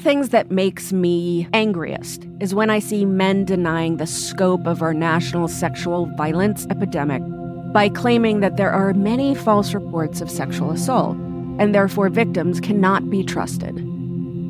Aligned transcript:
The 0.00 0.04
things 0.04 0.30
that 0.30 0.50
makes 0.50 0.94
me 0.94 1.46
angriest 1.52 2.26
is 2.40 2.54
when 2.54 2.70
I 2.70 2.78
see 2.78 3.04
men 3.04 3.44
denying 3.44 3.98
the 3.98 4.06
scope 4.06 4.66
of 4.66 4.80
our 4.80 4.94
national 4.94 5.46
sexual 5.46 6.06
violence 6.16 6.66
epidemic 6.70 7.22
by 7.74 7.90
claiming 7.90 8.40
that 8.40 8.56
there 8.56 8.70
are 8.70 8.94
many 8.94 9.34
false 9.34 9.74
reports 9.74 10.22
of 10.22 10.30
sexual 10.30 10.70
assault 10.70 11.18
and 11.58 11.74
therefore 11.74 12.08
victims 12.08 12.60
cannot 12.60 13.10
be 13.10 13.22
trusted. 13.22 13.76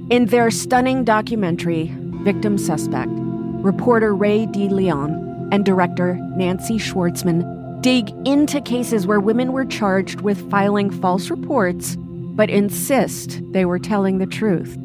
In 0.08 0.26
their 0.26 0.52
stunning 0.52 1.02
documentary, 1.02 1.90
Victim 2.22 2.56
Suspect, 2.56 3.10
reporter 3.10 4.14
Rae 4.14 4.46
de 4.46 4.68
Leon 4.68 5.48
and 5.50 5.64
director 5.64 6.14
Nancy 6.36 6.78
Schwartzman 6.78 7.82
dig 7.82 8.08
into 8.24 8.60
cases 8.60 9.04
where 9.04 9.18
women 9.18 9.52
were 9.52 9.64
charged 9.64 10.20
with 10.20 10.48
filing 10.48 10.92
false 10.92 11.28
reports 11.28 11.96
but 12.36 12.50
insist 12.50 13.42
they 13.50 13.64
were 13.64 13.80
telling 13.80 14.18
the 14.18 14.26
truth. 14.26 14.78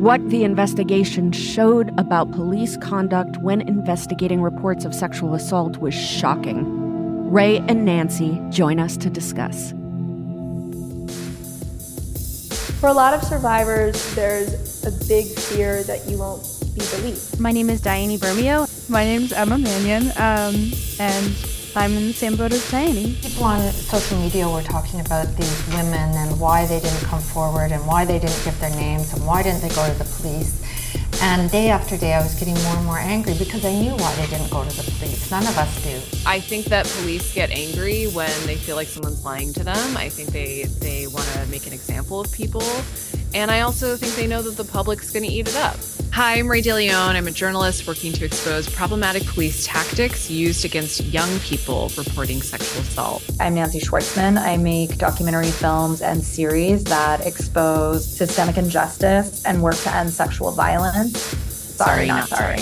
What 0.00 0.30
the 0.30 0.44
investigation 0.44 1.30
showed 1.30 1.90
about 2.00 2.30
police 2.30 2.78
conduct 2.78 3.36
when 3.42 3.60
investigating 3.60 4.40
reports 4.40 4.86
of 4.86 4.94
sexual 4.94 5.34
assault 5.34 5.76
was 5.76 5.92
shocking. 5.92 7.30
Rae 7.30 7.58
and 7.68 7.84
Nancy 7.84 8.40
join 8.48 8.80
us 8.80 8.96
to 8.96 9.10
discuss. 9.10 9.72
For 12.80 12.88
a 12.88 12.94
lot 12.94 13.12
of 13.12 13.22
survivors, 13.22 14.14
there's 14.14 14.86
a 14.86 15.06
big 15.06 15.26
fear 15.38 15.82
that 15.82 16.08
you 16.08 16.16
won't 16.16 16.44
be 16.74 16.80
believed. 16.96 17.38
My 17.38 17.52
name 17.52 17.68
is 17.68 17.82
Diane 17.82 18.16
Bermeo. 18.16 18.88
My 18.88 19.04
name 19.04 19.20
is 19.20 19.34
Emma 19.34 19.58
Mannion, 19.58 20.04
um, 20.16 20.72
and 20.98 21.59
I'm 21.76 21.92
in 21.96 22.08
the 22.08 22.12
same 22.12 22.36
boat 22.36 22.52
as 22.52 22.68
Diane. 22.70 23.14
People 23.22 23.44
on 23.44 23.60
social 23.72 24.18
media 24.18 24.48
were 24.48 24.62
talking 24.62 25.00
about 25.00 25.28
these 25.36 25.68
women 25.68 26.10
and 26.16 26.40
why 26.40 26.66
they 26.66 26.80
didn't 26.80 27.04
come 27.04 27.20
forward 27.20 27.70
and 27.70 27.86
why 27.86 28.04
they 28.04 28.18
didn't 28.18 28.44
give 28.44 28.58
their 28.58 28.70
names 28.70 29.12
and 29.12 29.24
why 29.24 29.42
didn't 29.44 29.60
they 29.62 29.68
go 29.68 29.86
to 29.86 29.96
the 29.96 30.04
police. 30.04 30.60
And 31.22 31.50
day 31.50 31.68
after 31.68 31.96
day, 31.96 32.14
I 32.14 32.22
was 32.22 32.34
getting 32.34 32.54
more 32.62 32.76
and 32.76 32.86
more 32.86 32.98
angry 32.98 33.34
because 33.38 33.64
I 33.64 33.72
knew 33.72 33.92
why 33.92 34.14
they 34.16 34.26
didn't 34.26 34.50
go 34.50 34.64
to 34.64 34.76
the 34.76 34.82
police. 34.98 35.30
None 35.30 35.46
of 35.46 35.56
us 35.58 35.82
do. 35.84 35.96
I 36.26 36.40
think 36.40 36.66
that 36.66 36.86
police 36.86 37.32
get 37.34 37.50
angry 37.50 38.06
when 38.06 38.30
they 38.46 38.56
feel 38.56 38.74
like 38.74 38.88
someone's 38.88 39.24
lying 39.24 39.52
to 39.52 39.62
them. 39.62 39.96
I 39.96 40.08
think 40.08 40.30
they, 40.30 40.64
they 40.80 41.06
want 41.06 41.26
to 41.34 41.46
make 41.50 41.66
an 41.66 41.72
example 41.72 42.20
of 42.20 42.32
people. 42.32 42.64
And 43.32 43.50
I 43.50 43.60
also 43.60 43.96
think 43.96 44.14
they 44.14 44.26
know 44.26 44.42
that 44.42 44.56
the 44.56 44.64
public's 44.64 45.12
going 45.12 45.24
to 45.24 45.30
eat 45.30 45.46
it 45.46 45.56
up. 45.56 45.76
Hi, 46.12 46.38
I'm 46.38 46.50
Rae 46.50 46.60
de 46.60 46.74
Leon. 46.74 47.14
I'm 47.14 47.28
a 47.28 47.30
journalist 47.30 47.86
working 47.86 48.12
to 48.14 48.24
expose 48.24 48.68
problematic 48.68 49.24
police 49.26 49.64
tactics 49.64 50.28
used 50.28 50.64
against 50.64 51.04
young 51.04 51.38
people 51.38 51.90
reporting 51.96 52.42
sexual 52.42 52.82
assault. 52.82 53.22
I'm 53.38 53.54
Nancy 53.54 53.78
Schwartzman. 53.78 54.36
I 54.36 54.56
make 54.56 54.98
documentary 54.98 55.52
films 55.52 56.02
and 56.02 56.22
series 56.22 56.82
that 56.84 57.24
expose 57.24 58.04
systemic 58.04 58.58
injustice 58.58 59.44
and 59.46 59.62
work 59.62 59.76
to 59.76 59.94
end 59.94 60.10
sexual 60.10 60.50
violence. 60.50 61.16
Sorry, 61.16 62.06
sorry 62.06 62.08
not 62.08 62.28
sorry. 62.28 62.58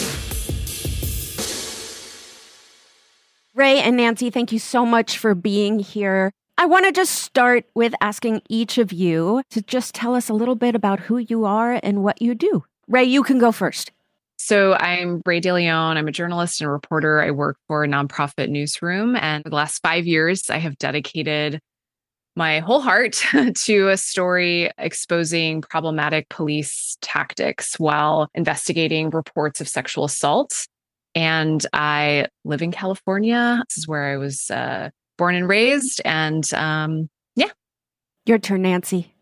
Rae 3.54 3.80
and 3.80 3.96
Nancy, 3.96 4.28
thank 4.28 4.52
you 4.52 4.58
so 4.58 4.84
much 4.84 5.16
for 5.16 5.34
being 5.34 5.78
here. 5.78 6.30
I 6.58 6.66
want 6.66 6.84
to 6.84 6.92
just 6.92 7.14
start 7.14 7.64
with 7.74 7.94
asking 8.02 8.42
each 8.50 8.76
of 8.76 8.92
you 8.92 9.42
to 9.50 9.62
just 9.62 9.94
tell 9.94 10.14
us 10.14 10.28
a 10.28 10.34
little 10.34 10.54
bit 10.54 10.74
about 10.74 11.00
who 11.00 11.16
you 11.16 11.46
are 11.46 11.80
and 11.82 12.04
what 12.04 12.20
you 12.20 12.34
do. 12.34 12.64
Rae, 12.88 13.04
you 13.04 13.22
can 13.22 13.38
go 13.38 13.52
first. 13.52 13.92
So 14.38 14.74
I'm 14.74 15.20
Rae 15.26 15.40
de 15.40 15.52
Leon. 15.52 15.96
I'm 15.98 16.08
a 16.08 16.12
journalist 16.12 16.60
and 16.60 16.68
a 16.68 16.72
reporter. 16.72 17.20
I 17.20 17.30
work 17.30 17.58
for 17.66 17.84
a 17.84 17.88
nonprofit 17.88 18.48
newsroom. 18.48 19.14
And 19.16 19.44
the 19.44 19.54
last 19.54 19.82
five 19.82 20.06
years, 20.06 20.48
I 20.48 20.58
have 20.58 20.78
dedicated 20.78 21.60
my 22.34 22.60
whole 22.60 22.80
heart 22.80 23.22
to 23.54 23.88
a 23.88 23.96
story 23.96 24.70
exposing 24.78 25.60
problematic 25.60 26.28
police 26.30 26.96
tactics 27.02 27.78
while 27.78 28.28
investigating 28.34 29.10
reports 29.10 29.60
of 29.60 29.68
sexual 29.68 30.04
assault. 30.04 30.66
And 31.14 31.66
I 31.72 32.26
live 32.44 32.62
in 32.62 32.70
California. 32.70 33.62
This 33.68 33.78
is 33.78 33.88
where 33.88 34.04
I 34.04 34.16
was 34.16 34.50
uh, 34.50 34.90
born 35.18 35.34
and 35.34 35.48
raised. 35.48 36.00
And 36.04 36.50
um, 36.54 37.10
yeah. 37.34 37.50
Your 38.24 38.38
turn, 38.38 38.62
Nancy. 38.62 39.12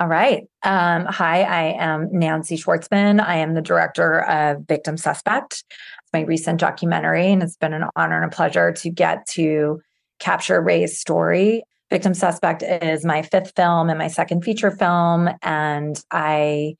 All 0.00 0.06
right. 0.06 0.44
Um, 0.62 1.06
hi, 1.06 1.42
I 1.42 1.62
am 1.76 2.08
Nancy 2.12 2.56
Schwartzman. 2.56 3.20
I 3.20 3.38
am 3.38 3.54
the 3.54 3.60
director 3.60 4.20
of 4.20 4.64
Victim 4.68 4.96
Suspect. 4.96 5.64
It's 6.02 6.12
my 6.12 6.20
recent 6.20 6.60
documentary, 6.60 7.32
and 7.32 7.42
it's 7.42 7.56
been 7.56 7.72
an 7.72 7.86
honor 7.96 8.22
and 8.22 8.32
a 8.32 8.34
pleasure 8.34 8.70
to 8.70 8.90
get 8.90 9.26
to 9.30 9.80
capture 10.20 10.62
Rae's 10.62 11.00
story. 11.00 11.64
Victim 11.90 12.14
Suspect 12.14 12.62
is 12.62 13.04
my 13.04 13.22
fifth 13.22 13.54
film 13.56 13.90
and 13.90 13.98
my 13.98 14.06
second 14.06 14.44
feature 14.44 14.70
film, 14.70 15.30
and 15.42 16.00
I 16.12 16.76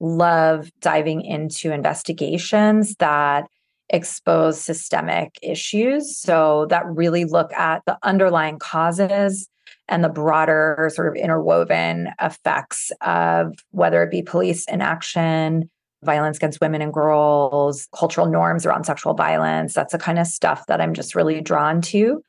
love 0.00 0.70
diving 0.80 1.20
into 1.26 1.72
investigations 1.72 2.94
that 3.00 3.48
expose 3.90 4.58
systemic 4.58 5.38
issues. 5.42 6.16
So, 6.16 6.64
that 6.70 6.86
really 6.86 7.26
look 7.26 7.52
at 7.52 7.82
the 7.84 7.98
underlying 8.02 8.58
causes 8.58 9.46
and 9.88 10.02
the 10.04 10.08
broader 10.08 10.90
sort 10.94 11.08
of 11.08 11.14
interwoven 11.14 12.08
effects 12.20 12.92
of 13.00 13.54
whether 13.70 14.02
it 14.02 14.10
be 14.10 14.22
police 14.22 14.64
inaction, 14.66 15.68
violence 16.02 16.36
against 16.36 16.60
women 16.60 16.82
and 16.82 16.92
girls, 16.92 17.88
cultural 17.94 18.26
norms 18.26 18.66
around 18.66 18.84
sexual 18.84 19.14
violence. 19.14 19.74
That's 19.74 19.92
the 19.92 19.98
kind 19.98 20.18
of 20.18 20.26
stuff 20.26 20.66
that 20.66 20.80
I'm 20.80 20.94
just 20.94 21.14
really 21.14 21.40
drawn 21.40 21.80
to. 21.82 22.22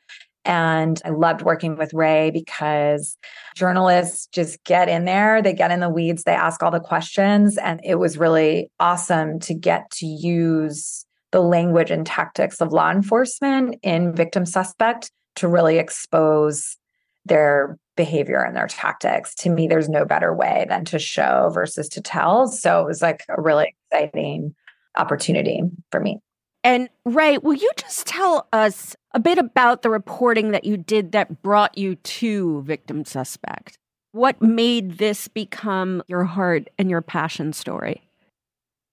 And 0.46 1.02
I 1.06 1.10
loved 1.10 1.42
working 1.42 1.78
with 1.78 1.94
Rae 1.94 2.30
because 2.30 3.18
journalists 3.56 4.28
just 4.28 4.62
get 4.66 4.90
in 4.90 5.06
there, 5.06 5.42
they 5.42 5.54
get 5.54 5.72
in 5.72 5.80
the 5.80 5.90
weeds, 5.90 6.24
they 6.24 6.34
ask 6.34 6.62
all 6.62 6.72
the 6.72 6.82
questions. 6.82 7.58
And 7.58 7.80
it 7.84 7.96
was 7.96 8.18
really 8.18 8.70
awesome 8.80 9.40
to 9.42 9.54
get 9.54 9.90
to 9.92 10.06
use 10.06 11.06
the 11.32 11.42
language 11.42 11.92
and 11.92 12.06
tactics 12.06 12.62
of 12.62 12.74
law 12.74 12.92
enforcement 12.92 13.76
in 13.84 14.14
victim 14.14 14.46
suspect 14.46 15.12
to 15.36 15.48
really 15.48 15.78
expose 15.78 16.78
their 17.26 17.78
behavior 17.96 18.44
and 18.44 18.56
their 18.56 18.68
tactics. 18.68 19.36
To 19.36 19.50
me, 19.50 19.68
there's 19.68 19.90
no 19.90 20.06
better 20.06 20.34
way 20.34 20.66
than 20.68 20.86
to 20.86 21.00
show 21.00 21.50
versus 21.54 21.88
to 21.90 22.02
tell. 22.02 22.48
So 22.48 22.82
it 22.82 22.86
was 22.86 23.02
like 23.02 23.24
a 23.30 23.42
really 23.42 23.76
exciting 23.92 24.56
opportunity 24.98 25.62
for 25.92 26.00
me. 26.00 26.20
And 26.64 26.90
Rae, 27.06 27.38
will 27.38 27.54
you 27.54 27.70
just 27.78 28.08
tell 28.08 28.48
us 28.54 28.96
a 29.14 29.20
bit 29.20 29.38
about 29.38 29.82
the 29.82 29.90
reporting 29.90 30.52
that 30.52 30.64
you 30.64 30.78
did 30.78 31.12
that 31.12 31.42
brought 31.42 31.78
you 31.78 31.96
to 31.96 32.62
Victim 32.64 33.04
Suspect? 33.04 33.78
What 34.14 34.42
made 34.42 34.98
this 34.98 35.28
become 35.28 36.04
your 36.08 36.24
heart 36.24 36.70
and 36.78 36.90
your 36.90 37.02
passion 37.02 37.52
story? 37.52 38.02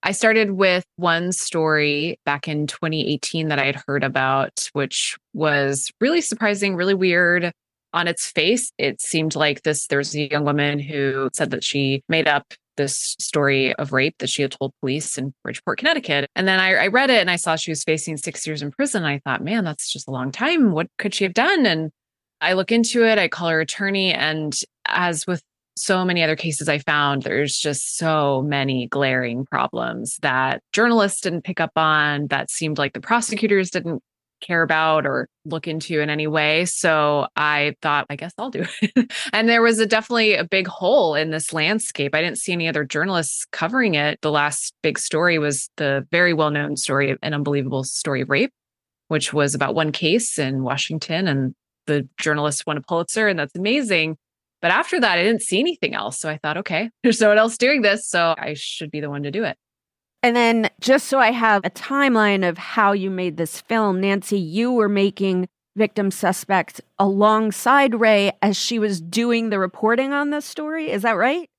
I 0.03 0.13
started 0.13 0.53
with 0.53 0.85
one 0.97 1.31
story 1.31 2.19
back 2.25 2.49
in 2.49 2.67
2018 2.67 3.49
that 3.49 3.59
I 3.59 3.67
had 3.67 3.83
heard 3.87 4.03
about, 4.03 4.71
which 4.73 5.19
was 5.35 5.93
really 6.01 6.23
surprising, 6.23 6.75
really 6.75 6.95
weird 6.95 7.53
on 7.93 8.09
its 8.09 8.31
face, 8.31 8.73
it 8.79 9.01
seemed 9.01 9.35
like 9.35 9.63
this 9.63 9.87
there's 9.87 10.15
a 10.15 10.31
young 10.31 10.45
woman 10.45 10.79
who 10.79 11.29
said 11.33 11.51
that 11.51 11.65
she 11.65 12.03
made 12.09 12.29
up 12.29 12.55
this 12.77 13.15
story 13.19 13.75
of 13.75 13.93
rape 13.93 14.17
that 14.19 14.31
she 14.31 14.43
had 14.43 14.53
told 14.53 14.73
police 14.81 15.19
in 15.19 15.35
Bridgeport, 15.43 15.79
Connecticut. 15.79 16.31
And 16.35 16.49
then 16.49 16.59
I, 16.59 16.85
I, 16.85 16.87
read 16.87 17.11
it 17.11 17.21
and 17.21 17.31
I 17.31 17.37
saw 17.37 17.57
she 17.57 17.71
was 17.71 17.85
facing 17.85 18.17
six 18.17 18.47
years 18.47 18.63
in 18.63 18.71
prison. 18.71 19.05
I 19.05 19.19
thought, 19.19 19.45
man, 19.45 19.65
that's 19.65 19.93
just 19.93 20.09
a 20.09 20.13
long 20.13 20.33
time. 20.33 20.73
What 20.73 20.87
could 20.97 21.15
she 21.15 21.25
have 21.25 21.35
done? 21.35 21.67
And 21.67 21.91
I 22.41 22.55
look 22.55 22.73
into 22.73 23.05
it, 23.05 23.19
I 23.19 23.29
call 23.29 23.49
her 23.49 23.61
attorney. 23.61 24.15
And 24.15 24.59
as 24.87 25.27
with 25.27 25.43
so 25.77 26.05
many 26.05 26.23
other 26.23 26.37
cases 26.37 26.69
I 26.69 26.79
found, 26.79 27.23
there's 27.23 27.59
just 27.59 27.97
so 27.97 28.43
many 28.43 28.87
glaring 28.87 29.45
problems 29.45 30.17
that 30.23 30.63
journalists 30.73 31.21
didn't 31.21 31.43
pick 31.43 31.61
up 31.61 31.73
on, 31.77 32.29
that 32.29 32.51
seemed 32.51 32.79
like 32.79 32.95
the 32.95 33.01
prosecutors 33.01 33.71
didn't 33.71 34.03
care 34.41 34.63
about 34.63 35.07
or 35.07 35.29
look 35.45 35.67
into 35.69 36.01
in 36.01 36.11
any 36.11 36.27
way. 36.27 36.65
So 36.65 37.27
I 37.37 37.75
thought, 37.83 38.07
I 38.11 38.17
guess 38.17 38.33
I'll 38.39 38.51
do 38.51 38.65
it. 38.81 39.13
and 39.33 39.49
there 39.49 39.63
was 39.63 39.79
a 39.79 39.87
definitely 39.87 40.35
a 40.35 40.45
big 40.45 40.67
hole 40.67 41.15
in 41.15 41.31
this 41.31 41.53
landscape. 41.53 42.15
I 42.15 42.21
didn't 42.21 42.39
see 42.39 42.53
any 42.53 42.69
other 42.69 42.85
journalists 42.85 43.47
covering 43.53 43.95
it. 43.95 44.21
The 44.23 44.31
last 44.31 44.75
big 44.83 44.99
story 44.99 45.39
was 45.39 45.71
the 45.77 46.07
very 46.11 46.35
well 46.35 46.51
known 46.51 46.77
story, 46.77 47.17
an 47.23 47.35
unbelievable 47.35 47.85
story 47.85 48.23
of 48.23 48.31
rape, 48.31 48.53
which 49.09 49.33
was 49.33 49.55
about 49.55 49.75
one 49.75 49.93
case 49.93 50.39
in 50.39 50.63
Washington. 50.63 51.29
And 51.29 51.55
the 51.87 52.09
journalist 52.19 52.67
won 52.67 52.77
a 52.77 52.83
Pulitzer, 52.83 53.29
and 53.29 53.39
that's 53.39 53.57
amazing. 53.57 54.17
But 54.63 54.71
after 54.71 55.01
that, 55.01 55.19
I 55.19 55.23
didn't 55.23 55.43
see 55.43 55.59
anything 55.59 55.95
else. 55.95 56.19
So 56.19 56.29
I 56.29 56.39
thought, 56.39 56.59
okay, 56.59 56.91
there's 57.03 57.21
no 57.21 57.29
one 57.29 57.39
else 57.39 57.57
doing 57.57 57.83
this. 57.83 58.09
So 58.09 58.35
I 58.37 58.55
should 58.55 58.91
be 58.91 59.01
the 59.01 59.11
one 59.11 59.23
to 59.23 59.31
do 59.31 59.45
it. 59.45 59.57
And 60.23 60.37
then, 60.37 60.69
just 60.81 61.07
so 61.07 61.19
I 61.19 61.33
have 61.33 61.65
a 61.65 61.71
timeline 61.71 62.49
of 62.49 62.59
how 62.59 62.93
you 62.93 63.11
made 63.11 63.37
this 63.37 63.61
film, 63.61 64.01
Nancy, 64.01 64.39
you 64.39 64.73
were 64.73 64.89
making 64.89 65.49
Victim 65.77 66.11
Suspect 66.11 66.81
alongside 66.99 68.01
Rae 68.01 68.33
as 68.43 68.57
she 68.57 68.79
was 68.79 69.01
doing 69.01 69.51
the 69.51 69.59
reporting 69.59 70.13
on 70.13 70.31
this 70.31 70.45
story. 70.45 70.91
Is 70.91 71.03
that 71.03 71.17
right? 71.17 71.50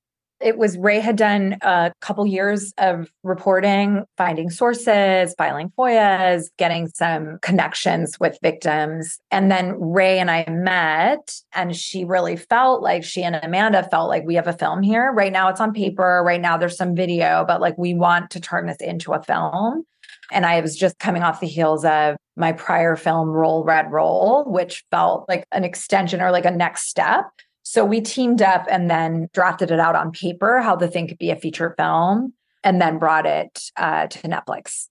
It 0.42 0.58
was 0.58 0.76
Rae 0.76 1.00
had 1.00 1.16
done 1.16 1.56
a 1.62 1.92
couple 2.00 2.26
years 2.26 2.72
of 2.78 3.10
reporting, 3.22 4.04
finding 4.16 4.50
sources, 4.50 5.34
filing 5.38 5.72
FOIAs, 5.78 6.50
getting 6.58 6.88
some 6.88 7.38
connections 7.42 8.18
with 8.18 8.38
victims. 8.42 9.18
And 9.30 9.50
then 9.50 9.74
Rae 9.78 10.18
and 10.18 10.30
I 10.30 10.44
met, 10.48 11.34
and 11.52 11.76
she 11.76 12.04
really 12.04 12.36
felt 12.36 12.82
like 12.82 13.04
she 13.04 13.22
and 13.22 13.36
Amanda 13.36 13.82
felt 13.84 14.08
like 14.08 14.24
we 14.24 14.34
have 14.34 14.48
a 14.48 14.52
film 14.52 14.82
here. 14.82 15.12
Right 15.12 15.32
now 15.32 15.48
it's 15.48 15.60
on 15.60 15.72
paper. 15.72 16.22
Right 16.24 16.40
now 16.40 16.56
there's 16.56 16.76
some 16.76 16.94
video, 16.96 17.44
but 17.46 17.60
like 17.60 17.78
we 17.78 17.94
want 17.94 18.30
to 18.30 18.40
turn 18.40 18.66
this 18.66 18.80
into 18.80 19.12
a 19.12 19.22
film. 19.22 19.84
And 20.30 20.46
I 20.46 20.60
was 20.60 20.76
just 20.76 20.98
coming 20.98 21.22
off 21.22 21.40
the 21.40 21.46
heels 21.46 21.84
of 21.84 22.16
my 22.36 22.52
prior 22.52 22.96
film, 22.96 23.28
Roll 23.28 23.64
Red 23.64 23.92
Roll, 23.92 24.44
which 24.46 24.84
felt 24.90 25.28
like 25.28 25.44
an 25.52 25.64
extension 25.64 26.20
or 26.20 26.30
like 26.30 26.46
a 26.46 26.50
next 26.50 26.88
step. 26.88 27.26
So 27.62 27.84
we 27.84 28.00
teamed 28.00 28.42
up 28.42 28.66
and 28.68 28.90
then 28.90 29.28
drafted 29.32 29.70
it 29.70 29.80
out 29.80 29.94
on 29.94 30.12
paper, 30.12 30.60
how 30.60 30.76
the 30.76 30.88
thing 30.88 31.08
could 31.08 31.18
be 31.18 31.30
a 31.30 31.36
feature 31.36 31.74
film, 31.78 32.34
and 32.64 32.80
then 32.80 32.98
brought 32.98 33.26
it 33.26 33.70
uh, 33.76 34.06
to 34.08 34.18
Netflix. 34.28 34.88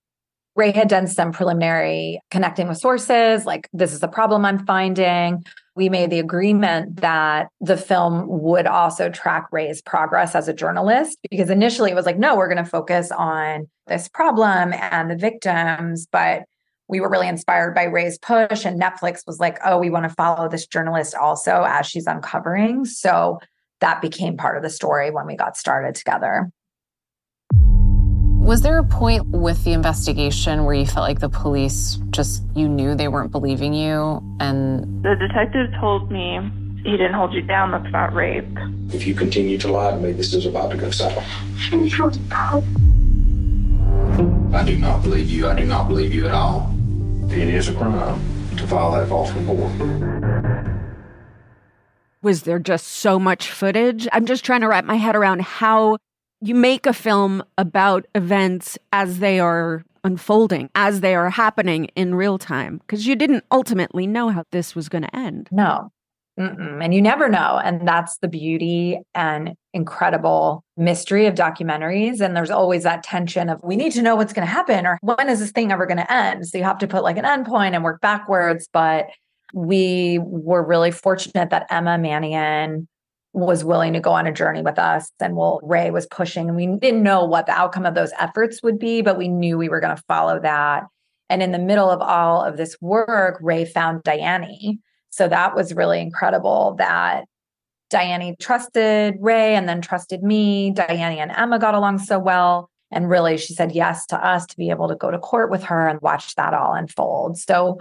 Rae 0.56 0.72
had 0.72 0.90
done 0.90 1.08
some 1.08 1.32
preliminary 1.32 2.20
connecting 2.30 2.68
with 2.68 2.78
sources, 2.78 3.46
like, 3.46 3.70
this 3.72 3.94
is 3.94 4.02
the 4.02 4.08
problem 4.10 4.44
I'm 4.44 4.66
finding. 4.66 5.46
We 5.76 5.88
made 5.88 6.10
the 6.10 6.20
agreement 6.20 6.98
that 6.98 7.48
the 7.62 7.78
film 7.78 8.26
would 8.28 8.68
also 8.68 9.10
track 9.10 9.48
Rae's 9.54 9.82
progress 9.82 10.36
as 10.36 10.50
a 10.50 10.54
journalist, 10.54 11.18
because 11.30 11.50
initially 11.50 11.92
it 11.92 11.96
was 11.96 12.06
like, 12.06 12.20
no, 12.20 12.36
we're 12.36 12.54
going 12.54 12.64
to 12.64 12.70
focus 12.70 13.12
on 13.12 13.70
this 13.88 14.10
problem 14.10 14.74
and 14.74 15.10
the 15.10 15.16
victims. 15.16 16.06
But 16.12 16.44
we 16.92 17.00
were 17.00 17.10
really 17.10 17.30
inspired 17.30 17.74
by 17.74 17.86
Rae's 17.86 18.20
push, 18.20 18.66
and 18.66 18.80
Netflix 18.80 19.26
was 19.26 19.40
like, 19.40 19.58
oh, 19.66 19.80
we 19.80 19.90
want 19.90 20.04
to 20.04 20.14
follow 20.14 20.50
this 20.50 20.68
journalist 20.68 21.16
also 21.16 21.64
as 21.66 21.88
she's 21.88 22.06
uncovering. 22.06 22.84
So 22.84 23.40
that 23.80 24.02
became 24.02 24.36
part 24.36 24.58
of 24.58 24.64
the 24.64 24.70
story 24.70 25.10
when 25.10 25.26
we 25.26 25.38
got 25.38 25.56
started 25.56 25.96
together. 25.96 26.52
Was 27.54 28.62
there 28.62 28.78
a 28.78 28.84
point 28.84 29.26
with 29.28 29.64
the 29.64 29.72
investigation 29.72 30.66
where 30.66 30.74
you 30.74 30.86
felt 30.86 31.08
like 31.08 31.20
the 31.20 31.30
police 31.30 31.98
just, 32.10 32.44
you 32.56 32.68
knew 32.68 32.94
they 32.94 33.08
weren't 33.08 33.32
believing 33.32 33.74
you? 33.74 34.22
And 34.42 35.02
the 35.02 35.16
detective 35.16 35.72
told 35.80 36.12
me 36.12 36.42
he 36.84 36.92
didn't 36.92 37.14
hold 37.14 37.34
you 37.34 37.42
down, 37.42 37.72
that's 37.72 37.90
not 37.94 38.14
rape. 38.14 38.46
If 38.92 39.08
you 39.08 39.16
continue 39.16 39.58
to 39.60 39.72
lie 39.72 39.92
to 39.92 39.98
me, 39.98 40.12
this 40.12 40.34
is 40.34 40.46
about 40.46 40.72
to 40.72 40.78
go 40.78 40.92
south. 40.92 41.24
I 44.54 44.66
do 44.66 44.78
not 44.78 45.04
believe 45.04 45.30
you. 45.30 45.48
I 45.48 45.56
do 45.56 45.66
not 45.66 45.88
believe 45.88 46.14
you 46.14 46.28
at 46.28 46.34
all. 46.34 46.76
It 47.34 47.48
is 47.48 47.70
a 47.70 47.74
crime 47.74 48.20
to 48.58 48.68
file 48.68 48.92
that 48.92 49.08
false 49.08 49.32
report. 49.32 49.72
Was 52.22 52.44
there 52.44 52.60
just 52.60 52.88
so 52.88 53.18
much 53.18 53.50
footage? 53.50 54.06
I'm 54.12 54.26
just 54.26 54.44
trying 54.44 54.62
to 54.62 54.68
wrap 54.68 54.84
my 54.84 54.98
head 54.98 55.16
around 55.16 55.42
how 55.42 55.98
you 56.42 56.54
make 56.54 56.86
a 56.86 56.92
film 56.92 57.42
about 57.58 58.06
events 58.16 58.78
as 58.92 59.20
they 59.20 59.40
are 59.40 59.86
unfolding, 60.04 60.70
as 60.76 61.00
they 61.00 61.16
are 61.16 61.30
happening 61.30 61.86
in 61.96 62.16
real 62.16 62.38
time, 62.38 62.80
because 62.80 63.08
you 63.08 63.16
didn't 63.16 63.46
ultimately 63.50 64.08
know 64.08 64.28
how 64.30 64.44
this 64.52 64.76
was 64.76 64.90
going 64.90 65.04
to 65.04 65.16
end. 65.16 65.48
No. 65.52 65.92
Mm-mm. 66.42 66.84
And 66.84 66.92
you 66.92 67.04
never 67.04 67.30
know. 67.30 67.62
And 67.64 67.88
that's 67.88 68.18
the 68.18 68.28
beauty 68.28 69.00
and 69.14 69.54
incredible 69.74 70.64
mystery 70.76 71.28
of 71.28 71.36
documentaries. 71.36 72.20
And 72.20 72.36
there's 72.36 72.50
always 72.50 72.82
that 72.84 73.04
tension 73.04 73.48
of 73.48 73.60
we 73.64 73.76
need 73.76 73.92
to 73.92 74.02
know 74.02 74.16
what's 74.16 74.34
going 74.34 74.48
to 74.48 74.52
happen 74.52 74.88
or 74.88 74.98
when 75.02 75.30
is 75.30 75.40
this 75.40 75.52
thing 75.52 75.72
ever 75.72 75.86
going 75.86 75.98
to 75.98 76.12
end? 76.12 76.48
So 76.48 76.58
you 76.58 76.64
have 76.64 76.80
to 76.80 76.88
put 76.88 77.04
like 77.04 77.18
an 77.18 77.26
endpoint 77.26 77.76
and 77.76 77.84
work 77.84 78.02
backwards. 78.02 78.68
But 78.74 79.10
we 79.54 80.20
were 80.24 80.66
really 80.66 80.90
fortunate 80.90 81.52
that 81.52 81.68
Emma 81.70 82.00
Mannion 82.00 82.88
was 83.34 83.64
willing 83.64 83.94
to 83.94 84.00
go 84.00 84.12
on 84.12 84.26
a 84.28 84.32
journey 84.32 84.62
with 84.62 84.78
us 84.78 85.10
and 85.22 85.38
well 85.38 85.62
Rae 85.64 85.90
was 85.90 86.06
pushing 86.08 86.50
and 86.50 86.58
we 86.58 86.68
didn't 86.68 87.04
know 87.04 87.24
what 87.24 87.46
the 87.46 87.54
outcome 87.54 87.86
of 87.86 87.96
those 87.96 88.12
efforts 88.20 88.62
would 88.62 88.78
be 88.78 89.02
but 89.02 89.18
we 89.18 89.30
knew 89.30 89.58
we 89.58 89.70
were 89.70 89.80
going 89.80 89.96
to 89.96 90.04
follow 90.06 90.38
that 90.42 90.84
and 91.30 91.42
in 91.42 91.54
the 91.54 91.60
middle 91.60 91.90
of 91.90 92.02
all 92.02 92.44
of 92.44 92.58
this 92.58 92.76
work 92.82 93.40
Rae 93.42 93.64
found 93.64 94.04
Dyani 94.04 94.80
so 95.12 95.28
that 95.28 95.56
was 95.56 95.74
really 95.74 96.02
incredible 96.02 96.76
that 96.78 97.26
Dyani 97.92 98.40
trusted 98.40 99.16
Rae 99.20 99.54
and 99.56 99.68
then 99.68 99.82
trusted 99.82 100.24
me. 100.24 100.74
Dyani 100.74 101.18
and 101.18 101.32
Emma 101.32 101.60
got 101.60 101.76
along 101.76 102.00
so 102.00 102.18
well. 102.18 102.70
And 102.94 103.10
really, 103.10 103.38
she 103.38 103.54
said 103.54 103.72
yes 103.74 104.06
to 104.08 104.26
us 104.26 104.46
to 104.48 104.58
be 104.58 104.70
able 104.70 104.88
to 104.88 104.96
go 104.96 105.12
to 105.12 105.20
court 105.20 105.52
with 105.52 105.64
her 105.64 105.88
and 105.88 106.02
watch 106.02 106.36
that 106.36 106.54
all 106.54 106.74
unfold. 106.74 107.38
So, 107.38 107.80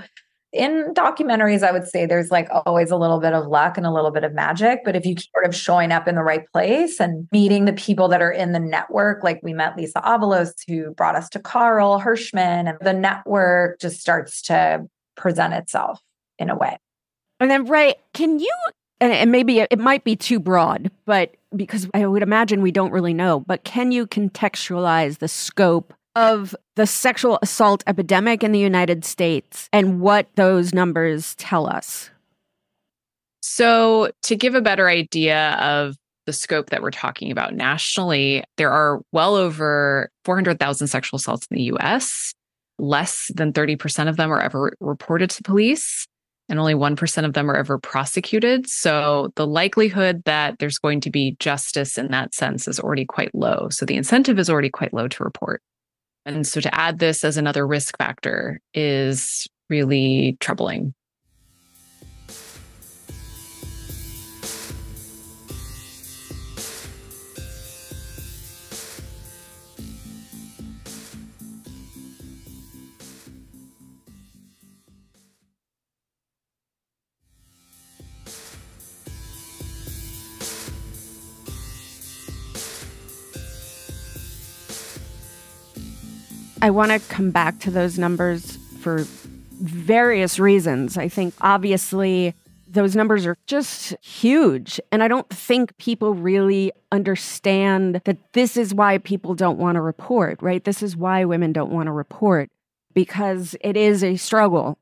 in 0.53 0.93
documentaries, 0.95 1.63
I 1.63 1.71
would 1.71 1.87
say 1.87 2.07
there's 2.07 2.33
like 2.33 2.49
always 2.67 2.91
a 2.91 2.97
little 2.97 3.21
bit 3.21 3.35
of 3.35 3.47
luck 3.47 3.77
and 3.77 3.87
a 3.87 3.93
little 3.93 4.11
bit 4.11 4.25
of 4.25 4.33
magic. 4.35 4.81
But 4.85 4.97
if 4.97 5.07
you 5.07 5.15
keep 5.15 5.31
sort 5.33 5.47
of 5.47 5.55
showing 5.55 5.93
up 5.93 6.09
in 6.09 6.17
the 6.17 6.25
right 6.25 6.45
place 6.53 6.99
and 6.99 7.29
meeting 7.31 7.67
the 7.67 7.73
people 7.73 8.09
that 8.09 8.21
are 8.21 8.33
in 8.33 8.51
the 8.51 8.59
network, 8.59 9.23
like 9.23 9.41
we 9.45 9.53
met 9.53 9.77
Lisa 9.77 10.01
Avalos, 10.01 10.53
who 10.67 10.93
brought 10.93 11.15
us 11.15 11.29
to 11.31 11.39
Carl 11.39 12.01
Hirschman, 12.01 12.69
and 12.69 12.79
the 12.81 12.93
network 12.93 13.79
just 13.81 14.01
starts 14.01 14.43
to 14.43 14.89
present 15.17 15.55
itself 15.55 16.01
in 16.37 16.51
a 16.51 16.57
way. 16.57 16.79
And 17.41 17.51
then, 17.51 17.67
Rae, 17.67 17.95
can 18.13 18.39
you, 18.39 18.55
and 19.01 19.33
maybe 19.33 19.61
it 19.61 19.79
might 19.79 20.05
be 20.05 20.15
too 20.15 20.39
broad, 20.39 20.91
but 21.07 21.35
because 21.57 21.89
I 21.95 22.07
would 22.07 22.23
imagine 22.23 22.61
we 22.61 22.71
don't 22.71 22.93
really 22.93 23.15
know, 23.15 23.41
but 23.41 23.65
can 23.65 23.93
you 23.93 24.07
contextualize 24.07 25.19
the 25.19 25.29
scope 25.29 25.95
of 26.15 26.55
the 26.77 26.87
sexual 26.87 27.39
assault 27.41 27.83
epidemic 27.87 28.45
in 28.45 28.53
the 28.53 28.59
United 28.59 29.05
States 29.05 29.69
and 29.73 30.01
what 30.01 30.29
those 30.37 30.75
numbers 30.75 31.35
tell 31.37 31.67
us? 31.67 32.11
So, 33.43 34.11
to 34.25 34.37
give 34.37 34.55
a 34.55 34.61
better 34.61 34.89
idea 34.89 35.53
of 35.61 35.97
the 36.27 36.33
scope 36.35 36.71
that 36.71 36.83
we're 36.83 36.91
talking 36.91 37.33
about 37.33 37.55
nationally, 37.55 38.45
there 38.59 38.71
are 38.71 39.01
well 39.13 39.35
over 39.35 40.11
400,000 40.27 40.89
sexual 40.89 41.17
assaults 41.17 41.47
in 41.51 41.57
the 41.57 41.63
US. 41.75 42.35
Less 42.79 43.31
than 43.35 43.53
30% 43.53 44.09
of 44.09 44.17
them 44.17 44.31
are 44.31 44.41
ever 44.41 44.75
reported 44.81 45.31
to 45.31 45.43
police 45.43 46.07
and 46.51 46.59
only 46.59 46.75
1% 46.75 47.25
of 47.25 47.33
them 47.33 47.51
are 47.51 47.57
ever 47.57 47.79
prosecuted. 47.79 48.69
So 48.69 49.33
the 49.37 49.47
likelihood 49.47 50.25
that 50.25 50.59
there's 50.59 50.79
going 50.79 51.01
to 51.03 51.11
be 51.11 51.37
justice 51.39 51.97
in 51.97 52.09
that 52.11 52.35
sense 52.35 52.67
is 52.67 52.81
already 52.81 53.07
quite 53.07 53.33
low. 53.35 53.69
So 53.71 53.87
the 53.87 53.97
incentive 53.97 54.39
is 54.39 54.51
already 54.51 54.69
quite 54.69 54.93
low 54.93 55.07
to 55.07 55.25
report. 55.25 55.63
And 56.27 56.47
so 56.47 56.61
to 56.61 56.75
add 56.75 56.99
this 56.99 57.25
as 57.25 57.37
another 57.37 57.67
risk 57.67 57.97
factor 57.97 58.61
is 58.75 59.47
really 59.71 60.37
troubling. 60.41 60.93
I 86.63 86.71
want 86.71 86.93
to 86.93 86.99
come 87.09 87.31
back 87.31 87.59
to 87.61 87.71
those 87.71 87.99
numbers 87.99 88.57
for 88.81 89.05
various 89.61 90.39
reasons. 90.39 90.99
I 90.99 91.09
think 91.09 91.35
obviously 91.41 92.35
those 92.69 92.95
numbers 92.95 93.27
are 93.27 93.37
just 93.47 93.95
huge. 94.05 94.79
And 94.93 95.03
I 95.03 95.09
don't 95.09 95.29
think 95.31 95.77
people 95.79 96.15
really 96.15 96.73
understand 96.93 98.03
that 98.05 98.19
this 98.35 98.57
is 98.57 98.75
why 98.75 98.99
people 98.99 99.35
don't 99.35 99.59
want 99.59 99.77
to 99.77 99.81
report, 99.81 100.41
right? 100.43 100.63
This 100.63 100.83
is 100.83 100.97
why 100.97 101.25
women 101.25 101.53
don't 101.53 101.73
want 101.73 101.87
to 101.87 101.93
report 101.93 102.51
because 102.95 103.57
it 103.61 103.77
is 103.77 104.05
a 104.05 104.17
struggle 104.17 104.79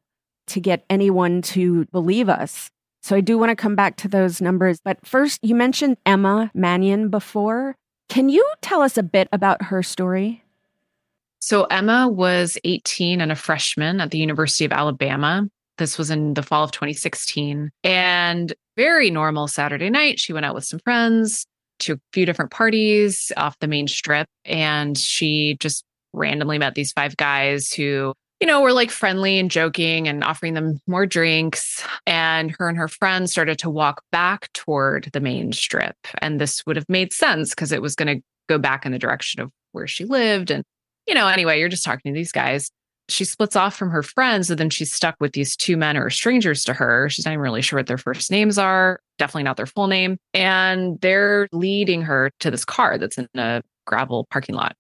to 0.49 0.61
get 0.61 0.85
anyone 0.91 1.43
to 1.43 1.85
believe 1.87 2.29
us. 2.29 2.71
So 3.03 3.15
I 3.15 3.21
do 3.21 3.39
want 3.39 3.51
to 3.51 3.57
come 3.57 3.77
back 3.77 3.97
to 3.99 4.09
those 4.09 4.41
numbers. 4.41 4.81
But 4.81 5.07
first, 5.07 5.39
you 5.43 5.55
mentioned 5.55 5.97
Emma 6.05 6.51
Mannion 6.55 7.09
before. 7.09 7.77
Can 8.09 8.29
you 8.29 8.45
tell 8.61 8.83
us 8.83 8.99
a 8.99 9.03
bit 9.03 9.29
about 9.33 9.65
her 9.65 9.83
story? 9.83 10.43
So 11.49 11.65
Emma 11.65 12.07
was 12.07 12.59
18 12.65 13.23
and 13.23 13.33
a 13.33 13.35
freshman 13.35 14.03
at 14.03 14.11
the 14.11 14.19
University 14.19 14.67
of 14.67 14.73
Alabama. 14.73 15.49
This 15.79 15.97
was 15.97 16.11
in 16.11 16.35
the 16.35 16.43
fall 16.43 16.63
of 16.63 16.73
2016. 16.73 17.71
And 17.83 18.53
very 18.77 19.11
normal 19.11 19.49
Saturday 19.49 19.89
night. 19.89 20.21
She 20.21 20.35
went 20.35 20.45
out 20.45 20.55
with 20.55 20.67
some 20.67 20.79
friends 20.81 21.47
to 21.79 21.95
a 21.95 22.01
few 22.13 22.27
different 22.27 22.51
parties 22.51 23.33
off 23.39 23.59
the 23.61 23.67
main 23.67 23.89
strip. 23.89 24.27
And 24.45 24.99
she 24.99 25.57
just 25.59 25.87
randomly 26.13 26.59
met 26.59 26.75
these 26.75 26.93
five 26.93 27.17
guys 27.17 27.73
who, 27.73 28.13
you 28.41 28.47
know, 28.47 28.61
were 28.61 28.75
like 28.75 28.91
friendly 28.91 29.39
and 29.39 29.51
joking 29.51 30.07
and 30.07 30.23
offering 30.25 30.53
them 30.53 30.79
more 30.87 31.07
drinks. 31.07 31.83
And 32.07 32.55
her 32.59 32.69
and 32.69 32.77
her 32.77 32.89
friends 32.89 33.31
started 33.31 33.59
to 33.61 33.71
walk 33.71 34.03
back 34.13 34.53
toward 34.53 35.09
the 35.15 35.21
main 35.21 35.53
strip. 35.53 35.97
And 36.21 36.43
this 36.43 36.67
would 36.67 36.77
have 36.77 36.91
made 36.91 37.15
sense 37.15 37.55
because 37.55 37.73
it 37.73 37.81
was 37.81 37.95
going 37.95 38.19
to 38.19 38.23
go 38.51 38.59
back 38.59 38.85
in 38.85 38.93
the 38.93 38.99
direction 38.99 39.41
of 39.41 39.51
where 39.73 39.87
she 39.87 40.05
lived. 40.05 40.51
And 40.51 40.63
you 41.09 41.15
know, 41.15 41.27
anyway, 41.27 41.59
you're 41.59 41.69
just 41.69 41.85
talking 41.85 42.13
to 42.13 42.17
these 42.17 42.33
guys. 42.33 42.71
She 43.09 43.25
splits 43.25 43.57
off 43.57 43.75
from 43.75 43.91
her 43.91 44.03
friends, 44.03 44.51
and 44.51 44.61
then 44.61 44.69
she's 44.69 44.93
stuck 44.93 45.17
with 45.19 45.33
these 45.33 45.57
two 45.57 45.79
men 45.79 45.97
who 45.97 46.03
are 46.03 46.11
strangers 46.11 46.63
to 46.65 46.75
her. 46.75 47.09
She's 47.09 47.25
not 47.25 47.33
even 47.33 47.41
really 47.41 47.63
sure 47.63 47.79
what 47.79 47.87
their 47.87 47.97
first 47.97 48.31
names 48.31 48.59
are, 48.59 49.01
definitely 49.19 49.45
not 49.45 49.57
their 49.57 49.67
full 49.67 49.87
name. 49.87 50.19
And 50.35 51.01
they're 51.01 51.49
leading 51.51 52.03
her 52.03 52.31
to 52.41 52.51
this 52.51 52.67
car 52.67 52.99
that's 52.99 53.17
in 53.17 53.27
a 53.35 53.63
gravel 53.87 54.27
parking 54.31 54.55
lot. 54.55 54.77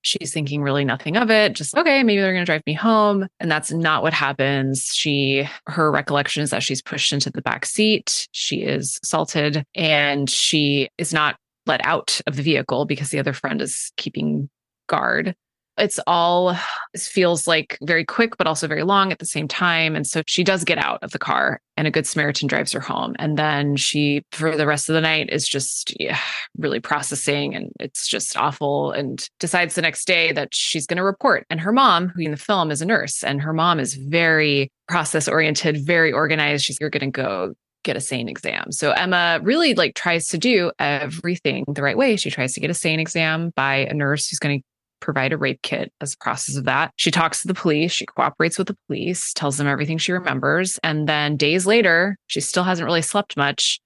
She's 0.00 0.32
thinking 0.32 0.62
really 0.62 0.84
nothing 0.84 1.16
of 1.16 1.30
it, 1.30 1.52
just 1.52 1.76
okay, 1.76 2.02
maybe 2.02 2.20
they're 2.20 2.32
going 2.32 2.44
to 2.44 2.50
drive 2.50 2.64
me 2.66 2.72
home. 2.72 3.28
And 3.38 3.50
that's 3.50 3.70
not 3.70 4.02
what 4.02 4.14
happens. 4.14 4.90
She, 4.92 5.48
her 5.68 5.92
recollection 5.92 6.42
is 6.42 6.50
that 6.50 6.62
she's 6.62 6.82
pushed 6.82 7.12
into 7.12 7.30
the 7.30 7.42
back 7.42 7.66
seat. 7.66 8.26
She 8.32 8.62
is 8.62 8.98
assaulted 9.04 9.64
and 9.76 10.28
she 10.28 10.88
is 10.98 11.12
not 11.12 11.36
let 11.66 11.84
out 11.86 12.20
of 12.26 12.34
the 12.34 12.42
vehicle 12.42 12.84
because 12.84 13.10
the 13.10 13.20
other 13.20 13.32
friend 13.32 13.62
is 13.62 13.92
keeping 13.96 14.48
guard. 14.92 15.34
It's 15.78 15.98
all 16.06 16.50
it 16.50 17.00
feels 17.00 17.48
like 17.48 17.78
very 17.82 18.04
quick, 18.04 18.36
but 18.36 18.46
also 18.46 18.68
very 18.68 18.82
long 18.82 19.10
at 19.10 19.20
the 19.20 19.26
same 19.26 19.48
time. 19.48 19.96
And 19.96 20.06
so 20.06 20.22
she 20.26 20.44
does 20.44 20.64
get 20.64 20.76
out 20.76 20.98
of 21.02 21.12
the 21.12 21.18
car, 21.18 21.60
and 21.78 21.86
a 21.86 21.90
good 21.90 22.06
Samaritan 22.06 22.46
drives 22.46 22.72
her 22.72 22.80
home. 22.80 23.16
And 23.18 23.38
then 23.38 23.76
she, 23.76 24.22
for 24.32 24.54
the 24.54 24.66
rest 24.66 24.90
of 24.90 24.94
the 24.94 25.00
night, 25.00 25.30
is 25.30 25.48
just 25.48 25.98
yeah, 25.98 26.18
really 26.58 26.78
processing, 26.78 27.54
and 27.54 27.72
it's 27.80 28.06
just 28.06 28.36
awful. 28.36 28.92
And 28.92 29.26
decides 29.40 29.74
the 29.74 29.80
next 29.80 30.06
day 30.06 30.30
that 30.32 30.54
she's 30.54 30.86
going 30.86 30.98
to 30.98 31.04
report. 31.04 31.46
And 31.48 31.58
her 31.58 31.72
mom, 31.72 32.08
who 32.08 32.20
in 32.20 32.32
the 32.32 32.36
film 32.36 32.70
is 32.70 32.82
a 32.82 32.86
nurse, 32.86 33.24
and 33.24 33.40
her 33.40 33.54
mom 33.54 33.80
is 33.80 33.94
very 33.94 34.70
process 34.88 35.26
oriented, 35.26 35.86
very 35.86 36.12
organized. 36.12 36.64
She's 36.66 36.76
you're 36.80 36.90
going 36.90 37.10
to 37.10 37.22
go 37.22 37.54
get 37.82 37.96
a 37.96 38.00
SANE 38.00 38.28
exam. 38.28 38.70
So 38.72 38.92
Emma 38.92 39.40
really 39.42 39.74
like 39.74 39.94
tries 39.94 40.28
to 40.28 40.38
do 40.38 40.70
everything 40.78 41.64
the 41.66 41.82
right 41.82 41.96
way. 41.96 42.16
She 42.16 42.30
tries 42.30 42.52
to 42.54 42.60
get 42.60 42.70
a 42.70 42.74
SANE 42.74 43.00
exam 43.00 43.52
by 43.56 43.76
a 43.76 43.94
nurse 43.94 44.28
who's 44.28 44.38
going 44.38 44.60
to 44.60 44.64
provide 45.02 45.32
a 45.32 45.36
rape 45.36 45.60
kit 45.62 45.92
as 46.00 46.14
a 46.14 46.18
process 46.18 46.56
of 46.56 46.64
that. 46.64 46.92
She 46.96 47.10
talks 47.10 47.42
to 47.42 47.48
the 47.48 47.54
police, 47.54 47.92
she 47.92 48.06
cooperates 48.06 48.56
with 48.56 48.68
the 48.68 48.76
police, 48.86 49.34
tells 49.34 49.58
them 49.58 49.66
everything 49.66 49.98
she 49.98 50.12
remembers, 50.12 50.78
and 50.82 51.06
then 51.06 51.36
days 51.36 51.66
later, 51.66 52.16
she 52.28 52.40
still 52.40 52.64
hasn't 52.64 52.86
really 52.86 53.02
slept 53.02 53.36
much. 53.36 53.80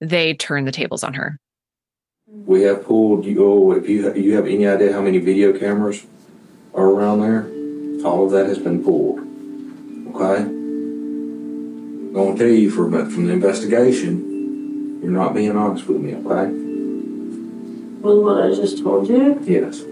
They 0.00 0.34
turn 0.34 0.66
the 0.66 0.72
tables 0.72 1.02
on 1.02 1.14
her. 1.14 1.38
We 2.26 2.62
have 2.62 2.84
pulled 2.84 3.24
you. 3.24 3.44
Oh, 3.44 3.72
if 3.72 3.88
you 3.88 4.14
you 4.14 4.36
have 4.36 4.46
any 4.46 4.66
idea 4.66 4.92
how 4.92 5.00
many 5.00 5.18
video 5.18 5.58
cameras 5.58 6.06
are 6.74 6.86
around 6.86 7.20
there, 7.20 8.06
all 8.06 8.24
of 8.24 8.30
that 8.30 8.46
has 8.46 8.58
been 8.58 8.84
pulled. 8.84 9.18
Okay. 10.14 10.42
I'm 10.42 12.12
gonna 12.12 12.38
tell 12.38 12.46
you 12.46 12.70
from 12.70 13.10
from 13.10 13.26
the 13.26 13.32
investigation, 13.32 15.00
you're 15.02 15.10
not 15.10 15.34
being 15.34 15.56
honest 15.56 15.88
with 15.88 16.00
me. 16.00 16.14
Okay. 16.14 16.52
Well, 18.00 18.22
what 18.22 18.44
I 18.44 18.54
just 18.54 18.82
told 18.82 19.08
you? 19.08 19.38
Yes. 19.44 19.82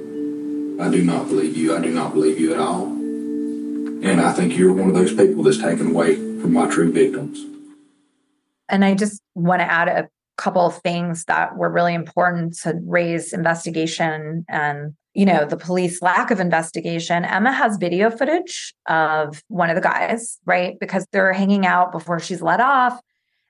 I 0.81 0.89
do 0.89 1.03
not 1.03 1.29
believe 1.29 1.57
you. 1.57 1.77
I 1.77 1.81
do 1.81 1.91
not 1.91 2.15
believe 2.15 2.39
you 2.39 2.55
at 2.55 2.61
all. 2.61 2.85
And 2.87 4.21
I 4.21 4.33
think 4.33 4.57
you're 4.57 4.73
one 4.73 4.89
of 4.89 4.95
those 4.95 5.13
people 5.13 5.43
that's 5.43 5.59
taken 5.59 5.89
away 5.89 6.15
from 6.15 6.53
my 6.53 6.69
true 6.71 6.93
victims. 6.93 7.45
And 8.69 8.85
I 8.85 8.95
just 8.95 9.21
want 9.35 9.61
to 9.61 9.71
add 9.71 9.89
a 9.89 10.09
couple 10.37 10.65
of 10.65 10.77
things 10.83 11.25
that 11.25 11.57
were 11.57 11.69
really 11.69 11.95
important 11.95 12.57
to 12.61 12.79
Rae's 12.87 13.33
investigation 13.33 14.45
and 14.49 14.95
you 15.15 15.27
know 15.27 15.45
the 15.45 15.57
police 15.57 16.01
lack 16.01 16.31
of 16.31 16.39
investigation 16.39 17.25
emma 17.25 17.51
has 17.53 17.77
video 17.77 18.09
footage 18.09 18.73
of 18.89 19.43
one 19.49 19.69
of 19.69 19.75
the 19.75 19.83
guys 19.83 20.39
right 20.45 20.79
because 20.79 21.05
they're 21.11 21.33
hanging 21.33 21.67
out 21.67 21.91
before 21.91 22.21
she's 22.21 22.41
let 22.41 22.61
off 22.61 23.01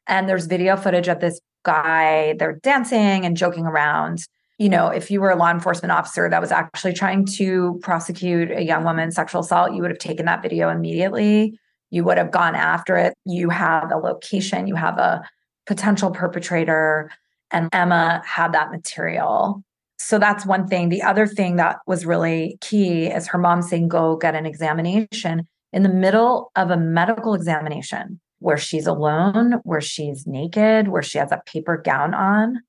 and 0.07 0.31
there's 0.31 0.47
video 0.47 0.79
footage 0.79 1.09
of 1.09 1.21
this 1.21 1.41
guy 1.63 2.35
they're 2.39 2.59
dancing 2.63 3.27
and 3.27 3.37
joking 3.37 3.67
around 3.67 4.27
you 4.59 4.69
know, 4.69 4.89
if 4.89 5.11
you 5.11 5.21
were 5.21 5.31
a 5.31 5.37
law 5.37 5.51
enforcement 5.51 5.93
officer 5.93 6.29
that 6.29 6.41
was 6.41 6.51
actually 6.51 6.93
trying 6.93 7.25
to 7.25 7.79
prosecute 7.81 8.51
a 8.51 8.63
young 8.63 8.83
woman 8.83 9.13
sexual 9.13 9.41
assault, 9.41 9.73
you 9.73 9.81
would 9.81 9.91
have 9.91 10.01
taken 10.01 10.27
that 10.27 10.43
video 10.43 10.69
immediately. 10.69 11.59
You 11.91 12.03
would 12.05 12.19
have 12.19 12.33
gone 12.33 12.57
after 12.57 12.97
it. 12.97 13.15
You 13.25 13.51
have 13.51 13.93
a 13.93 13.97
location, 13.97 14.67
you 14.67 14.75
have 14.75 14.99
a 14.99 15.23
potential 15.67 16.11
perpetrator, 16.11 17.11
and 17.53 17.69
Emma 17.73 18.21
had 18.27 18.53
that 18.53 18.73
material. 18.73 19.63
So 19.99 20.19
that's 20.19 20.45
one 20.45 20.67
thing. 20.67 20.89
The 20.89 21.03
other 21.03 21.27
thing 21.27 21.57
that 21.57 21.79
was 21.87 22.05
really 22.05 22.59
key 22.61 23.07
is 23.07 23.29
her 23.29 23.39
mom 23.39 23.63
saying, 23.63 23.89
go 23.89 24.17
get 24.17 24.35
an 24.35 24.45
examination 24.45 25.47
in 25.73 25.83
the 25.83 25.89
middle 25.89 26.51
of 26.57 26.71
a 26.71 26.77
medical 26.77 27.35
examination 27.35 28.21
where 28.41 28.59
she's 28.59 28.87
alone, 28.87 29.61
where 29.65 29.81
she's 29.81 30.27
naked, 30.27 30.89
where 30.89 31.03
she 31.03 31.19
has 31.19 31.33
a 31.33 31.43
paper 31.47 31.77
gown 31.77 32.15
on 32.15 32.61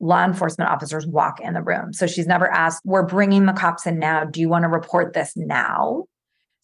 law 0.00 0.24
enforcement 0.24 0.70
officers 0.70 1.06
walk 1.06 1.40
in 1.40 1.54
the 1.54 1.62
room. 1.62 1.92
So 1.92 2.06
she's 2.06 2.26
never 2.26 2.50
asked, 2.50 2.82
We're 2.84 3.06
bringing 3.06 3.46
the 3.46 3.52
cops 3.52 3.86
in 3.86 3.98
now. 3.98 4.24
Do 4.24 4.40
you 4.40 4.48
want 4.48 4.64
to 4.64 4.68
report 4.68 5.14
this 5.14 5.36
now? 5.36 6.04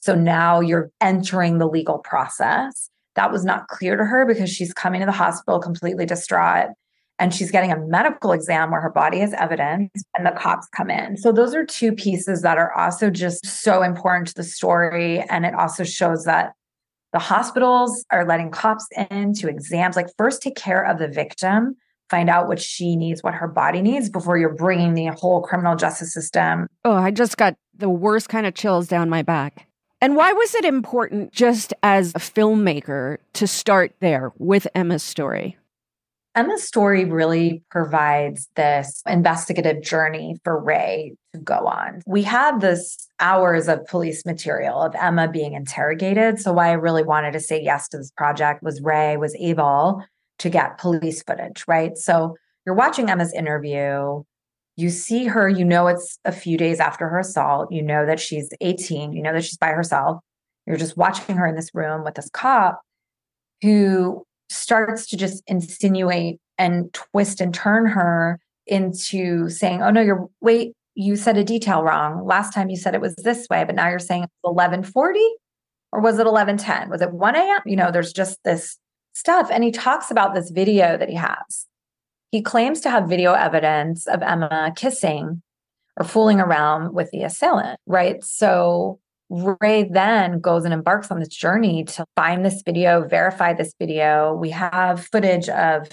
So 0.00 0.14
now 0.14 0.60
you're 0.60 0.90
entering 1.00 1.58
the 1.58 1.66
legal 1.66 1.98
process. 1.98 2.90
That 3.16 3.32
was 3.32 3.44
not 3.44 3.68
clear 3.68 3.96
to 3.96 4.04
her 4.04 4.26
because 4.26 4.50
she's 4.50 4.72
coming 4.72 5.00
to 5.00 5.06
the 5.06 5.12
hospital 5.12 5.60
completely 5.60 6.04
distraught 6.04 6.70
and 7.18 7.32
she's 7.32 7.50
getting 7.50 7.70
a 7.70 7.78
medical 7.78 8.32
exam 8.32 8.70
where 8.70 8.80
her 8.80 8.90
body 8.90 9.20
has 9.20 9.32
evidence 9.34 9.90
and 10.16 10.26
the 10.26 10.32
cops 10.32 10.68
come 10.76 10.90
in. 10.90 11.16
So 11.16 11.30
those 11.30 11.54
are 11.54 11.64
two 11.64 11.92
pieces 11.92 12.42
that 12.42 12.58
are 12.58 12.72
also 12.72 13.08
just 13.08 13.46
so 13.46 13.82
important 13.82 14.28
to 14.28 14.34
the 14.34 14.42
story. 14.42 15.20
And 15.30 15.46
it 15.46 15.54
also 15.54 15.84
shows 15.84 16.24
that 16.24 16.54
the 17.12 17.20
hospitals 17.20 18.04
are 18.10 18.26
letting 18.26 18.50
cops 18.50 18.88
in 19.10 19.32
to 19.34 19.48
exams, 19.48 19.94
like 19.94 20.08
first 20.18 20.42
take 20.42 20.56
care 20.56 20.84
of 20.84 20.98
the 20.98 21.06
victim 21.06 21.76
find 22.10 22.28
out 22.28 22.48
what 22.48 22.60
she 22.60 22.96
needs, 22.96 23.22
what 23.22 23.34
her 23.34 23.48
body 23.48 23.82
needs 23.82 24.10
before 24.10 24.36
you're 24.38 24.54
bringing 24.54 24.94
the 24.94 25.06
whole 25.06 25.42
criminal 25.42 25.76
justice 25.76 26.12
system. 26.12 26.66
Oh, 26.84 26.94
I 26.94 27.10
just 27.10 27.36
got 27.36 27.56
the 27.76 27.88
worst 27.88 28.28
kind 28.28 28.46
of 28.46 28.54
chills 28.54 28.88
down 28.88 29.08
my 29.08 29.22
back. 29.22 29.66
And 30.00 30.16
why 30.16 30.32
was 30.32 30.54
it 30.54 30.64
important, 30.64 31.32
just 31.32 31.72
as 31.82 32.10
a 32.14 32.18
filmmaker, 32.18 33.18
to 33.34 33.46
start 33.46 33.94
there 34.00 34.32
with 34.38 34.66
Emma's 34.74 35.02
story? 35.02 35.56
Emma's 36.34 36.64
story 36.64 37.04
really 37.04 37.62
provides 37.70 38.48
this 38.56 39.02
investigative 39.06 39.82
journey 39.82 40.36
for 40.42 40.60
Rae 40.60 41.14
to 41.32 41.38
go 41.38 41.54
on. 41.54 42.02
We 42.06 42.24
had 42.24 42.60
this 42.60 43.08
hours 43.20 43.68
of 43.68 43.86
police 43.86 44.26
material 44.26 44.82
of 44.82 44.96
Emma 44.96 45.28
being 45.28 45.54
interrogated. 45.54 46.40
So 46.40 46.52
why 46.52 46.70
I 46.70 46.72
really 46.72 47.04
wanted 47.04 47.32
to 47.34 47.40
say 47.40 47.62
yes 47.62 47.88
to 47.90 47.98
this 47.98 48.10
project 48.10 48.64
was 48.64 48.82
Rae 48.82 49.16
was 49.16 49.36
able 49.36 50.04
to 50.38 50.50
get 50.50 50.78
police 50.78 51.22
footage, 51.22 51.64
right? 51.66 51.96
So 51.96 52.36
you're 52.66 52.74
watching 52.74 53.10
Emma's 53.10 53.32
interview. 53.32 54.22
You 54.76 54.90
see 54.90 55.26
her, 55.26 55.48
you 55.48 55.64
know 55.64 55.86
it's 55.86 56.18
a 56.24 56.32
few 56.32 56.58
days 56.58 56.80
after 56.80 57.08
her 57.08 57.20
assault. 57.20 57.70
You 57.70 57.82
know 57.82 58.06
that 58.06 58.20
she's 58.20 58.50
18, 58.60 59.12
you 59.12 59.22
know 59.22 59.32
that 59.32 59.44
she's 59.44 59.56
by 59.56 59.68
herself. 59.68 60.20
You're 60.66 60.76
just 60.76 60.96
watching 60.96 61.36
her 61.36 61.46
in 61.46 61.54
this 61.54 61.70
room 61.74 62.04
with 62.04 62.14
this 62.14 62.30
cop 62.30 62.80
who 63.62 64.24
starts 64.48 65.06
to 65.08 65.16
just 65.16 65.42
insinuate 65.46 66.38
and 66.58 66.92
twist 66.92 67.40
and 67.40 67.52
turn 67.52 67.86
her 67.86 68.40
into 68.66 69.48
saying, 69.48 69.82
Oh 69.82 69.90
no, 69.90 70.00
you're 70.00 70.26
wait, 70.40 70.72
you 70.94 71.16
said 71.16 71.36
a 71.36 71.44
detail 71.44 71.82
wrong. 71.82 72.24
Last 72.24 72.52
time 72.54 72.70
you 72.70 72.76
said 72.76 72.94
it 72.94 73.00
was 73.00 73.14
this 73.16 73.46
way, 73.50 73.64
but 73.64 73.74
now 73.74 73.88
you're 73.88 73.98
saying 73.98 74.24
it's 74.24 74.32
1140 74.42 75.20
or 75.92 76.00
was 76.00 76.18
it 76.18 76.26
1110? 76.26 76.90
Was 76.90 77.02
it 77.02 77.12
1 77.12 77.36
a.m.? 77.36 77.60
You 77.66 77.76
know, 77.76 77.90
there's 77.90 78.12
just 78.12 78.38
this 78.44 78.78
stuff. 79.14 79.48
And 79.50 79.64
he 79.64 79.70
talks 79.70 80.10
about 80.10 80.34
this 80.34 80.50
video 80.50 80.96
that 80.98 81.08
he 81.08 81.14
has. 81.14 81.66
He 82.30 82.42
claims 82.42 82.80
to 82.82 82.90
have 82.90 83.08
video 83.08 83.32
evidence 83.32 84.06
of 84.06 84.22
Emma 84.22 84.72
kissing 84.76 85.40
or 85.96 86.04
fooling 86.04 86.40
around 86.40 86.92
with 86.92 87.10
the 87.12 87.22
assailant, 87.22 87.78
right? 87.86 88.22
So 88.24 88.98
Rae 89.30 89.84
then 89.84 90.40
goes 90.40 90.64
and 90.64 90.74
embarks 90.74 91.10
on 91.10 91.20
this 91.20 91.28
journey 91.28 91.84
to 91.84 92.04
find 92.16 92.44
this 92.44 92.62
video, 92.64 93.06
verify 93.06 93.54
this 93.54 93.72
video. 93.78 94.34
We 94.34 94.50
have 94.50 95.06
footage 95.06 95.48
of 95.48 95.88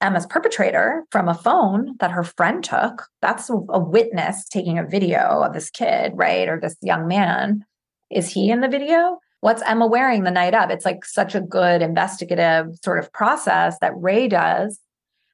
Emma's 0.00 0.26
perpetrator 0.26 1.04
from 1.10 1.28
a 1.28 1.34
phone 1.34 1.96
that 2.00 2.10
her 2.10 2.24
friend 2.24 2.64
took. 2.64 3.06
That's 3.20 3.50
a 3.50 3.78
witness 3.78 4.48
taking 4.48 4.78
a 4.78 4.86
video 4.86 5.42
of 5.42 5.52
this 5.52 5.70
kid, 5.70 6.12
right? 6.14 6.48
Or 6.48 6.58
this 6.58 6.76
young 6.80 7.06
man. 7.06 7.64
Is 8.10 8.32
he 8.32 8.50
in 8.50 8.60
the 8.60 8.68
video? 8.68 9.18
What's 9.40 9.62
Emma 9.62 9.86
wearing 9.86 10.24
the 10.24 10.30
night 10.30 10.54
of? 10.54 10.70
It's 10.70 10.84
like 10.84 11.04
such 11.04 11.34
a 11.34 11.40
good 11.40 11.80
investigative 11.80 12.78
sort 12.84 12.98
of 12.98 13.12
process 13.12 13.78
that 13.80 13.92
Rae 13.96 14.28
does. 14.28 14.78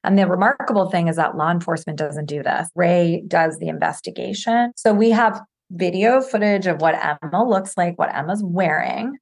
And 0.03 0.17
the 0.17 0.27
remarkable 0.27 0.89
thing 0.89 1.09
is 1.09 1.17
that 1.17 1.35
law 1.35 1.51
enforcement 1.51 1.99
doesn't 1.99 2.27
do 2.27 2.41
this. 2.41 2.69
Rae 2.75 3.23
does 3.27 3.59
the 3.59 3.67
investigation. 3.67 4.71
So 4.77 4.93
we 4.93 5.09
have 5.11 5.41
video 5.71 6.21
footage 6.21 6.67
of 6.67 6.79
what 6.79 6.95
Emma 6.95 7.43
looks 7.43 7.75
like, 7.75 7.99
what 7.99 8.15
Emma's 8.15 8.41
wearing. 8.41 9.17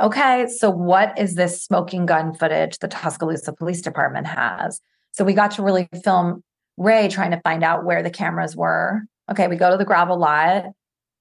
Okay, 0.00 0.48
so 0.48 0.70
what 0.70 1.16
is 1.16 1.36
this 1.36 1.62
smoking 1.62 2.04
gun 2.04 2.34
footage 2.34 2.78
the 2.78 2.88
Tuscaloosa 2.88 3.52
Police 3.52 3.80
Department 3.80 4.26
has? 4.26 4.80
So 5.12 5.22
we 5.24 5.34
got 5.34 5.52
to 5.52 5.62
really 5.62 5.88
film 6.02 6.42
Rae 6.76 7.06
trying 7.06 7.30
to 7.30 7.40
find 7.42 7.62
out 7.62 7.84
where 7.84 8.02
the 8.02 8.10
cameras 8.10 8.56
were. 8.56 9.02
Okay, 9.30 9.46
we 9.46 9.54
go 9.54 9.70
to 9.70 9.76
the 9.76 9.84
gravel 9.84 10.18
lot 10.18 10.64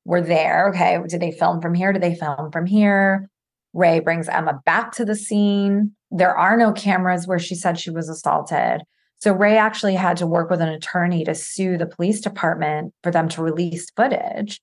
we're 0.06 0.22
there. 0.22 0.70
Okay. 0.70 1.00
Did 1.08 1.22
they 1.22 1.32
film 1.32 1.62
from 1.62 1.74
here? 1.74 1.94
Did 1.94 2.02
they 2.02 2.16
film 2.16 2.52
from 2.52 2.66
here? 2.66 3.30
Rae 3.74 4.00
brings 4.00 4.28
Emma 4.28 4.62
back 4.66 4.92
to 4.94 5.06
the 5.06 5.16
scene. 5.16 5.94
There 6.12 6.36
are 6.36 6.58
no 6.58 6.72
cameras 6.72 7.26
where 7.26 7.40
she 7.40 7.56
said 7.56 7.80
she 7.80 7.90
was 7.90 8.10
assaulted. 8.10 8.82
So 9.18 9.32
Rae 9.32 9.58
actually 9.58 9.96
had 9.96 10.18
to 10.18 10.28
work 10.28 10.50
with 10.50 10.62
an 10.62 10.70
attorney 10.70 11.24
to 11.24 11.34
sue 11.34 11.78
the 11.78 11.86
police 11.86 12.20
department 12.20 12.94
for 13.04 13.12
them 13.12 13.30
to 13.30 13.42
release 13.42 13.90
footage. 13.96 14.60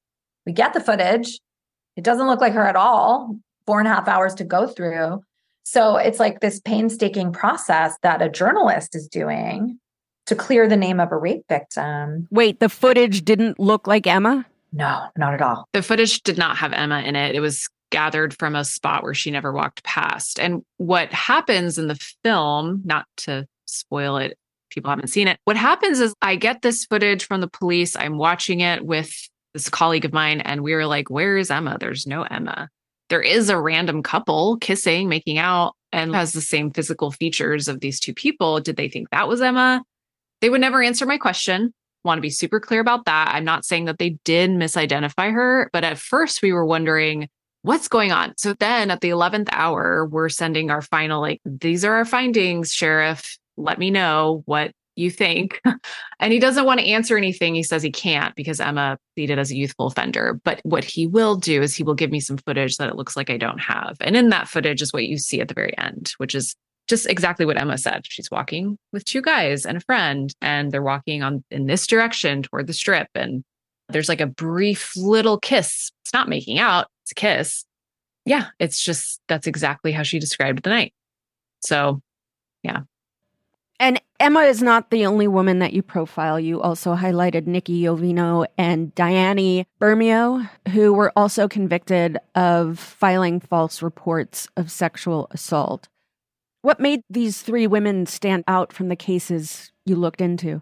We 0.47 0.53
get 0.53 0.75
the 0.75 0.81
footage. 0.81 1.41
It 1.97 2.05
doesn't 2.05 2.27
look 2.27 2.41
like 2.41 2.53
her 2.53 2.67
at 2.67 2.77
all. 2.77 3.37
Four 3.67 3.79
and 3.79 3.89
a 3.89 3.95
half 3.95 4.07
hours 4.07 4.35
to 4.35 4.45
go 4.45 4.67
through. 4.67 5.23
So 5.65 5.97
it's 5.97 6.21
like 6.21 6.41
this 6.41 6.61
painstaking 6.61 7.33
process 7.33 7.97
that 8.03 8.23
a 8.23 8.29
journalist 8.29 8.95
is 8.95 9.09
doing 9.09 9.79
to 10.27 10.35
clear 10.35 10.69
the 10.69 10.77
name 10.77 11.01
of 11.01 11.11
a 11.11 11.17
rape 11.17 11.45
victim. 11.49 12.29
Wait, 12.31 12.61
the 12.61 12.69
footage 12.69 13.25
didn't 13.25 13.59
look 13.59 13.87
like 13.87 14.07
Emma? 14.07 14.47
No, 14.73 15.07
not 15.17 15.35
at 15.35 15.43
all. 15.43 15.67
The 15.73 15.83
footage 15.83 16.23
did 16.23 16.39
not 16.39 16.57
have 16.57 16.73
Emma 16.73 17.00
in 17.00 17.17
it. 17.17 17.35
It 17.35 17.41
was 17.41 17.69
gathered 17.91 18.35
from 18.39 18.55
a 18.55 18.65
spot 18.65 19.03
where 19.03 19.15
she 19.15 19.31
never 19.31 19.53
walked 19.53 19.83
past. 19.83 20.39
And 20.39 20.62
what 20.77 21.12
happens 21.12 21.77
in 21.77 21.89
the 21.89 21.99
film, 22.23 22.83
not 22.85 23.07
to 23.19 23.47
spoil 23.67 24.17
it, 24.17 24.39
people 24.71 24.91
haven't 24.91 25.09
seen 25.09 25.29
it. 25.29 25.39
What 25.45 25.57
happens 25.57 26.00
is 26.00 26.15
I 26.23 26.37
get 26.37 26.62
this 26.62 26.85
footage 26.85 27.27
from 27.27 27.41
the 27.41 27.49
police. 27.49 27.97
I'm 27.97 28.17
watching 28.17 28.61
it 28.61 28.85
with 28.85 29.12
this 29.53 29.69
colleague 29.69 30.05
of 30.05 30.12
mine, 30.12 30.41
and 30.41 30.62
we 30.62 30.75
were 30.75 30.87
like, 30.87 31.11
Where 31.11 31.37
is 31.37 31.50
Emma? 31.50 31.77
There's 31.79 32.07
no 32.07 32.23
Emma. 32.23 32.69
There 33.09 33.21
is 33.21 33.49
a 33.50 33.61
random 33.61 34.05
couple 34.05 34.57
kissing, 34.59 35.09
making 35.09 35.39
out, 35.39 35.75
and 35.93 36.15
has 36.15 36.33
the 36.33 36.41
same 36.41 36.71
physical 36.71 37.11
features 37.11 37.67
of 37.67 37.81
these 37.81 37.99
two 37.99 38.15
people. 38.15 38.61
Did 38.61 38.77
they 38.77 38.89
think 38.89 39.11
that 39.11 39.27
was 39.27 39.43
Emma? 39.43 39.83
They 40.41 40.49
would 40.49 40.61
never 40.61 40.81
answer 40.81 41.05
my 41.05 41.19
question. 41.19 41.75
Want 42.04 42.19
to 42.19 42.23
be 42.23 42.30
super 42.30 42.61
clear 42.61 42.80
about 42.80 43.04
that. 43.04 43.33
I'm 43.35 43.45
not 43.45 43.64
saying 43.64 43.85
that 43.87 43.99
they 43.99 44.11
did 44.25 44.50
misidentify 44.50 45.33
her, 45.33 45.71
but 45.73 45.85
at 45.85 45.99
first 45.99 46.42
we 46.42 46.52
were 46.52 46.64
wondering 46.64 47.28
what's 47.62 47.88
going 47.88 48.11
on. 48.11 48.35
So 48.37 48.54
then 48.54 48.90
at 48.90 49.00
the 49.00 49.11
11th 49.11 49.49
hour, 49.52 50.07
we're 50.07 50.30
sending 50.30 50.71
our 50.71 50.80
final, 50.80 51.21
like, 51.21 51.40
these 51.45 51.85
are 51.85 51.95
our 51.95 52.04
findings, 52.04 52.73
Sheriff. 52.73 53.37
Let 53.57 53.78
me 53.78 53.90
know 53.90 54.42
what 54.47 54.73
you 54.97 55.11
think. 55.11 55.61
and 56.21 56.33
he 56.33 56.38
doesn't 56.38 56.64
want 56.64 56.80
to 56.80 56.87
answer 56.87 57.16
anything. 57.16 57.54
He 57.54 57.62
says 57.62 57.83
he 57.83 57.90
can't 57.90 58.35
because 58.35 58.61
Emma 58.61 58.99
pleaded 59.16 59.38
as 59.38 59.50
a 59.50 59.57
youthful 59.57 59.87
offender. 59.87 60.40
But 60.45 60.61
what 60.62 60.85
he 60.85 61.07
will 61.07 61.37
do 61.37 61.62
is 61.62 61.75
he 61.75 61.83
will 61.83 61.95
give 61.95 62.11
me 62.11 62.21
some 62.21 62.38
footage 62.38 62.76
that 62.76 62.88
it 62.88 62.97
looks 62.97 63.16
like 63.16 63.30
I 63.30 63.37
don't 63.37 63.61
have. 63.61 63.97
And 64.00 64.16
in 64.16 64.28
that 64.30 64.49
footage 64.49 64.83
is 64.83 64.92
what 64.92 65.07
you 65.07 65.19
see 65.19 65.40
at 65.40 65.49
the 65.49 65.54
very 65.54 65.76
end, 65.76 66.12
which 66.19 66.35
is 66.35 66.54
just 66.91 67.07
exactly 67.07 67.47
what 67.47 67.57
Emma 67.57 67.79
said. 67.79 68.03
She's 68.05 68.31
walking 68.31 68.79
with 68.93 69.05
two 69.05 69.23
guys 69.23 69.65
and 69.65 69.79
a 69.79 69.81
friend, 69.81 70.35
and 70.43 70.71
they're 70.71 70.83
walking 70.83 71.23
on 71.23 71.43
in 71.51 71.67
this 71.67 71.87
direction 71.87 72.43
toward 72.43 72.67
the 72.67 72.75
strip. 72.75 73.09
And 73.15 73.43
there's 73.89 74.09
like 74.09 74.21
a 74.21 74.27
brief 74.27 74.95
little 74.97 75.39
kiss. 75.39 75.91
It's 76.03 76.13
not 76.13 76.29
making 76.29 76.59
out, 76.59 76.89
it's 77.03 77.13
a 77.13 77.15
kiss. 77.15 77.65
Yeah, 78.27 78.49
it's 78.59 78.85
just 78.85 79.21
that's 79.29 79.47
exactly 79.47 79.93
how 79.93 80.03
she 80.03 80.19
described 80.19 80.63
the 80.63 80.71
night. 80.71 80.93
So, 81.63 82.03
yeah. 82.63 82.81
And 83.79 84.01
Emma 84.19 84.41
is 84.41 84.61
not 84.63 84.91
the 84.91 85.07
only 85.07 85.27
woman 85.27 85.61
that 85.61 85.73
you 85.73 85.83
profile. 85.83 86.39
You 86.39 86.61
also 86.61 86.95
highlighted 86.95 87.47
Nikki 87.47 87.83
Iovino 87.83 88.45
and 88.59 88.95
Dyani 88.95 89.65
Bermeo, 89.81 90.49
who 90.69 90.93
were 90.93 91.11
also 91.17 91.49
convicted 91.49 92.19
of 92.35 92.79
filing 92.79 93.41
false 93.41 93.81
reports 93.81 94.49
of 94.59 94.71
sexual 94.71 95.29
assault. 95.31 95.89
What 96.62 96.81
made 96.81 97.00
these 97.09 97.40
three 97.40 97.67
women 97.67 98.07
stand 98.07 98.45
out 98.47 98.73
from 98.73 98.88
the 98.88 98.97
cases 98.97 99.73
you 99.87 99.97
looked 99.97 100.21
into? 100.21 100.61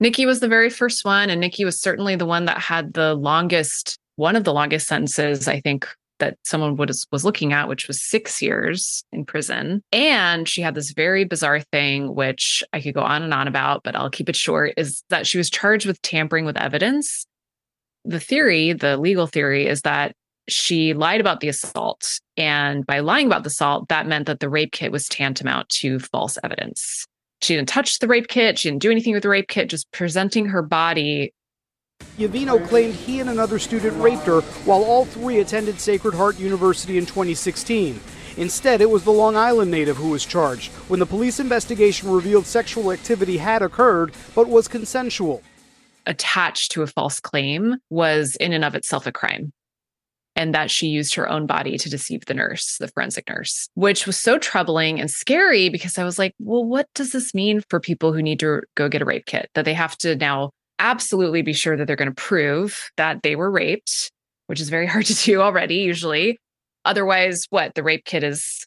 Nikki 0.00 0.26
was 0.26 0.40
the 0.40 0.48
very 0.48 0.70
first 0.70 1.04
one, 1.04 1.30
and 1.30 1.40
Nikki 1.40 1.64
was 1.64 1.80
certainly 1.80 2.16
the 2.16 2.26
one 2.26 2.44
that 2.44 2.58
had 2.58 2.94
the 2.94 3.14
longest, 3.14 3.98
one 4.16 4.36
of 4.36 4.44
the 4.44 4.52
longest 4.52 4.86
sentences, 4.86 5.48
I 5.48 5.60
think, 5.60 5.88
that 6.18 6.36
someone 6.44 6.76
was, 6.76 7.06
was 7.10 7.24
looking 7.24 7.52
at, 7.52 7.68
which 7.68 7.88
was 7.88 8.02
six 8.02 8.42
years 8.42 9.04
in 9.12 9.24
prison. 9.24 9.82
And 9.90 10.48
she 10.48 10.62
had 10.62 10.74
this 10.74 10.92
very 10.92 11.24
bizarre 11.24 11.60
thing, 11.60 12.14
which 12.14 12.62
I 12.72 12.80
could 12.80 12.94
go 12.94 13.02
on 13.02 13.22
and 13.22 13.34
on 13.34 13.48
about, 13.48 13.82
but 13.82 13.96
I'll 13.96 14.10
keep 14.10 14.28
it 14.28 14.36
short, 14.36 14.74
is 14.76 15.02
that 15.10 15.26
she 15.26 15.38
was 15.38 15.50
charged 15.50 15.86
with 15.86 16.02
tampering 16.02 16.44
with 16.44 16.56
evidence. 16.56 17.26
The 18.04 18.20
theory, 18.20 18.72
the 18.72 18.96
legal 18.96 19.26
theory, 19.26 19.66
is 19.66 19.82
that 19.82 20.14
she 20.48 20.94
lied 20.94 21.20
about 21.20 21.40
the 21.40 21.48
assault. 21.48 22.20
And 22.36 22.86
by 22.86 23.00
lying 23.00 23.26
about 23.26 23.42
the 23.42 23.48
assault, 23.48 23.88
that 23.88 24.06
meant 24.06 24.26
that 24.26 24.40
the 24.40 24.48
rape 24.48 24.72
kit 24.72 24.92
was 24.92 25.06
tantamount 25.06 25.68
to 25.70 25.98
false 25.98 26.38
evidence. 26.42 27.06
She 27.42 27.54
didn't 27.54 27.68
touch 27.68 27.98
the 27.98 28.08
rape 28.08 28.28
kit. 28.28 28.58
She 28.58 28.68
didn't 28.68 28.82
do 28.82 28.90
anything 28.90 29.14
with 29.14 29.22
the 29.22 29.28
rape 29.28 29.48
kit, 29.48 29.68
just 29.68 29.90
presenting 29.92 30.46
her 30.46 30.62
body. 30.62 31.32
Iovino 32.16 32.66
claimed 32.68 32.94
he 32.94 33.20
and 33.20 33.30
another 33.30 33.58
student 33.58 34.00
raped 34.00 34.24
her 34.24 34.40
while 34.40 34.84
all 34.84 35.04
three 35.04 35.38
attended 35.40 35.80
Sacred 35.80 36.14
Heart 36.14 36.38
University 36.38 36.96
in 36.96 37.06
2016. 37.06 38.00
Instead, 38.36 38.80
it 38.80 38.90
was 38.90 39.02
the 39.02 39.10
Long 39.10 39.36
Island 39.36 39.70
native 39.70 39.96
who 39.96 40.10
was 40.10 40.24
charged 40.24 40.70
when 40.88 41.00
the 41.00 41.06
police 41.06 41.40
investigation 41.40 42.08
revealed 42.08 42.46
sexual 42.46 42.92
activity 42.92 43.36
had 43.36 43.62
occurred 43.62 44.14
but 44.34 44.48
was 44.48 44.68
consensual. 44.68 45.42
Attached 46.06 46.70
to 46.72 46.82
a 46.82 46.86
false 46.86 47.18
claim 47.18 47.76
was 47.90 48.36
in 48.36 48.52
and 48.52 48.64
of 48.64 48.76
itself 48.76 49.06
a 49.06 49.12
crime 49.12 49.52
and 50.38 50.54
that 50.54 50.70
she 50.70 50.86
used 50.86 51.16
her 51.16 51.28
own 51.28 51.46
body 51.46 51.76
to 51.76 51.90
deceive 51.90 52.24
the 52.26 52.32
nurse, 52.32 52.78
the 52.78 52.86
forensic 52.86 53.28
nurse, 53.28 53.68
which 53.74 54.06
was 54.06 54.16
so 54.16 54.38
troubling 54.38 55.00
and 55.00 55.10
scary 55.10 55.68
because 55.68 55.98
I 55.98 56.04
was 56.04 56.16
like, 56.16 56.32
well, 56.38 56.64
what 56.64 56.86
does 56.94 57.10
this 57.10 57.34
mean 57.34 57.60
for 57.68 57.80
people 57.80 58.12
who 58.12 58.22
need 58.22 58.38
to 58.38 58.62
go 58.76 58.88
get 58.88 59.02
a 59.02 59.04
rape 59.04 59.26
kit? 59.26 59.50
That 59.54 59.64
they 59.64 59.74
have 59.74 59.98
to 59.98 60.14
now 60.14 60.50
absolutely 60.78 61.42
be 61.42 61.52
sure 61.52 61.76
that 61.76 61.88
they're 61.88 61.96
going 61.96 62.08
to 62.08 62.14
prove 62.14 62.88
that 62.96 63.24
they 63.24 63.34
were 63.34 63.50
raped, 63.50 64.12
which 64.46 64.60
is 64.60 64.68
very 64.68 64.86
hard 64.92 65.06
to 65.06 65.14
do 65.14 65.40
already, 65.40 65.78
usually. 65.78 66.38
Otherwise, 66.84 67.46
what? 67.50 67.74
The 67.74 67.82
rape 67.82 68.04
kit 68.04 68.22
is 68.22 68.64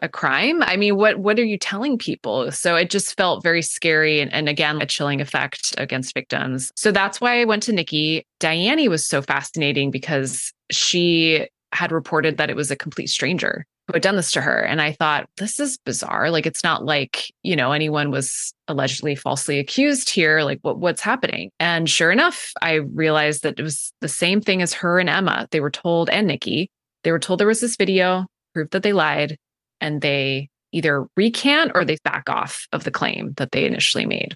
a 0.00 0.08
crime? 0.08 0.62
I 0.62 0.76
mean, 0.76 0.96
what 0.96 1.18
what 1.18 1.38
are 1.38 1.44
you 1.44 1.58
telling 1.58 1.98
people? 1.98 2.50
So 2.50 2.76
it 2.76 2.90
just 2.90 3.16
felt 3.16 3.42
very 3.42 3.62
scary 3.62 4.20
and, 4.20 4.32
and 4.32 4.48
again 4.48 4.80
a 4.80 4.86
chilling 4.86 5.20
effect 5.20 5.74
against 5.78 6.14
victims. 6.14 6.72
So 6.76 6.92
that's 6.92 7.20
why 7.20 7.40
I 7.40 7.44
went 7.44 7.62
to 7.64 7.72
Nikki. 7.72 8.24
Dyani 8.40 8.88
was 8.88 9.06
so 9.06 9.22
fascinating 9.22 9.90
because 9.90 10.52
she 10.70 11.46
had 11.72 11.92
reported 11.92 12.36
that 12.36 12.50
it 12.50 12.56
was 12.56 12.70
a 12.70 12.76
complete 12.76 13.08
stranger 13.08 13.64
who 13.86 13.94
had 13.94 14.02
done 14.02 14.16
this 14.16 14.30
to 14.32 14.40
her. 14.40 14.60
And 14.60 14.80
I 14.80 14.92
thought, 14.92 15.28
this 15.38 15.58
is 15.58 15.78
bizarre. 15.84 16.30
Like 16.30 16.46
it's 16.46 16.62
not 16.62 16.84
like, 16.84 17.32
you 17.42 17.56
know, 17.56 17.72
anyone 17.72 18.10
was 18.10 18.54
allegedly 18.68 19.14
falsely 19.14 19.58
accused 19.58 20.10
here. 20.10 20.42
Like 20.42 20.60
what 20.62 20.78
what's 20.78 21.00
happening? 21.00 21.50
And 21.58 21.88
sure 21.88 22.12
enough, 22.12 22.52
I 22.62 22.74
realized 22.74 23.42
that 23.42 23.58
it 23.58 23.62
was 23.62 23.92
the 24.00 24.08
same 24.08 24.40
thing 24.40 24.62
as 24.62 24.72
her 24.74 24.98
and 24.98 25.08
Emma. 25.08 25.48
They 25.50 25.60
were 25.60 25.70
told 25.70 26.10
and 26.10 26.26
Nikki, 26.26 26.70
they 27.04 27.12
were 27.12 27.18
told 27.18 27.40
there 27.40 27.46
was 27.46 27.60
this 27.60 27.76
video, 27.76 28.26
proved 28.54 28.72
that 28.72 28.82
they 28.82 28.92
lied 28.92 29.36
and 29.82 30.00
they 30.00 30.48
either 30.72 31.06
recant 31.16 31.72
or 31.74 31.84
they 31.84 31.98
back 32.04 32.30
off 32.30 32.66
of 32.72 32.84
the 32.84 32.90
claim 32.90 33.34
that 33.36 33.52
they 33.52 33.66
initially 33.66 34.06
made. 34.06 34.34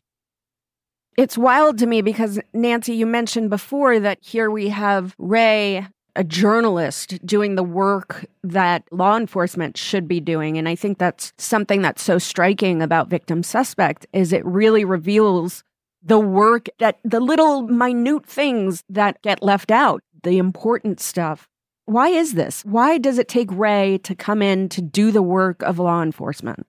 It's 1.17 1.39
wild 1.39 1.79
to 1.79 1.87
me 1.87 2.03
because, 2.03 2.39
Nancy, 2.53 2.95
you 2.95 3.07
mentioned 3.07 3.49
before 3.49 3.99
that 4.01 4.19
here 4.21 4.51
we 4.51 4.69
have 4.69 5.15
Rae, 5.17 5.87
a 6.15 6.25
journalist, 6.25 7.25
doing 7.25 7.55
the 7.55 7.63
work 7.63 8.27
that 8.43 8.85
law 8.91 9.17
enforcement 9.17 9.79
should 9.79 10.07
be 10.07 10.21
doing. 10.21 10.59
And 10.59 10.69
I 10.69 10.75
think 10.75 10.99
that's 10.99 11.33
something 11.39 11.81
that's 11.81 12.03
so 12.03 12.19
striking 12.19 12.83
about 12.83 13.09
Victim 13.09 13.43
Suspect 13.43 14.07
is 14.13 14.33
it 14.33 14.45
really 14.45 14.85
reveals 14.85 15.65
the 16.03 16.19
work 16.19 16.69
that 16.79 16.99
the 17.03 17.21
little 17.21 17.63
minute 17.63 18.27
things 18.27 18.85
that 18.91 19.21
get 19.23 19.43
left 19.43 19.71
out, 19.71 20.03
the 20.23 20.37
important 20.37 21.01
stuff. 21.01 21.49
Why 21.87 22.09
is 22.09 22.35
this? 22.35 22.65
Why 22.65 22.99
does 22.99 23.19
it 23.19 23.29
take 23.29 23.49
Rae 23.51 23.99
to 23.99 24.15
come 24.15 24.43
in 24.43 24.69
to 24.71 24.83
do 24.83 25.11
the 25.11 25.23
work 25.23 25.63
of 25.63 25.79
law 25.79 26.03
enforcement? 26.03 26.67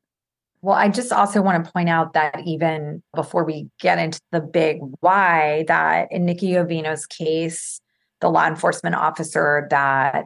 Well, 0.62 0.75
I 0.75 0.89
just 0.89 1.12
also 1.12 1.41
want 1.41 1.63
to 1.63 1.71
point 1.71 1.89
out 1.89 2.13
that 2.13 2.41
even 2.45 3.01
before 3.15 3.43
we 3.43 3.69
get 3.80 3.99
into 3.99 4.19
the 4.32 4.41
big 4.41 4.80
why, 4.99 5.65
that 5.67 6.08
in 6.12 6.25
Nikki 6.25 6.51
Iovino's 6.51 7.06
case, 7.06 7.80
the 8.21 8.30
law 8.30 8.47
enforcement 8.47 8.95
officer 8.95 9.67
that 9.69 10.25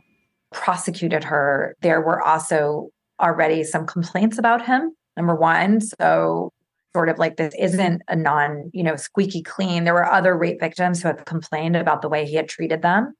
prosecuted 0.51 1.23
her, 1.23 1.75
there 1.81 2.01
were 2.01 2.21
also 2.21 2.89
already 3.21 3.63
some 3.63 3.85
complaints 3.85 4.37
about 4.37 4.65
him. 4.65 4.95
Number 5.15 5.35
one. 5.35 5.81
So 5.81 6.51
sort 6.93 7.09
of 7.09 7.17
like 7.17 7.37
this 7.37 7.53
isn't 7.57 8.01
a 8.07 8.15
non, 8.15 8.69
you 8.73 8.83
know, 8.83 8.95
squeaky 8.95 9.41
clean. 9.41 9.83
There 9.83 9.93
were 9.93 10.11
other 10.11 10.37
rape 10.37 10.59
victims 10.59 11.01
who 11.01 11.07
had 11.07 11.25
complained 11.25 11.75
about 11.75 12.01
the 12.01 12.09
way 12.09 12.25
he 12.25 12.35
had 12.35 12.49
treated 12.49 12.81
them. 12.81 13.13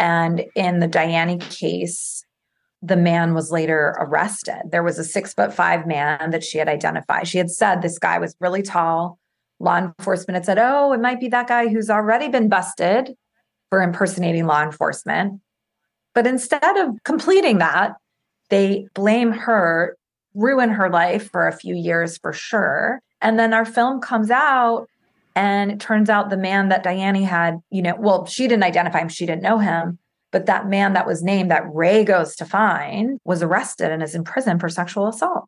And 0.00 0.46
in 0.56 0.80
the 0.80 0.88
Dyani 0.88 1.38
case, 1.50 2.24
the 2.80 2.96
man 2.96 3.34
was 3.34 3.52
later 3.52 3.94
arrested. 3.98 4.62
There 4.70 4.82
was 4.82 4.98
a 4.98 5.04
six 5.04 5.34
foot 5.34 5.52
five 5.52 5.86
man 5.86 6.30
that 6.30 6.42
she 6.42 6.56
had 6.56 6.68
identified. 6.68 7.28
She 7.28 7.36
had 7.36 7.50
said 7.50 7.82
this 7.82 7.98
guy 7.98 8.18
was 8.18 8.34
really 8.40 8.62
tall. 8.62 9.18
Law 9.58 9.76
enforcement 9.76 10.36
had 10.36 10.46
said, 10.46 10.58
oh, 10.58 10.94
it 10.94 11.00
might 11.00 11.20
be 11.20 11.28
that 11.28 11.46
guy 11.46 11.68
who's 11.68 11.90
already 11.90 12.28
been 12.28 12.48
busted 12.48 13.14
for 13.68 13.82
impersonating 13.82 14.46
law 14.46 14.62
enforcement. 14.62 15.38
But 16.14 16.26
instead 16.26 16.78
of 16.78 16.96
completing 17.04 17.58
that, 17.58 17.92
they 18.48 18.88
blame 18.94 19.32
her, 19.32 19.98
ruin 20.34 20.70
her 20.70 20.88
life 20.88 21.30
for 21.30 21.46
a 21.46 21.52
few 21.52 21.74
years 21.74 22.16
for 22.16 22.32
sure. 22.32 23.00
And 23.20 23.38
then 23.38 23.52
our 23.52 23.66
film 23.66 24.00
comes 24.00 24.30
out 24.30 24.88
and 25.34 25.70
it 25.70 25.80
turns 25.80 26.10
out 26.10 26.30
the 26.30 26.36
man 26.36 26.68
that 26.70 26.84
Dyani 26.84 27.24
had, 27.24 27.58
you 27.70 27.82
know, 27.82 27.94
well, 27.98 28.26
she 28.26 28.48
didn't 28.48 28.64
identify 28.64 29.00
him, 29.00 29.08
she 29.08 29.26
didn't 29.26 29.42
know 29.42 29.58
him, 29.58 29.98
but 30.32 30.46
that 30.46 30.68
man 30.68 30.92
that 30.94 31.06
was 31.06 31.22
named 31.22 31.50
that 31.50 31.64
Rae 31.72 32.04
goes 32.04 32.36
to 32.36 32.44
find 32.44 33.18
was 33.24 33.42
arrested 33.42 33.90
and 33.90 34.02
is 34.02 34.14
in 34.14 34.24
prison 34.24 34.58
for 34.58 34.68
sexual 34.68 35.08
assault. 35.08 35.46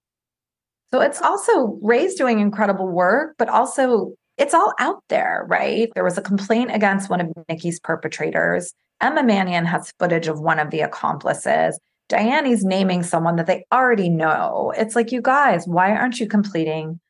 So 0.92 1.00
it's 1.00 1.22
also 1.22 1.78
Rae's 1.80 2.14
doing 2.14 2.38
incredible 2.40 2.88
work, 2.88 3.34
but 3.38 3.48
also 3.48 4.14
it's 4.38 4.54
all 4.54 4.74
out 4.78 5.02
there, 5.08 5.46
right? 5.48 5.90
There 5.94 6.04
was 6.04 6.18
a 6.18 6.22
complaint 6.22 6.74
against 6.74 7.10
one 7.10 7.20
of 7.20 7.32
Nikki's 7.48 7.80
perpetrators. 7.80 8.72
Emma 9.00 9.22
Mannion 9.22 9.64
has 9.66 9.92
footage 9.98 10.28
of 10.28 10.40
one 10.40 10.58
of 10.58 10.70
the 10.70 10.80
accomplices. 10.80 11.78
Diane's 12.08 12.64
naming 12.64 13.02
someone 13.02 13.36
that 13.36 13.46
they 13.46 13.64
already 13.72 14.08
know. 14.08 14.72
It's 14.76 14.94
like, 14.94 15.12
you 15.12 15.22
guys, 15.22 15.66
why 15.66 15.92
aren't 15.96 16.20
you 16.20 16.26
completing 16.26 17.00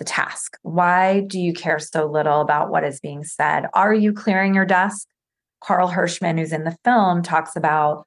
the 0.00 0.04
task? 0.04 0.56
Why 0.62 1.20
do 1.20 1.38
you 1.38 1.52
care 1.52 1.78
so 1.78 2.06
little 2.06 2.40
about 2.40 2.70
what 2.70 2.82
is 2.82 2.98
being 2.98 3.22
said? 3.22 3.66
Are 3.74 3.94
you 3.94 4.12
clearing 4.12 4.54
your 4.54 4.64
desk? 4.64 5.06
Carl 5.62 5.88
Hirschman, 5.88 6.38
who's 6.38 6.52
in 6.52 6.64
the 6.64 6.76
film, 6.84 7.22
talks 7.22 7.54
about 7.54 8.06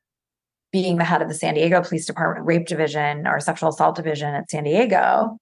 being 0.71 0.97
the 0.97 1.03
head 1.03 1.21
of 1.21 1.27
the 1.29 1.35
San 1.35 1.53
Diego 1.53 1.83
Police 1.83 2.07
Department 2.07 2.47
Rape 2.47 2.65
Division 2.65 3.27
or 3.27 3.39
Sexual 3.39 3.69
Assault 3.69 3.95
Division 3.95 4.33
at 4.33 4.49
San 4.49 4.63
Diego, 4.63 5.37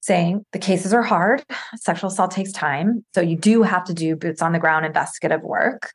saying 0.00 0.44
the 0.52 0.58
cases 0.58 0.94
are 0.94 1.02
hard. 1.02 1.44
Sexual 1.76 2.08
assault 2.08 2.30
takes 2.30 2.50
time. 2.50 3.04
So 3.14 3.20
you 3.20 3.36
do 3.36 3.62
have 3.62 3.84
to 3.84 3.94
do 3.94 4.16
boots 4.16 4.40
on 4.40 4.52
the 4.52 4.58
ground 4.58 4.86
investigative 4.86 5.42
work. 5.42 5.92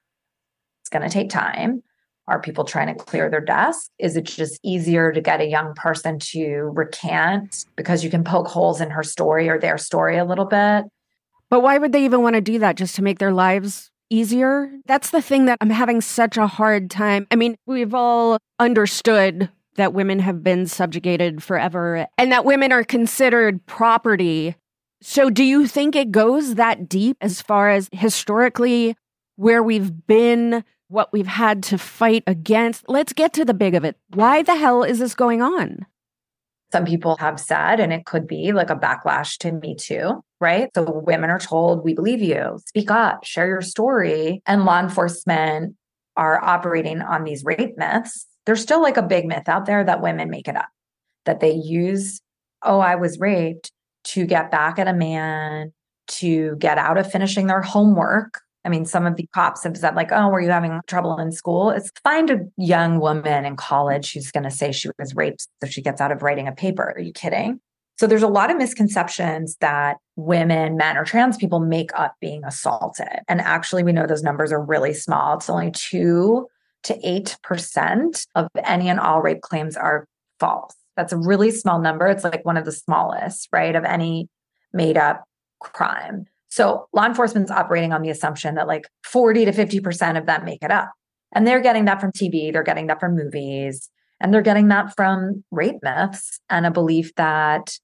It's 0.83 0.89
going 0.89 1.01
to 1.01 1.09
take 1.09 1.31
time. 1.31 1.81
Are 2.27 2.41
people 2.41 2.63
trying 2.63 2.87
to 2.87 2.95
clear 2.95 3.29
their 3.29 3.41
desk? 3.41 3.91
Is 3.99 4.17
it 4.17 4.23
just 4.23 4.59
easier 4.63 5.11
to 5.11 5.21
get 5.21 5.41
a 5.41 5.45
young 5.45 5.75
person 5.75 6.17
to 6.19 6.71
recant 6.73 7.65
because 7.75 8.03
you 8.03 8.09
can 8.09 8.23
poke 8.23 8.47
holes 8.47 8.81
in 8.81 8.89
her 8.89 9.03
story 9.03 9.47
or 9.47 9.59
their 9.59 9.77
story 9.77 10.17
a 10.17 10.25
little 10.25 10.45
bit? 10.45 10.85
But 11.49 11.61
why 11.61 11.77
would 11.77 11.91
they 11.91 12.03
even 12.03 12.23
want 12.23 12.35
to 12.35 12.41
do 12.41 12.57
that? 12.59 12.77
Just 12.77 12.95
to 12.95 13.03
make 13.03 13.19
their 13.19 13.31
lives 13.31 13.91
easier? 14.09 14.71
That's 14.87 15.11
the 15.11 15.21
thing 15.21 15.45
that 15.45 15.59
I'm 15.61 15.69
having 15.69 16.01
such 16.01 16.37
a 16.37 16.47
hard 16.47 16.89
time. 16.89 17.27
I 17.29 17.35
mean, 17.35 17.55
we've 17.67 17.93
all 17.93 18.39
understood 18.59 19.49
that 19.75 19.93
women 19.93 20.19
have 20.19 20.43
been 20.43 20.65
subjugated 20.65 21.43
forever 21.43 22.07
and 22.17 22.31
that 22.31 22.45
women 22.45 22.71
are 22.71 22.83
considered 22.83 23.65
property. 23.65 24.55
So, 25.01 25.29
do 25.29 25.43
you 25.43 25.67
think 25.67 25.95
it 25.95 26.11
goes 26.11 26.55
that 26.55 26.89
deep 26.89 27.17
as 27.21 27.41
far 27.41 27.69
as 27.69 27.89
historically 27.91 28.95
where 29.35 29.61
we've 29.61 30.07
been, 30.07 30.63
what 30.95 31.13
we've 31.13 31.27
had 31.27 31.61
to 31.63 31.77
fight 31.77 32.23
against? 32.25 32.85
Let's 32.87 33.13
get 33.13 33.33
to 33.33 33.45
the 33.45 33.53
big 33.53 33.75
of 33.75 33.83
it. 33.83 33.97
Why 34.13 34.41
the 34.41 34.55
hell 34.55 34.83
is 34.83 34.99
this 34.99 35.13
going 35.13 35.41
on? 35.41 35.85
Some 36.71 36.85
people 36.85 37.15
have 37.17 37.39
said, 37.39 37.79
and 37.79 37.93
it 37.93 38.05
could 38.05 38.25
be 38.27 38.51
like 38.51 38.71
a 38.71 38.75
backlash 38.75 39.37
to 39.37 39.51
Me 39.51 39.75
Too, 39.75 40.23
right? 40.41 40.69
So 40.73 41.03
women 41.05 41.29
are 41.29 41.39
told, 41.39 41.83
we 41.85 41.93
believe 41.93 42.21
you, 42.21 42.59
speak 42.65 42.89
up, 42.89 43.23
share 43.23 43.47
your 43.47 43.61
story. 43.61 44.41
And 44.47 44.65
law 44.65 44.79
enforcement 44.79 45.75
are 46.17 46.43
operating 46.43 47.01
on 47.01 47.23
these 47.23 47.43
rape 47.45 47.77
myths 47.77 48.25
there's 48.45 48.61
still 48.61 48.81
like 48.81 48.97
a 48.97 49.03
big 49.03 49.25
myth 49.25 49.47
out 49.49 49.65
there 49.65 49.83
that 49.83 50.01
women 50.01 50.29
make 50.29 50.47
it 50.47 50.55
up, 50.55 50.69
that 51.25 51.39
they 51.39 51.53
use, 51.53 52.21
oh, 52.63 52.79
I 52.79 52.95
was 52.95 53.19
raped 53.19 53.71
to 54.05 54.25
get 54.25 54.51
back 54.51 54.77
at 54.77 54.87
a 54.87 54.93
man, 54.93 55.73
to 56.07 56.55
get 56.57 56.77
out 56.77 56.97
of 56.97 57.11
finishing 57.11 57.47
their 57.47 57.61
homework. 57.61 58.41
I 58.65 58.69
mean, 58.69 58.85
some 58.85 59.05
of 59.05 59.15
the 59.15 59.27
cops 59.33 59.63
have 59.63 59.77
said, 59.77 59.95
like, 59.95 60.11
oh, 60.11 60.29
were 60.29 60.41
you 60.41 60.49
having 60.49 60.81
trouble 60.87 61.17
in 61.19 61.31
school? 61.31 61.69
It's 61.69 61.91
find 62.03 62.29
a 62.31 62.39
young 62.57 62.99
woman 62.99 63.45
in 63.45 63.55
college 63.55 64.13
who's 64.13 64.31
going 64.31 64.43
to 64.43 64.51
say 64.51 64.71
she 64.71 64.89
was 64.97 65.15
raped 65.15 65.47
if 65.61 65.71
she 65.71 65.81
gets 65.81 66.01
out 66.01 66.11
of 66.11 66.23
writing 66.23 66.47
a 66.47 66.51
paper. 66.51 66.93
Are 66.95 66.99
you 66.99 67.13
kidding? 67.13 67.59
So 67.97 68.07
there's 68.07 68.23
a 68.23 68.27
lot 68.27 68.51
of 68.51 68.57
misconceptions 68.57 69.55
that 69.61 69.97
women, 70.17 70.75
men, 70.75 70.97
or 70.97 71.05
trans 71.05 71.37
people 71.37 71.59
make 71.59 71.91
up 71.97 72.15
being 72.19 72.43
assaulted. 72.43 73.19
And 73.29 73.39
actually, 73.39 73.83
we 73.83 73.93
know 73.93 74.05
those 74.05 74.23
numbers 74.23 74.51
are 74.51 74.61
really 74.61 74.93
small. 74.93 75.37
It's 75.37 75.49
only 75.49 75.71
two 75.71 76.47
to 76.83 76.93
8% 76.99 78.27
of 78.35 78.47
any 78.63 78.89
and 78.89 78.99
all 78.99 79.21
rape 79.21 79.41
claims 79.41 79.77
are 79.77 80.07
false. 80.39 80.75
That's 80.97 81.13
a 81.13 81.17
really 81.17 81.51
small 81.51 81.79
number. 81.79 82.07
It's 82.07 82.23
like 82.23 82.43
one 82.45 82.57
of 82.57 82.65
the 82.65 82.71
smallest, 82.71 83.47
right, 83.51 83.75
of 83.75 83.85
any 83.85 84.27
made 84.73 84.97
up 84.97 85.23
crime. 85.59 86.25
So 86.55 86.87
law 86.93 87.05
enforcement's 87.05 87.51
operating 87.51 87.91
on 87.91 88.01
the 88.01 88.09
assumption 88.09 88.55
that 88.55 88.65
like 88.65 88.87
40 89.03 89.43
to 89.43 89.51
50% 89.51 90.17
of 90.17 90.25
them 90.25 90.45
make 90.45 90.63
it 90.63 90.71
up. 90.71 90.89
And 91.33 91.45
they're 91.45 91.59
getting 91.59 91.83
that 91.83 91.99
from 91.99 92.13
TV, 92.13 92.53
they're 92.53 92.63
getting 92.63 92.87
that 92.87 93.01
from 93.01 93.13
movies, 93.13 93.89
and 94.21 94.33
they're 94.33 94.41
getting 94.41 94.69
that 94.69 94.95
from 94.95 95.43
rape 95.51 95.83
myths 95.83 96.39
and 96.49 96.65
a 96.65 96.71
belief 96.71 97.13
that 97.15 97.77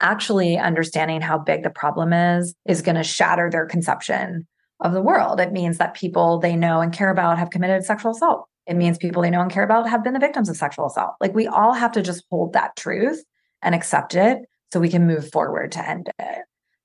actually 0.00 0.58
understanding 0.58 1.20
how 1.20 1.38
big 1.38 1.62
the 1.62 1.70
problem 1.70 2.12
is 2.12 2.56
is 2.66 2.82
going 2.82 2.96
to 2.96 3.04
shatter 3.04 3.48
their 3.48 3.64
conception 3.64 4.48
of 4.80 4.92
the 4.92 5.00
world. 5.00 5.38
It 5.38 5.52
means 5.52 5.78
that 5.78 5.94
people 5.94 6.40
they 6.40 6.56
know 6.56 6.80
and 6.80 6.92
care 6.92 7.10
about 7.10 7.38
have 7.38 7.50
committed 7.50 7.84
sexual 7.84 8.10
assault. 8.10 8.48
It 8.66 8.74
means 8.74 8.98
people 8.98 9.22
they 9.22 9.30
know 9.30 9.40
and 9.40 9.52
care 9.52 9.62
about 9.62 9.88
have 9.88 10.02
been 10.02 10.14
the 10.14 10.18
victims 10.18 10.48
of 10.48 10.56
sexual 10.56 10.86
assault. 10.86 11.12
Like 11.20 11.32
we 11.32 11.46
all 11.46 11.74
have 11.74 11.92
to 11.92 12.02
just 12.02 12.24
hold 12.28 12.54
that 12.54 12.74
truth 12.74 13.22
and 13.62 13.72
accept 13.72 14.16
it 14.16 14.40
so 14.72 14.80
we 14.80 14.88
can 14.88 15.06
move 15.06 15.30
forward 15.30 15.70
to 15.70 15.88
end 15.88 16.10
it. 16.18 16.44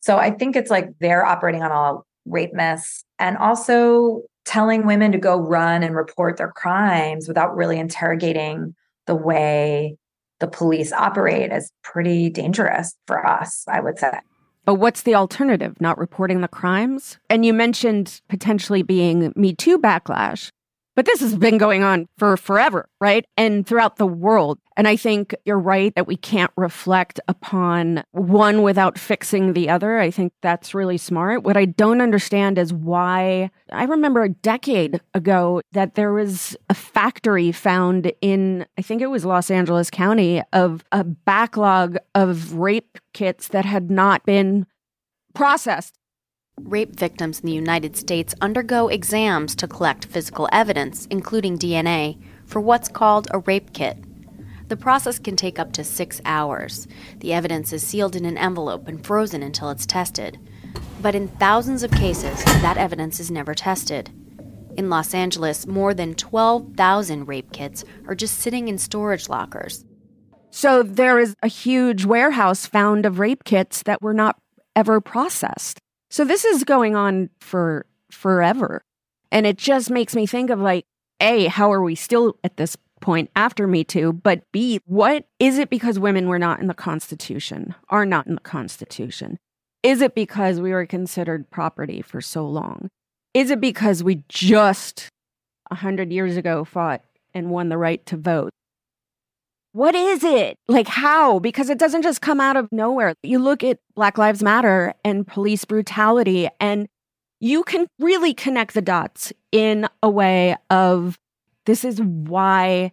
So 0.09 0.17
I 0.17 0.31
think 0.31 0.55
it's 0.55 0.71
like 0.71 0.89
they're 0.99 1.23
operating 1.23 1.61
on 1.61 1.71
all 1.71 2.03
rape 2.25 2.51
myths 2.51 3.05
and 3.19 3.37
also 3.37 4.23
telling 4.43 4.87
women 4.87 5.11
to 5.11 5.19
go 5.19 5.39
run 5.39 5.83
and 5.83 5.95
report 5.95 6.37
their 6.37 6.51
crimes 6.51 7.27
without 7.27 7.55
really 7.55 7.77
interrogating 7.77 8.73
the 9.05 9.13
way 9.13 9.97
the 10.39 10.47
police 10.47 10.91
operate 10.91 11.51
is 11.51 11.71
pretty 11.83 12.31
dangerous 12.31 12.95
for 13.05 13.23
us, 13.23 13.63
I 13.67 13.81
would 13.81 13.99
say. 13.99 14.13
But 14.65 14.75
what's 14.75 15.03
the 15.03 15.13
alternative? 15.13 15.79
Not 15.79 15.99
reporting 15.99 16.41
the 16.41 16.47
crimes? 16.47 17.19
And 17.29 17.45
you 17.45 17.53
mentioned 17.53 18.19
potentially 18.29 18.81
being 18.81 19.31
Me 19.35 19.53
Too 19.53 19.77
backlash. 19.77 20.49
But 20.99 21.05
this 21.05 21.21
has 21.21 21.37
been 21.37 21.57
going 21.57 21.81
on 21.81 22.09
for 22.17 22.35
forever, 22.35 22.89
right? 22.99 23.25
And 23.37 23.65
throughout 23.65 23.95
the 23.95 24.05
world. 24.05 24.59
And 24.75 24.85
I 24.85 24.97
think 24.97 25.33
you're 25.45 25.57
right 25.57 25.95
that 25.95 26.07
we 26.07 26.17
can't 26.17 26.51
reflect 26.57 27.21
upon 27.29 28.03
one 28.11 28.63
without 28.63 28.99
fixing 28.99 29.53
the 29.53 29.69
other. 29.69 29.99
I 29.99 30.11
think 30.11 30.33
that's 30.41 30.75
really 30.75 30.97
smart. 30.97 31.43
What 31.43 31.55
I 31.55 31.63
don't 31.63 32.01
understand 32.01 32.57
is 32.57 32.73
why 32.73 33.49
I 33.71 33.85
remember 33.85 34.23
a 34.23 34.29
decade 34.29 34.99
ago 35.13 35.61
that 35.71 35.95
there 35.95 36.11
was 36.11 36.57
a 36.69 36.73
factory 36.73 37.53
found 37.53 38.11
in, 38.19 38.65
I 38.77 38.81
think 38.81 39.01
it 39.01 39.07
was 39.07 39.23
Los 39.23 39.49
Angeles 39.49 39.89
County, 39.89 40.43
of 40.51 40.83
a 40.91 41.05
backlog 41.05 41.95
of 42.13 42.55
rape 42.55 42.97
kits 43.13 43.47
that 43.47 43.63
had 43.63 43.89
not 43.89 44.25
been 44.25 44.67
processed. 45.33 45.98
Rape 46.63 46.95
victims 46.95 47.39
in 47.39 47.47
the 47.47 47.53
United 47.53 47.95
States 47.95 48.35
undergo 48.41 48.87
exams 48.87 49.55
to 49.55 49.67
collect 49.67 50.05
physical 50.05 50.47
evidence, 50.51 51.07
including 51.07 51.57
DNA, 51.57 52.21
for 52.45 52.59
what's 52.59 52.87
called 52.89 53.27
a 53.31 53.39
rape 53.39 53.73
kit. 53.73 53.97
The 54.67 54.77
process 54.77 55.17
can 55.17 55.35
take 55.35 55.57
up 55.57 55.71
to 55.73 55.83
six 55.83 56.21
hours. 56.25 56.87
The 57.17 57.33
evidence 57.33 57.73
is 57.73 57.85
sealed 57.85 58.15
in 58.15 58.25
an 58.25 58.37
envelope 58.37 58.87
and 58.87 59.03
frozen 59.03 59.41
until 59.41 59.71
it's 59.71 59.85
tested. 59.85 60.37
But 61.01 61.15
in 61.15 61.27
thousands 61.27 61.81
of 61.81 61.91
cases, 61.91 62.43
that 62.45 62.77
evidence 62.77 63.19
is 63.19 63.31
never 63.31 63.55
tested. 63.55 64.11
In 64.77 64.89
Los 64.89 65.13
Angeles, 65.13 65.65
more 65.65 65.93
than 65.93 66.13
12,000 66.13 67.27
rape 67.27 67.51
kits 67.51 67.83
are 68.07 68.15
just 68.15 68.37
sitting 68.37 68.67
in 68.67 68.77
storage 68.77 69.27
lockers. 69.27 69.85
So 70.51 70.83
there 70.83 71.19
is 71.19 71.35
a 71.41 71.47
huge 71.47 72.05
warehouse 72.05 72.65
found 72.65 73.05
of 73.05 73.19
rape 73.19 73.43
kits 73.43 73.81
that 73.83 74.01
were 74.01 74.13
not 74.13 74.39
ever 74.75 75.01
processed. 75.01 75.79
So 76.09 76.25
this 76.25 76.45
is 76.45 76.63
going 76.63 76.95
on 76.95 77.29
for 77.39 77.85
forever. 78.11 78.81
And 79.31 79.45
it 79.45 79.57
just 79.57 79.91
makes 79.91 80.15
me 80.15 80.25
think 80.25 80.49
of 80.49 80.59
like, 80.59 80.85
A, 81.21 81.45
how 81.45 81.71
are 81.71 81.83
we 81.83 81.95
still 81.95 82.37
at 82.43 82.57
this 82.57 82.75
point 82.99 83.29
after 83.35 83.67
Me 83.67 83.83
Too? 83.83 84.13
But 84.13 84.43
B, 84.51 84.79
what 84.85 85.25
is 85.39 85.57
it 85.57 85.69
because 85.69 85.99
women 85.99 86.27
were 86.27 86.39
not 86.39 86.59
in 86.59 86.67
the 86.67 86.73
Constitution, 86.73 87.75
are 87.89 88.05
not 88.05 88.27
in 88.27 88.35
the 88.35 88.41
Constitution? 88.41 89.37
Is 89.83 90.01
it 90.01 90.15
because 90.15 90.59
we 90.59 90.71
were 90.71 90.85
considered 90.85 91.49
property 91.49 92.01
for 92.01 92.21
so 92.21 92.45
long? 92.45 92.89
Is 93.33 93.51
it 93.51 93.61
because 93.61 94.03
we 94.03 94.23
just 94.27 95.09
a 95.71 95.75
hundred 95.75 96.11
years 96.11 96.35
ago 96.35 96.65
fought 96.65 97.03
and 97.33 97.51
won 97.51 97.69
the 97.69 97.77
right 97.77 98.03
to 98.07 98.17
vote? 98.17 98.51
What 99.71 99.93
is 99.93 100.23
it? 100.23 100.57
Like, 100.67 100.87
how? 100.87 101.39
Because 101.39 101.69
it 101.69 101.77
doesn't 101.77 102.01
just 102.01 102.21
come 102.21 102.41
out 102.41 102.57
of 102.57 102.67
nowhere. 102.71 103.13
You 103.21 103.39
look 103.39 103.63
at 103.63 103.79
Black 103.95 104.17
Lives 104.17 104.41
Matter 104.41 104.93
and 105.05 105.27
police 105.27 105.63
brutality, 105.63 106.49
and 106.59 106.87
you 107.39 107.63
can 107.63 107.87
really 107.99 108.33
connect 108.33 108.73
the 108.73 108.81
dots 108.81 109.31
in 109.51 109.87
a 110.01 110.09
way 110.09 110.55
of 110.69 111.19
this 111.65 111.85
is 111.85 112.01
why 112.01 112.91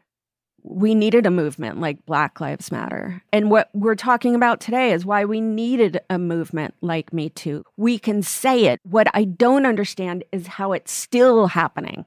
we 0.63 0.95
needed 0.95 1.25
a 1.25 1.31
movement 1.31 1.81
like 1.81 2.05
Black 2.05 2.41
Lives 2.41 2.71
Matter. 2.73 3.23
And 3.33 3.51
what 3.51 3.71
we're 3.73 3.95
talking 3.95 4.35
about 4.35 4.61
today 4.61 4.93
is 4.93 5.07
why 5.07 5.25
we 5.25 5.41
needed 5.41 6.01
a 6.11 6.19
movement 6.19 6.75
like 6.83 7.13
Me 7.13 7.31
Too. 7.31 7.65
We 7.77 7.99
can 7.99 8.23
say 8.23 8.67
it. 8.67 8.81
What 8.83 9.07
I 9.15 9.25
don't 9.25 9.65
understand 9.65 10.25
is 10.33 10.47
how 10.47 10.73
it's 10.73 10.93
still 10.93 11.47
happening. 11.47 12.05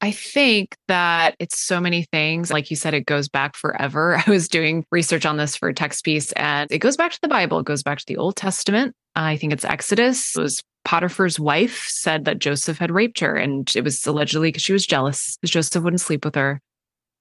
I 0.00 0.10
think 0.10 0.76
that 0.88 1.34
it's 1.38 1.58
so 1.58 1.80
many 1.80 2.04
things. 2.12 2.50
Like 2.52 2.70
you 2.70 2.76
said, 2.76 2.92
it 2.92 3.06
goes 3.06 3.28
back 3.28 3.56
forever. 3.56 4.22
I 4.26 4.30
was 4.30 4.48
doing 4.48 4.84
research 4.90 5.24
on 5.24 5.36
this 5.36 5.56
for 5.56 5.68
a 5.68 5.74
text 5.74 6.04
piece, 6.04 6.32
and 6.32 6.70
it 6.70 6.78
goes 6.78 6.96
back 6.96 7.12
to 7.12 7.20
the 7.22 7.28
Bible. 7.28 7.58
It 7.58 7.66
goes 7.66 7.82
back 7.82 7.98
to 7.98 8.06
the 8.06 8.16
Old 8.16 8.36
Testament. 8.36 8.94
I 9.14 9.36
think 9.36 9.52
it's 9.52 9.64
Exodus. 9.64 10.36
It 10.36 10.40
was 10.42 10.62
Potiphar's 10.84 11.40
wife 11.40 11.84
said 11.88 12.26
that 12.26 12.38
Joseph 12.38 12.78
had 12.78 12.90
raped 12.90 13.20
her, 13.20 13.34
and 13.34 13.70
it 13.74 13.82
was 13.82 14.06
allegedly 14.06 14.48
because 14.48 14.62
she 14.62 14.72
was 14.72 14.86
jealous 14.86 15.36
because 15.40 15.50
Joseph 15.50 15.82
wouldn't 15.82 16.00
sleep 16.00 16.24
with 16.24 16.34
her. 16.34 16.60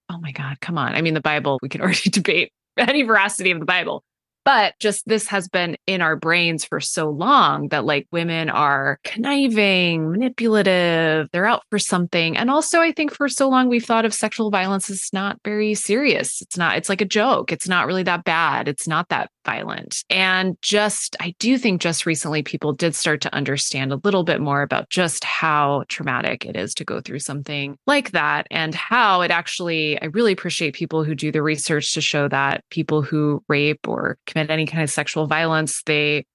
Oh 0.10 0.20
my 0.20 0.32
God, 0.32 0.60
come 0.62 0.78
on. 0.78 0.94
I 0.94 1.02
mean, 1.02 1.14
the 1.14 1.22
Bible, 1.22 1.60
we 1.62 1.70
can 1.70 1.82
already 1.82 2.10
debate 2.10 2.52
any 2.78 3.04
veracity 3.04 3.52
of 3.52 3.60
the 3.60 3.66
Bible. 3.66 4.04
But 4.46 4.76
just 4.80 5.08
this 5.08 5.28
has 5.28 5.48
been 5.50 5.76
in 5.88 6.02
our 6.02 6.16
brains 6.16 6.64
for 6.64 6.80
so 6.80 7.10
long 7.10 7.70
that 7.70 7.84
like 7.84 8.08
women 8.12 8.50
are 8.50 9.00
conniving, 9.04 10.12
manipulative, 10.12 11.28
they're 11.32 11.48
out 11.48 11.64
for 11.72 11.80
something. 11.80 12.38
And 12.38 12.52
also, 12.52 12.80
I 12.80 12.92
think 12.92 13.12
for 13.12 13.28
so 13.28 13.50
long 13.50 13.68
we've 13.70 13.84
thought 13.84 14.06
of 14.06 14.14
sexual 14.14 14.52
violence 14.52 14.90
as 14.92 15.10
not 15.12 15.40
very 15.44 15.74
serious. 15.74 16.44
It's 16.44 16.58
not, 16.58 16.78
it's 16.78 16.90
like 16.90 17.02
a 17.02 17.06
joke. 17.06 17.52
It's 17.52 17.68
not 17.68 17.88
really 17.88 18.04
that 18.04 18.24
bad. 18.24 18.68
It's 18.68 18.88
not 18.88 19.10
that 19.10 19.32
violent. 19.46 20.04
And 20.10 20.58
just, 20.62 21.16
I 21.20 21.36
do 21.40 21.58
think 21.58 21.82
just 21.82 22.06
recently 22.06 22.44
people 22.44 22.74
did 22.74 22.96
start 22.96 23.22
to 23.22 23.34
understand 23.34 23.94
a 23.94 24.02
little 24.04 24.24
bit 24.24 24.42
more 24.42 24.62
about 24.62 24.90
just 24.90 25.24
how 25.24 25.84
traumatic 25.88 26.46
it 26.46 26.58
is 26.58 26.74
to 26.76 26.84
go 26.84 27.00
through 27.00 27.20
something 27.20 27.78
like 27.88 28.12
that 28.12 28.48
and 28.52 28.76
how 28.76 29.22
it 29.22 29.32
actually, 29.32 30.02
I 30.02 30.06
really 30.06 30.34
appreciate 30.34 30.74
people 30.74 31.04
who 31.04 31.16
do 31.16 31.32
the 31.32 31.42
research 31.42 31.94
to 31.94 32.02
show 32.02 32.28
that 32.28 32.64
people 32.70 33.02
who 33.02 33.44
rape 33.48 33.88
or 33.88 34.18
commit 34.26 34.50
any 34.50 34.66
kind 34.66 34.84
of 34.84 34.90
sexual 34.90 35.28
violence, 35.28 35.84
they 35.84 36.26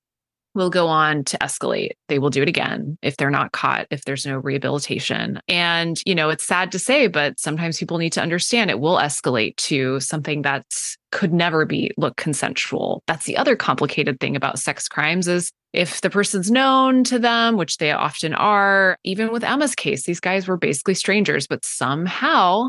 will 0.55 0.71
go 0.71 0.89
on 0.89 1.23
to 1.25 1.39
escalate. 1.39 1.91
They 2.09 2.19
will 2.19 2.31
do 2.31 2.43
it 2.43 2.49
again 2.49 2.99
if 3.03 3.17
they're 3.17 3.31
not 3.31 3.53
caught, 3.53 3.87
if 3.91 4.05
there's 4.05 4.27
no 4.27 4.39
rehabilitation. 4.39 5.41
And, 5.47 6.01
you 6.05 6.15
know, 6.15 6.29
it's 6.29 6.45
sad 6.45 6.73
to 6.73 6.79
say, 6.79 7.07
but 7.07 7.39
sometimes 7.39 7.79
people 7.79 7.99
need 7.99 8.13
to 8.15 8.23
understand 8.23 8.69
it 8.69 8.81
will 8.81 8.97
escalate 8.97 9.57
to 9.57 10.01
something 10.01 10.43
that 10.43 10.65
could 11.13 11.33
never 11.33 11.65
be 11.65 11.91
look 11.97 12.17
consensual. 12.17 13.03
That's 13.07 13.27
the 13.27 13.37
other 13.37 13.57
complicated 13.57 14.21
thing 14.21 14.37
about 14.37 14.59
sex 14.59 14.89
crimes 14.89 15.29
is 15.29 15.51
if 15.73 16.01
the 16.01 16.11
person's 16.11 16.51
known 16.51 17.05
to 17.05 17.19
them, 17.19 17.57
which 17.57 17.79
they 17.79 17.93
often 17.93 18.35
are, 18.35 18.97
even 19.05 19.33
with 19.33 19.45
Emma's 19.45 19.75
case, 19.75 20.05
these 20.05 20.21
guys 20.21 20.49
were 20.49 20.57
basically 20.57 20.95
strangers, 20.95 21.47
but 21.47 21.65
somehow 21.65 22.69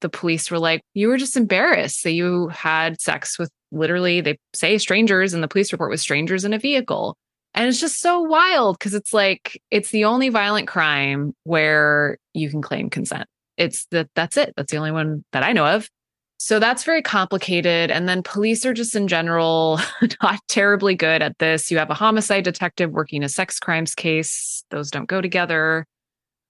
the 0.00 0.08
police 0.08 0.50
were 0.50 0.58
like, 0.58 0.82
you 0.94 1.08
were 1.08 1.16
just 1.16 1.36
embarrassed 1.36 2.02
that 2.04 2.12
you 2.12 2.48
had 2.48 3.00
sex 3.00 3.38
with 3.38 3.50
literally, 3.70 4.20
they 4.20 4.38
say 4.54 4.76
strangers 4.78 5.34
and 5.34 5.42
the 5.42 5.48
police 5.48 5.72
report 5.72 5.90
was 5.90 6.00
strangers 6.00 6.44
in 6.44 6.52
a 6.52 6.58
vehicle. 6.58 7.16
And 7.54 7.68
it's 7.68 7.80
just 7.80 8.00
so 8.00 8.20
wild 8.20 8.78
because 8.78 8.94
it's 8.94 9.12
like, 9.12 9.60
it's 9.70 9.90
the 9.90 10.04
only 10.04 10.28
violent 10.28 10.68
crime 10.68 11.34
where 11.44 12.18
you 12.34 12.50
can 12.50 12.62
claim 12.62 12.90
consent. 12.90 13.26
It's 13.56 13.86
that 13.90 14.08
that's 14.14 14.36
it. 14.36 14.54
That's 14.56 14.72
the 14.72 14.78
only 14.78 14.92
one 14.92 15.24
that 15.32 15.42
I 15.42 15.52
know 15.52 15.66
of. 15.66 15.88
So 16.44 16.58
that's 16.58 16.82
very 16.82 17.02
complicated. 17.02 17.92
And 17.92 18.08
then 18.08 18.24
police 18.24 18.66
are 18.66 18.74
just 18.74 18.96
in 18.96 19.06
general 19.06 19.78
not 20.22 20.40
terribly 20.48 20.96
good 20.96 21.22
at 21.22 21.38
this. 21.38 21.70
You 21.70 21.78
have 21.78 21.88
a 21.88 21.94
homicide 21.94 22.42
detective 22.42 22.90
working 22.90 23.22
a 23.22 23.28
sex 23.28 23.60
crimes 23.60 23.94
case, 23.94 24.64
those 24.68 24.90
don't 24.90 25.08
go 25.08 25.20
together. 25.20 25.86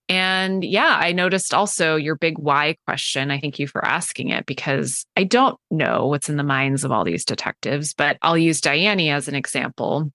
And 0.09 0.65
yeah, 0.65 0.99
I 0.99 1.13
noticed 1.13 1.53
also 1.53 1.97
your 1.97 2.17
big 2.17 2.39
why 2.39 2.77
question. 2.87 3.31
I 3.31 3.39
thank 3.39 3.59
you 3.59 3.67
for 3.67 3.85
asking 3.85 4.31
it 4.31 4.47
because 4.47 5.05
I 5.15 5.25
don't 5.25 5.59
know 5.71 6.07
what's 6.07 6.31
in 6.31 6.39
the 6.39 6.43
minds 6.43 6.85
of 6.85 6.91
all 6.91 7.05
these 7.05 7.27
detectives, 7.27 7.93
but 7.93 8.17
I'll 8.23 8.39
use 8.39 8.63
Diane 8.63 9.11
as 9.11 9.29
an 9.29 9.35
example. 9.35 10.11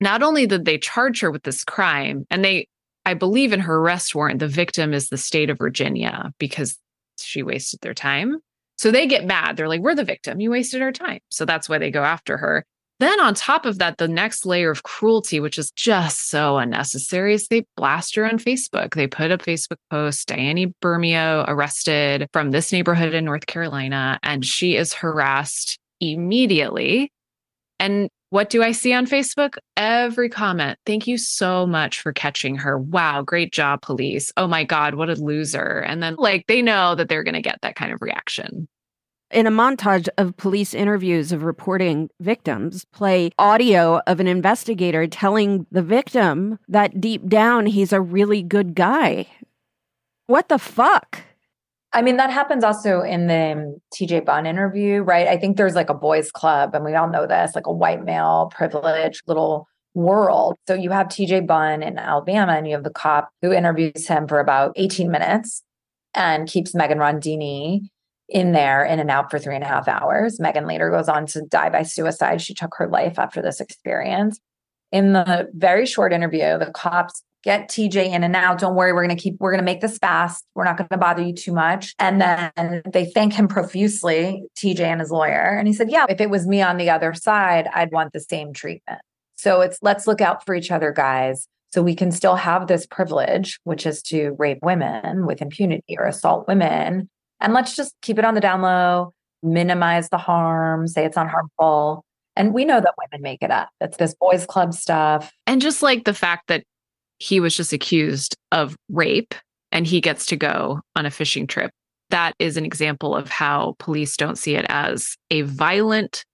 Not 0.00 0.22
only 0.22 0.46
did 0.46 0.64
they 0.64 0.78
charge 0.78 1.20
her 1.20 1.30
with 1.30 1.42
this 1.42 1.62
crime, 1.62 2.26
and 2.30 2.42
they, 2.42 2.68
I 3.04 3.12
believe 3.12 3.52
in 3.52 3.60
her 3.60 3.76
arrest 3.76 4.14
warrant, 4.14 4.40
the 4.40 4.48
victim 4.48 4.94
is 4.94 5.10
the 5.10 5.18
state 5.18 5.50
of 5.50 5.58
Virginia 5.58 6.32
because 6.38 6.78
she 7.18 7.42
wasted 7.42 7.82
their 7.82 7.92
time. 7.92 8.38
So 8.76 8.90
they 8.90 9.06
get 9.06 9.24
mad. 9.24 9.56
They're 9.56 9.68
like, 9.68 9.80
we're 9.80 9.94
the 9.94 10.04
victim. 10.04 10.40
You 10.40 10.50
wasted 10.50 10.82
our 10.82 10.92
time. 10.92 11.20
So 11.30 11.44
that's 11.44 11.68
why 11.68 11.78
they 11.78 11.90
go 11.90 12.02
after 12.02 12.36
her. 12.36 12.64
Then, 13.00 13.18
on 13.20 13.34
top 13.34 13.66
of 13.66 13.78
that, 13.78 13.98
the 13.98 14.06
next 14.06 14.46
layer 14.46 14.70
of 14.70 14.84
cruelty, 14.84 15.40
which 15.40 15.58
is 15.58 15.72
just 15.72 16.30
so 16.30 16.58
unnecessary, 16.58 17.34
is 17.34 17.48
they 17.48 17.66
blast 17.76 18.14
her 18.14 18.24
on 18.24 18.38
Facebook. 18.38 18.94
They 18.94 19.08
put 19.08 19.32
a 19.32 19.38
Facebook 19.38 19.78
post 19.90 20.28
Diane 20.28 20.72
Bermeo 20.80 21.44
arrested 21.48 22.28
from 22.32 22.52
this 22.52 22.72
neighborhood 22.72 23.12
in 23.12 23.24
North 23.24 23.46
Carolina, 23.46 24.20
and 24.22 24.44
she 24.44 24.76
is 24.76 24.94
harassed 24.94 25.78
immediately. 26.00 27.10
And 27.80 28.08
what 28.34 28.50
do 28.50 28.64
I 28.64 28.72
see 28.72 28.92
on 28.92 29.06
Facebook? 29.06 29.58
Every 29.76 30.28
comment. 30.28 30.76
Thank 30.84 31.06
you 31.06 31.16
so 31.16 31.68
much 31.68 32.00
for 32.00 32.12
catching 32.12 32.56
her. 32.56 32.76
Wow, 32.76 33.22
great 33.22 33.52
job, 33.52 33.80
police. 33.80 34.32
Oh 34.36 34.48
my 34.48 34.64
God, 34.64 34.96
what 34.96 35.08
a 35.08 35.14
loser. 35.14 35.84
And 35.86 36.02
then, 36.02 36.16
like, 36.16 36.48
they 36.48 36.60
know 36.60 36.96
that 36.96 37.08
they're 37.08 37.22
going 37.22 37.36
to 37.36 37.40
get 37.40 37.60
that 37.62 37.76
kind 37.76 37.92
of 37.92 38.02
reaction 38.02 38.66
in 39.30 39.46
a 39.46 39.52
montage 39.52 40.08
of 40.18 40.36
police 40.36 40.74
interviews 40.74 41.30
of 41.30 41.44
reporting 41.44 42.10
victims, 42.18 42.84
play 42.86 43.30
audio 43.38 44.00
of 44.08 44.18
an 44.18 44.26
investigator 44.26 45.06
telling 45.06 45.64
the 45.70 45.82
victim 45.82 46.58
that 46.66 47.00
deep 47.00 47.28
down 47.28 47.66
he's 47.66 47.92
a 47.92 48.00
really 48.00 48.42
good 48.42 48.74
guy. 48.74 49.28
What 50.26 50.48
the 50.48 50.58
fuck? 50.58 51.20
I 51.94 52.02
mean, 52.02 52.16
that 52.16 52.30
happens 52.30 52.64
also 52.64 53.02
in 53.02 53.28
the 53.28 53.52
um, 53.52 53.76
TJ 53.94 54.24
Bunn 54.24 54.46
interview, 54.46 55.02
right? 55.02 55.28
I 55.28 55.36
think 55.36 55.56
there's 55.56 55.76
like 55.76 55.90
a 55.90 55.94
boys' 55.94 56.32
club, 56.32 56.74
and 56.74 56.84
we 56.84 56.94
all 56.94 57.08
know 57.08 57.24
this, 57.24 57.54
like 57.54 57.68
a 57.68 57.72
white 57.72 58.04
male 58.04 58.50
privileged 58.52 59.22
little 59.28 59.68
world. 59.94 60.56
So 60.66 60.74
you 60.74 60.90
have 60.90 61.06
TJ 61.06 61.46
Bunn 61.46 61.84
in 61.84 61.96
Alabama, 61.96 62.54
and 62.54 62.66
you 62.66 62.74
have 62.74 62.82
the 62.82 62.90
cop 62.90 63.30
who 63.42 63.52
interviews 63.52 64.08
him 64.08 64.26
for 64.26 64.40
about 64.40 64.72
18 64.74 65.08
minutes 65.08 65.62
and 66.14 66.48
keeps 66.48 66.74
Megan 66.74 66.98
Rondini 66.98 67.88
in 68.28 68.50
there 68.52 68.84
in 68.84 68.98
and 68.98 69.10
out 69.10 69.30
for 69.30 69.38
three 69.38 69.54
and 69.54 69.62
a 69.62 69.68
half 69.68 69.86
hours. 69.86 70.40
Megan 70.40 70.66
later 70.66 70.90
goes 70.90 71.08
on 71.08 71.26
to 71.26 71.42
die 71.42 71.70
by 71.70 71.82
suicide. 71.82 72.42
She 72.42 72.54
took 72.54 72.74
her 72.76 72.88
life 72.88 73.20
after 73.20 73.40
this 73.40 73.60
experience. 73.60 74.40
In 74.90 75.12
the 75.12 75.48
very 75.54 75.86
short 75.86 76.12
interview, 76.12 76.58
the 76.58 76.72
cops 76.74 77.22
get 77.44 77.68
TJ 77.68 78.06
in 78.06 78.24
and 78.24 78.34
out. 78.34 78.58
Don't 78.58 78.74
worry, 78.74 78.92
we're 78.92 79.04
going 79.04 79.16
to 79.16 79.22
keep, 79.22 79.36
we're 79.38 79.50
going 79.50 79.60
to 79.60 79.64
make 79.64 79.80
this 79.80 79.98
fast. 79.98 80.44
We're 80.54 80.64
not 80.64 80.76
going 80.76 80.88
to 80.90 80.98
bother 80.98 81.22
you 81.22 81.34
too 81.34 81.52
much. 81.52 81.94
And 81.98 82.20
then 82.20 82.82
they 82.92 83.04
thank 83.06 83.32
him 83.32 83.48
profusely, 83.48 84.42
TJ 84.56 84.80
and 84.80 85.00
his 85.00 85.10
lawyer. 85.10 85.56
And 85.58 85.68
he 85.68 85.74
said, 85.74 85.90
Yeah, 85.90 86.06
if 86.08 86.20
it 86.20 86.30
was 86.30 86.46
me 86.46 86.62
on 86.62 86.76
the 86.76 86.90
other 86.90 87.14
side, 87.14 87.68
I'd 87.72 87.92
want 87.92 88.12
the 88.12 88.20
same 88.20 88.52
treatment. 88.52 89.00
So 89.36 89.60
it's 89.60 89.78
let's 89.82 90.06
look 90.06 90.20
out 90.20 90.44
for 90.46 90.54
each 90.54 90.70
other, 90.70 90.92
guys. 90.92 91.46
So 91.72 91.82
we 91.82 91.94
can 91.94 92.12
still 92.12 92.36
have 92.36 92.68
this 92.68 92.86
privilege, 92.86 93.58
which 93.64 93.84
is 93.84 94.00
to 94.04 94.36
rape 94.38 94.60
women 94.62 95.26
with 95.26 95.42
impunity 95.42 95.96
or 95.98 96.06
assault 96.06 96.46
women 96.46 97.08
and 97.44 97.52
let's 97.52 97.76
just 97.76 97.94
keep 98.00 98.18
it 98.18 98.24
on 98.24 98.34
the 98.34 98.40
down 98.40 98.62
low, 98.62 99.12
minimize 99.42 100.08
the 100.08 100.18
harm, 100.18 100.88
say 100.88 101.04
it's 101.04 101.16
not. 101.16 102.02
And 102.36 102.54
we 102.54 102.64
know 102.64 102.80
that 102.80 102.94
women 102.98 103.22
make 103.22 103.42
it 103.42 103.50
up. 103.50 103.68
It's 103.80 103.98
this 103.98 104.14
boys' 104.14 104.46
club 104.46 104.74
stuff. 104.74 105.30
And 105.46 105.60
just 105.60 105.82
like 105.82 106.04
the 106.04 106.14
fact 106.14 106.48
that 106.48 106.64
he 107.24 107.40
was 107.40 107.56
just 107.56 107.72
accused 107.72 108.36
of 108.52 108.76
rape 108.90 109.34
and 109.72 109.86
he 109.86 110.02
gets 110.02 110.26
to 110.26 110.36
go 110.36 110.80
on 110.94 111.06
a 111.06 111.10
fishing 111.10 111.46
trip. 111.46 111.70
That 112.10 112.34
is 112.38 112.58
an 112.58 112.66
example 112.66 113.16
of 113.16 113.30
how 113.30 113.76
police 113.78 114.18
don't 114.18 114.36
see 114.36 114.56
it 114.56 114.66
as 114.68 115.16
a 115.30 115.40
violent 115.40 116.26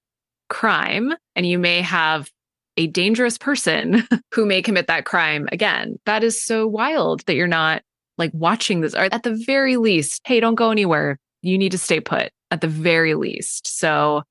crime. 0.49 1.15
And 1.37 1.47
you 1.47 1.61
may 1.61 1.81
have 1.81 2.29
a 2.77 2.89
dangerous 2.89 3.39
person 3.39 4.03
who 4.35 4.45
may 4.45 4.63
commit 4.63 4.89
that 4.89 5.05
crime 5.05 5.49
again. 5.53 5.95
That 6.07 6.25
is 6.25 6.45
so 6.45 6.67
wild 6.67 7.25
that 7.27 7.37
you're 7.37 7.47
not 7.47 7.83
like 8.19 8.33
watching 8.35 8.81
this, 8.81 8.97
or 8.97 9.09
at 9.13 9.23
the 9.23 9.41
very 9.47 9.77
least, 9.77 10.21
hey, 10.25 10.41
don't 10.41 10.57
go 10.57 10.73
anywhere. 10.73 11.19
You 11.43 11.57
need 11.57 11.71
to 11.71 11.79
stay 11.79 12.01
put 12.01 12.33
at 12.51 12.63
the 12.63 12.69
very 12.69 13.15
least. 13.15 13.79
So 13.79 14.25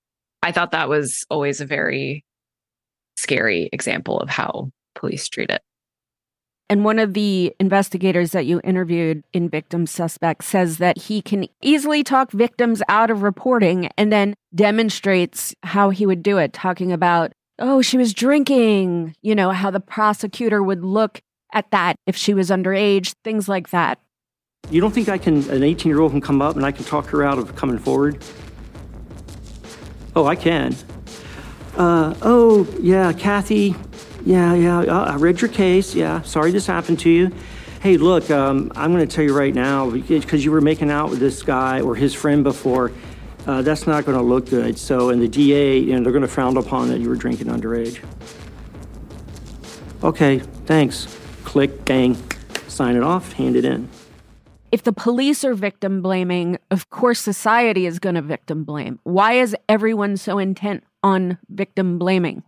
I 0.44 0.52
thought 0.52 0.72
that 0.72 0.90
was 0.90 1.26
always 1.30 1.62
a 1.62 1.66
very 1.66 2.26
scary 3.16 3.70
example 3.72 4.20
of 4.20 4.30
how 4.30 4.72
police 4.94 5.30
treat 5.30 5.50
it. 5.50 5.62
And 6.70 6.86
one 6.86 7.00
of 7.00 7.16
the 7.16 7.56
investigators 7.60 8.32
that 8.32 8.46
you 8.46 8.62
interviewed 8.64 9.24
in 9.34 9.50
Victim 9.50 9.88
Suspect 9.88 10.44
says 10.44 10.78
that 10.78 11.00
he 11.00 11.20
can 11.20 11.48
easily 11.64 12.04
talk 12.04 12.32
victims 12.32 12.84
out 12.88 13.10
of 13.10 13.24
reporting 13.24 13.90
and 13.98 14.14
then 14.14 14.36
demonstrates 14.54 15.56
how 15.64 15.90
he 15.90 16.06
would 16.06 16.22
do 16.22 16.38
it, 16.38 16.54
talking 16.54 16.92
about, 16.92 17.32
oh, 17.58 17.82
she 17.82 17.98
was 17.98 18.14
drinking, 18.14 19.16
you 19.24 19.34
know, 19.34 19.50
how 19.50 19.72
the 19.72 19.80
prosecutor 19.80 20.62
would 20.62 20.84
look 20.84 21.22
at 21.54 21.72
that 21.72 21.96
if 22.06 22.16
she 22.16 22.36
was 22.36 22.52
underage, 22.52 23.16
things 23.24 23.50
like 23.50 23.72
that. 23.72 23.98
You 24.70 24.80
don't 24.80 24.92
think 24.92 25.10
I 25.10 25.18
can, 25.18 25.50
an 25.50 25.64
18 25.64 25.90
year 25.90 26.00
old 26.00 26.12
can 26.12 26.22
come 26.22 26.40
up 26.40 26.56
and 26.56 26.64
I 26.64 26.72
can 26.72 26.86
talk 26.86 27.08
her 27.08 27.24
out 27.24 27.40
of 27.40 27.56
coming 27.56 27.80
forward? 27.80 28.24
Oh, 30.16 30.26
I 30.26 30.36
can. 30.36 30.76
Uh, 31.76 32.14
oh, 32.22 32.68
yeah, 32.80 33.12
Kathy. 33.14 33.76
Yeah, 34.26 34.54
yeah, 34.54 34.80
I 34.80 35.16
read 35.16 35.42
your 35.42 35.50
case. 35.50 35.96
Yeah, 35.96 36.22
sorry 36.22 36.52
this 36.52 36.68
happened 36.68 37.00
to 37.00 37.10
you. 37.10 37.32
Hey, 37.82 37.98
look, 37.98 38.30
um, 38.30 38.72
I'm 38.76 38.92
going 38.92 39.08
to 39.08 39.16
tell 39.16 39.24
you 39.24 39.36
right 39.36 39.54
now 39.54 39.90
because 39.90 40.44
you 40.44 40.52
were 40.52 40.62
making 40.62 40.92
out 40.92 41.10
with 41.10 41.20
this 41.20 41.42
guy 41.44 41.80
or 41.80 41.96
his 41.96 42.14
friend 42.14 42.44
before. 42.44 42.92
Uh, 43.48 43.62
that's 43.62 43.88
not 43.88 44.06
going 44.06 44.18
to 44.18 44.24
look 44.24 44.50
good. 44.50 44.78
So, 44.78 45.10
and 45.10 45.22
the 45.22 45.28
DA, 45.28 45.78
you 45.78 45.96
know, 45.96 46.04
they're 46.04 46.12
going 46.12 46.22
to 46.22 46.28
frown 46.28 46.58
upon 46.58 46.90
that 46.90 47.00
you 47.00 47.08
were 47.08 47.16
drinking 47.16 47.48
underage. 47.48 48.04
Okay, 50.04 50.40
thanks 50.66 51.20
click, 51.50 51.84
bang, 51.84 52.16
sign 52.68 52.96
it 52.96 53.02
off, 53.02 53.34
hand 53.34 53.56
it 53.56 53.66
in. 53.66 53.90
If 54.72 54.84
the 54.84 54.94
police 54.94 55.44
are 55.44 55.56
victim 55.56 56.04
blaming, 56.04 56.60
of 56.70 56.92
course 56.92 57.20
society 57.20 57.88
is 57.88 57.98
going 57.98 58.14
to 58.14 58.22
victim 58.22 58.64
blame. 58.64 59.00
Why 59.02 59.34
is 59.34 59.56
everyone 59.68 60.16
so 60.18 60.38
intent 60.38 60.84
on 61.02 61.40
victim 61.50 61.98
blaming? 61.98 62.44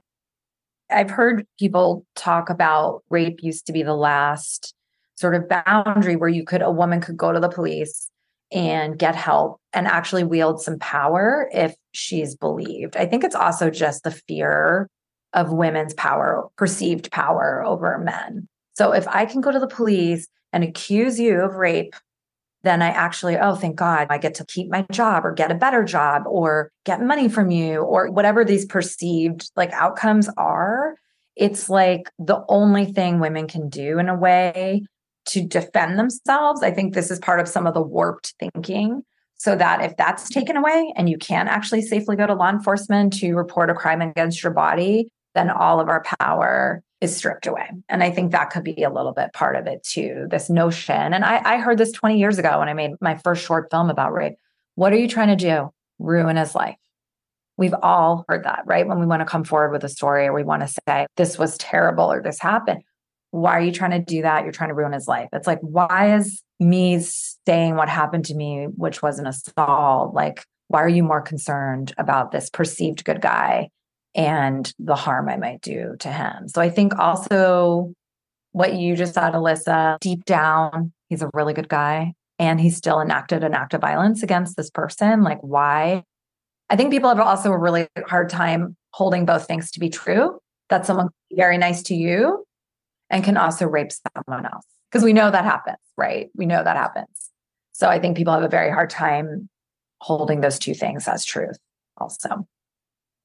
I've 0.91 1.09
heard 1.09 1.45
people 1.59 2.05
talk 2.15 2.49
about 2.49 3.03
rape 3.09 3.39
used 3.41 3.65
to 3.67 3.73
be 3.73 3.83
the 3.83 3.95
last 3.95 4.73
sort 5.15 5.35
of 5.35 5.47
boundary 5.47 6.15
where 6.15 6.29
you 6.29 6.43
could 6.43 6.61
a 6.61 6.71
woman 6.71 7.01
could 7.01 7.17
go 7.17 7.31
to 7.31 7.39
the 7.39 7.49
police 7.49 8.09
and 8.51 8.97
get 8.97 9.15
help 9.15 9.59
and 9.71 9.87
actually 9.87 10.23
wield 10.23 10.61
some 10.61 10.77
power 10.79 11.49
if 11.53 11.73
she's 11.93 12.35
believed. 12.35 12.97
I 12.97 13.05
think 13.05 13.23
it's 13.23 13.35
also 13.35 13.69
just 13.69 14.03
the 14.03 14.11
fear 14.11 14.89
of 15.33 15.53
women's 15.53 15.93
power, 15.93 16.49
perceived 16.57 17.11
power 17.11 17.63
over 17.65 17.97
men. 17.99 18.47
So 18.73 18.91
if 18.91 19.07
I 19.07 19.25
can 19.25 19.41
go 19.41 19.51
to 19.51 19.59
the 19.59 19.67
police 19.67 20.27
and 20.51 20.63
accuse 20.63 21.19
you 21.19 21.39
of 21.41 21.55
rape, 21.55 21.95
then 22.63 22.81
I 22.81 22.89
actually, 22.89 23.37
oh, 23.37 23.55
thank 23.55 23.75
God, 23.75 24.07
I 24.09 24.17
get 24.17 24.35
to 24.35 24.45
keep 24.45 24.69
my 24.69 24.85
job 24.91 25.25
or 25.25 25.33
get 25.33 25.51
a 25.51 25.55
better 25.55 25.83
job 25.83 26.23
or 26.27 26.71
get 26.85 27.01
money 27.01 27.27
from 27.27 27.49
you 27.49 27.81
or 27.81 28.11
whatever 28.11 28.45
these 28.45 28.65
perceived 28.65 29.51
like 29.55 29.71
outcomes 29.71 30.29
are. 30.37 30.95
It's 31.35 31.69
like 31.69 32.11
the 32.19 32.43
only 32.49 32.85
thing 32.85 33.19
women 33.19 33.47
can 33.47 33.69
do 33.69 33.97
in 33.97 34.09
a 34.09 34.15
way 34.15 34.85
to 35.27 35.41
defend 35.41 35.97
themselves. 35.97 36.61
I 36.61 36.71
think 36.71 36.93
this 36.93 37.09
is 37.09 37.19
part 37.19 37.39
of 37.39 37.47
some 37.47 37.65
of 37.65 37.73
the 37.73 37.81
warped 37.81 38.35
thinking. 38.39 39.03
So 39.35 39.55
that 39.55 39.81
if 39.81 39.97
that's 39.97 40.29
taken 40.29 40.55
away 40.55 40.93
and 40.95 41.09
you 41.09 41.17
can't 41.17 41.49
actually 41.49 41.81
safely 41.81 42.15
go 42.15 42.27
to 42.27 42.35
law 42.35 42.51
enforcement 42.51 43.13
to 43.13 43.33
report 43.33 43.71
a 43.71 43.73
crime 43.73 43.99
against 43.99 44.43
your 44.43 44.53
body, 44.53 45.09
then 45.33 45.49
all 45.49 45.79
of 45.79 45.89
our 45.89 46.03
power 46.19 46.83
is 47.01 47.15
stripped 47.15 47.47
away. 47.47 47.67
And 47.89 48.03
I 48.03 48.11
think 48.11 48.31
that 48.31 48.51
could 48.51 48.63
be 48.63 48.83
a 48.83 48.91
little 48.91 49.11
bit 49.11 49.33
part 49.33 49.55
of 49.55 49.65
it 49.65 49.83
too, 49.83 50.27
this 50.29 50.49
notion. 50.49 51.13
And 51.13 51.25
I, 51.25 51.41
I 51.43 51.57
heard 51.57 51.79
this 51.79 51.91
20 51.91 52.19
years 52.19 52.37
ago 52.37 52.59
when 52.59 52.69
I 52.69 52.73
made 52.73 52.91
my 53.01 53.17
first 53.17 53.43
short 53.43 53.69
film 53.71 53.89
about 53.89 54.13
rape. 54.13 54.35
What 54.75 54.93
are 54.93 54.97
you 54.97 55.07
trying 55.07 55.29
to 55.29 55.35
do? 55.35 55.73
Ruin 55.97 56.37
his 56.37 56.53
life. 56.53 56.77
We've 57.57 57.73
all 57.81 58.23
heard 58.29 58.45
that, 58.45 58.61
right? 58.65 58.87
When 58.87 58.99
we 58.99 59.07
want 59.07 59.21
to 59.21 59.25
come 59.25 59.43
forward 59.43 59.71
with 59.71 59.83
a 59.83 59.89
story 59.89 60.27
or 60.27 60.33
we 60.33 60.43
want 60.43 60.61
to 60.61 60.73
say, 60.87 61.07
this 61.17 61.37
was 61.37 61.57
terrible 61.57 62.11
or 62.11 62.21
this 62.21 62.39
happened. 62.39 62.83
Why 63.31 63.51
are 63.53 63.61
you 63.61 63.71
trying 63.71 63.91
to 63.91 63.99
do 63.99 64.21
that? 64.21 64.43
You're 64.43 64.51
trying 64.51 64.69
to 64.69 64.75
ruin 64.75 64.93
his 64.93 65.07
life. 65.07 65.29
It's 65.33 65.47
like, 65.47 65.59
why 65.61 66.15
is 66.15 66.43
me 66.59 66.99
saying 66.99 67.75
what 67.75 67.89
happened 67.89 68.25
to 68.25 68.35
me, 68.35 68.67
which 68.75 69.01
was 69.01 69.19
an 69.19 69.27
assault, 69.27 70.13
like, 70.13 70.45
why 70.67 70.83
are 70.83 70.89
you 70.89 71.03
more 71.03 71.21
concerned 71.21 71.93
about 71.97 72.31
this 72.31 72.49
perceived 72.49 73.03
good 73.03 73.21
guy 73.21 73.69
and 74.13 74.71
the 74.79 74.95
harm 74.95 75.29
I 75.29 75.37
might 75.37 75.61
do 75.61 75.95
to 75.99 76.11
him. 76.11 76.47
So 76.47 76.61
I 76.61 76.69
think 76.69 76.97
also 76.99 77.93
what 78.51 78.73
you 78.75 78.95
just 78.95 79.13
said, 79.13 79.33
Alyssa, 79.33 79.99
deep 79.99 80.25
down, 80.25 80.91
he's 81.07 81.21
a 81.21 81.29
really 81.33 81.53
good 81.53 81.69
guy 81.69 82.13
and 82.37 82.59
he 82.59 82.69
still 82.69 82.99
enacted 82.99 83.43
an 83.43 83.53
act 83.53 83.73
of 83.73 83.81
violence 83.81 84.23
against 84.23 84.57
this 84.57 84.69
person. 84.69 85.23
Like, 85.23 85.39
why? 85.41 86.03
I 86.69 86.75
think 86.75 86.91
people 86.91 87.09
have 87.09 87.19
also 87.19 87.51
a 87.51 87.57
really 87.57 87.87
hard 88.07 88.29
time 88.29 88.75
holding 88.93 89.25
both 89.25 89.47
things 89.47 89.71
to 89.71 89.79
be 89.79 89.89
true 89.89 90.39
that 90.69 90.85
someone 90.85 91.07
can 91.07 91.13
be 91.29 91.35
very 91.35 91.57
nice 91.57 91.83
to 91.83 91.95
you 91.95 92.45
and 93.09 93.23
can 93.23 93.37
also 93.37 93.67
rape 93.67 93.91
someone 93.91 94.45
else. 94.45 94.65
Because 94.89 95.03
we 95.03 95.13
know 95.13 95.31
that 95.31 95.45
happens, 95.45 95.77
right? 95.97 96.29
We 96.35 96.45
know 96.45 96.63
that 96.63 96.75
happens. 96.75 97.29
So 97.71 97.87
I 97.87 97.99
think 97.99 98.17
people 98.17 98.33
have 98.33 98.43
a 98.43 98.49
very 98.49 98.71
hard 98.71 98.89
time 98.89 99.49
holding 100.01 100.41
those 100.41 100.59
two 100.59 100.73
things 100.73 101.07
as 101.07 101.23
truth 101.23 101.57
also. 101.97 102.47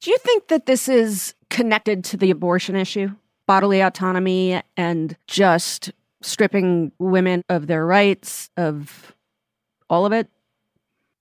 Do 0.01 0.11
you 0.11 0.19
think 0.19 0.49
that 0.49 0.67
this 0.67 0.89
is 0.89 1.35
connected 1.51 2.05
to 2.05 2.17
the 2.17 2.31
abortion 2.31 2.77
issue, 2.77 3.11
bodily 3.47 3.81
autonomy, 3.81 4.61
and 4.77 5.17
just 5.27 5.93
stripping 6.23 6.93
women 6.99 7.43
of 7.49 7.67
their 7.67 7.87
rights, 7.87 8.51
of 8.57 9.15
all 9.89 10.07
of 10.07 10.13
it? 10.13 10.29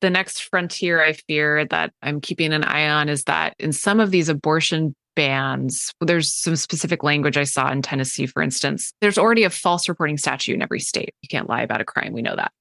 The 0.02 0.10
next 0.10 0.44
frontier 0.44 1.04
I 1.04 1.14
fear 1.14 1.66
that 1.66 1.94
I'm 2.02 2.22
keeping 2.22 2.54
an 2.54 2.64
eye 2.64 2.88
on 2.88 3.10
is 3.10 3.24
that 3.24 3.56
in 3.60 3.72
some 3.72 4.00
of 4.00 4.12
these 4.12 4.30
abortion 4.30 4.96
bans, 5.16 5.94
there's 6.02 6.32
some 6.32 6.56
specific 6.56 7.02
language 7.02 7.38
I 7.38 7.46
saw 7.46 7.72
in 7.72 7.82
Tennessee, 7.82 8.26
for 8.26 8.42
instance. 8.42 8.94
There's 9.00 9.18
already 9.18 9.44
a 9.44 9.50
false 9.50 9.88
reporting 9.88 10.18
statute 10.18 10.54
in 10.54 10.62
every 10.62 10.82
state. 10.82 11.16
You 11.22 11.30
can't 11.30 11.50
lie 11.50 11.62
about 11.62 11.82
a 11.82 11.86
crime. 11.86 12.12
We 12.12 12.22
know 12.22 12.36
that. 12.36 12.52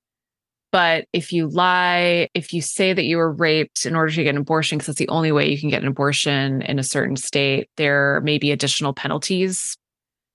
But 0.74 1.06
if 1.12 1.32
you 1.32 1.46
lie, 1.46 2.30
if 2.34 2.52
you 2.52 2.60
say 2.60 2.92
that 2.92 3.04
you 3.04 3.18
were 3.18 3.30
raped 3.30 3.86
in 3.86 3.94
order 3.94 4.10
to 4.10 4.24
get 4.24 4.34
an 4.34 4.40
abortion, 4.40 4.76
because 4.76 4.88
that's 4.88 4.98
the 4.98 5.08
only 5.08 5.30
way 5.30 5.48
you 5.48 5.56
can 5.56 5.68
get 5.68 5.82
an 5.82 5.86
abortion 5.86 6.62
in 6.62 6.80
a 6.80 6.82
certain 6.82 7.14
state, 7.14 7.68
there 7.76 8.20
may 8.22 8.38
be 8.38 8.50
additional 8.50 8.92
penalties 8.92 9.76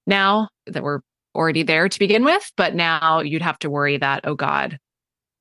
now 0.07 0.47
that 0.65 0.81
were 0.81 1.01
already 1.35 1.63
there 1.63 1.89
to 1.89 1.99
begin 1.99 2.23
with. 2.23 2.53
But 2.55 2.73
now 2.73 3.19
you'd 3.19 3.41
have 3.41 3.59
to 3.59 3.69
worry 3.69 3.97
that, 3.97 4.21
oh 4.23 4.35
God, 4.35 4.77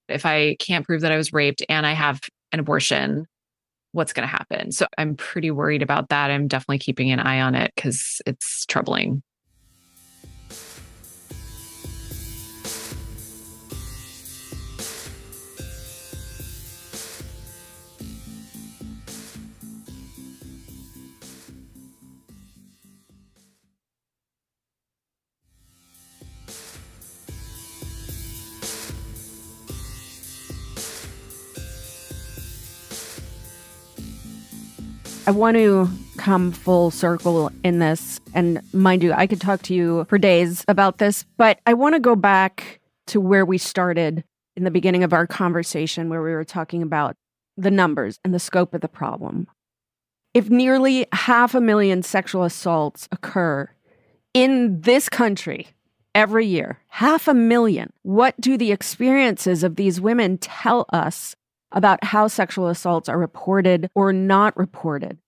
if 0.08 0.26
I 0.26 0.56
can't 0.58 0.84
prove 0.84 1.02
that 1.02 1.12
I 1.12 1.16
was 1.16 1.32
raped 1.32 1.64
and 1.68 1.86
I 1.86 1.92
have 1.92 2.20
an 2.50 2.58
abortion, 2.58 3.24
what's 3.92 4.12
going 4.12 4.28
to 4.28 4.36
happen? 4.36 4.72
So 4.72 4.88
I'm 4.98 5.14
pretty 5.14 5.52
worried 5.52 5.82
about 5.82 6.08
that. 6.08 6.32
I'm 6.32 6.48
definitely 6.48 6.80
keeping 6.80 7.12
an 7.12 7.20
eye 7.20 7.40
on 7.40 7.54
it 7.54 7.70
because 7.76 8.20
it's 8.26 8.66
troubling. 8.66 9.22
I 35.28 35.30
want 35.30 35.58
to 35.58 35.90
come 36.16 36.52
full 36.52 36.90
circle 36.90 37.52
in 37.62 37.80
this. 37.80 38.18
And 38.32 38.62
mind 38.72 39.02
you, 39.02 39.12
I 39.12 39.26
could 39.26 39.42
talk 39.42 39.60
to 39.64 39.74
you 39.74 40.06
for 40.08 40.16
days 40.16 40.64
about 40.68 40.96
this, 40.96 41.26
but 41.36 41.60
I 41.66 41.74
want 41.74 41.94
to 41.94 42.00
go 42.00 42.16
back 42.16 42.80
to 43.08 43.20
where 43.20 43.44
we 43.44 43.58
started 43.58 44.24
in 44.56 44.64
the 44.64 44.70
beginning 44.70 45.04
of 45.04 45.12
our 45.12 45.26
conversation, 45.26 46.08
where 46.08 46.22
we 46.22 46.30
were 46.30 46.44
talking 46.44 46.82
about 46.82 47.14
the 47.58 47.70
numbers 47.70 48.18
and 48.24 48.32
the 48.32 48.38
scope 48.38 48.72
of 48.72 48.80
the 48.80 48.88
problem. 48.88 49.46
If 50.32 50.48
nearly 50.48 51.06
half 51.12 51.54
a 51.54 51.60
million 51.60 52.02
sexual 52.02 52.44
assaults 52.44 53.06
occur 53.12 53.68
in 54.32 54.80
this 54.80 55.10
country 55.10 55.68
every 56.14 56.46
year, 56.46 56.78
half 56.88 57.28
a 57.28 57.34
million, 57.34 57.92
what 58.00 58.40
do 58.40 58.56
the 58.56 58.72
experiences 58.72 59.62
of 59.62 59.76
these 59.76 60.00
women 60.00 60.38
tell 60.38 60.86
us 60.90 61.36
about 61.72 62.02
how 62.02 62.28
sexual 62.28 62.68
assaults 62.68 63.08
are 63.08 63.18
reported 63.18 63.90
or 63.94 64.12
not 64.12 64.56
reported, 64.56 65.18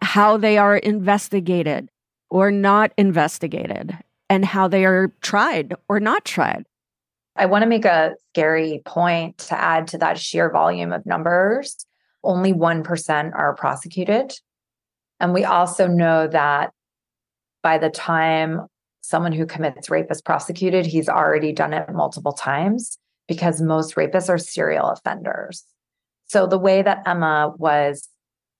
how 0.00 0.36
they 0.36 0.58
are 0.58 0.76
investigated 0.76 1.88
or 2.30 2.50
not 2.50 2.92
investigated, 2.96 3.96
and 4.28 4.44
how 4.44 4.68
they 4.68 4.84
are 4.84 5.12
tried 5.22 5.74
or 5.88 5.98
not 5.98 6.24
tried. 6.24 6.64
I 7.36 7.46
want 7.46 7.62
to 7.62 7.68
make 7.68 7.84
a 7.84 8.14
scary 8.30 8.82
point 8.84 9.38
to 9.38 9.58
add 9.58 9.86
to 9.88 9.98
that 9.98 10.18
sheer 10.18 10.50
volume 10.50 10.92
of 10.92 11.06
numbers. 11.06 11.86
Only 12.24 12.52
1% 12.52 13.34
are 13.34 13.54
prosecuted. 13.54 14.34
And 15.20 15.32
we 15.32 15.44
also 15.44 15.86
know 15.86 16.26
that 16.28 16.72
by 17.62 17.78
the 17.78 17.90
time 17.90 18.66
someone 19.00 19.32
who 19.32 19.46
commits 19.46 19.88
rape 19.88 20.10
is 20.10 20.20
prosecuted, 20.20 20.84
he's 20.84 21.08
already 21.08 21.52
done 21.52 21.72
it 21.72 21.88
multiple 21.92 22.32
times 22.32 22.98
because 23.26 23.62
most 23.62 23.94
rapists 23.94 24.28
are 24.28 24.38
serial 24.38 24.90
offenders. 24.90 25.64
So 26.28 26.46
the 26.46 26.58
way 26.58 26.82
that 26.82 27.02
Emma 27.06 27.52
was 27.56 28.08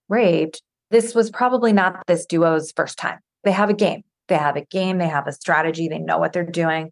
raped, 0.09 0.63
this 0.91 1.15
was 1.15 1.31
probably 1.31 1.73
not 1.73 2.03
this 2.07 2.25
duo's 2.27 2.73
first 2.73 2.99
time. 2.99 3.19
They 3.45 3.53
have 3.53 3.71
a 3.71 3.75
game. 3.75 4.03
They 4.29 4.37
have 4.37 4.57
a 4.57 4.65
game. 4.65 4.99
They 4.99 5.09
have 5.09 5.27
a 5.27 5.33
strategy. 5.33 5.89
They 5.89 5.99
know 5.99 6.19
what 6.19 6.33
they're 6.33 6.45
doing. 6.45 6.91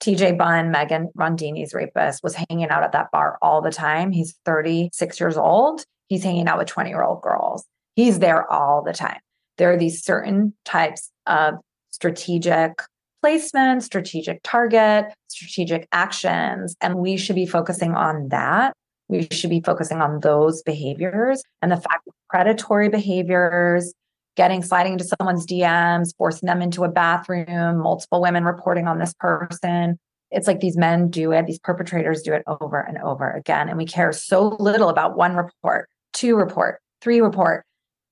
TJ 0.00 0.36
Bunn, 0.36 0.70
Megan 0.70 1.10
Rondini's 1.16 1.72
rapist, 1.72 2.22
was 2.22 2.34
hanging 2.34 2.68
out 2.68 2.82
at 2.82 2.92
that 2.92 3.10
bar 3.10 3.38
all 3.42 3.60
the 3.60 3.70
time. 3.70 4.12
He's 4.12 4.34
36 4.44 5.18
years 5.20 5.36
old. 5.36 5.84
He's 6.08 6.22
hanging 6.22 6.46
out 6.46 6.58
with 6.58 6.68
20 6.68 6.90
year 6.90 7.02
old 7.02 7.22
girls. 7.22 7.64
He's 7.96 8.18
there 8.18 8.50
all 8.52 8.82
the 8.82 8.92
time. 8.92 9.20
There 9.56 9.72
are 9.72 9.76
these 9.76 10.04
certain 10.04 10.52
types 10.64 11.10
of 11.26 11.54
strategic 11.90 12.82
placement, 13.22 13.82
strategic 13.82 14.40
target, 14.42 15.06
strategic 15.28 15.88
actions, 15.92 16.76
and 16.80 16.96
we 16.96 17.16
should 17.16 17.36
be 17.36 17.46
focusing 17.46 17.94
on 17.94 18.28
that 18.28 18.74
we 19.08 19.28
should 19.30 19.50
be 19.50 19.60
focusing 19.60 20.00
on 20.00 20.20
those 20.20 20.62
behaviors 20.62 21.42
and 21.62 21.70
the 21.70 21.76
fact 21.76 22.04
that 22.06 22.14
predatory 22.30 22.88
behaviors, 22.88 23.92
getting 24.36 24.62
sliding 24.62 24.92
into 24.92 25.04
someone's 25.04 25.46
DMs, 25.46 26.14
forcing 26.16 26.46
them 26.46 26.62
into 26.62 26.84
a 26.84 26.88
bathroom, 26.88 27.78
multiple 27.78 28.20
women 28.20 28.44
reporting 28.44 28.88
on 28.88 28.98
this 28.98 29.14
person. 29.14 29.98
It's 30.30 30.48
like 30.48 30.60
these 30.60 30.76
men 30.76 31.10
do 31.10 31.32
it, 31.32 31.46
these 31.46 31.60
perpetrators 31.60 32.22
do 32.22 32.32
it 32.32 32.42
over 32.46 32.80
and 32.80 32.98
over 32.98 33.30
again. 33.30 33.68
And 33.68 33.78
we 33.78 33.86
care 33.86 34.12
so 34.12 34.56
little 34.58 34.88
about 34.88 35.16
one 35.16 35.36
report, 35.36 35.88
two 36.12 36.36
report, 36.36 36.80
three 37.00 37.20
report. 37.20 37.64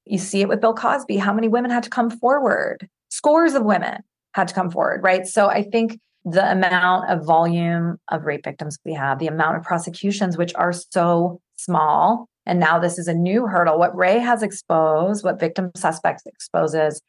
You 0.04 0.18
see 0.18 0.40
it 0.40 0.48
with 0.48 0.60
Bill 0.60 0.74
Cosby, 0.74 1.16
how 1.16 1.32
many 1.32 1.48
women 1.48 1.70
had 1.70 1.82
to 1.84 1.90
come 1.90 2.10
forward? 2.10 2.88
Scores 3.08 3.54
of 3.54 3.64
women 3.64 4.02
had 4.34 4.48
to 4.48 4.54
come 4.54 4.70
forward, 4.70 5.02
right? 5.02 5.26
So 5.26 5.48
I 5.48 5.62
think 5.62 5.98
the 6.24 6.50
amount 6.50 7.10
of 7.10 7.24
volume 7.24 7.98
of 8.10 8.24
rape 8.24 8.44
victims 8.44 8.78
we 8.84 8.94
have, 8.94 9.18
the 9.18 9.26
amount 9.26 9.56
of 9.56 9.62
prosecutions, 9.62 10.36
which 10.36 10.54
are 10.54 10.72
so 10.72 11.40
small. 11.56 12.28
And 12.46 12.60
now 12.60 12.78
this 12.78 12.98
is 12.98 13.08
a 13.08 13.14
new 13.14 13.46
hurdle. 13.46 13.78
What 13.78 13.96
Rae 13.96 14.18
has 14.18 14.42
exposed, 14.42 15.24
what 15.24 15.40
victim 15.40 15.70
suspects 15.76 16.22
exposes, 16.26 17.00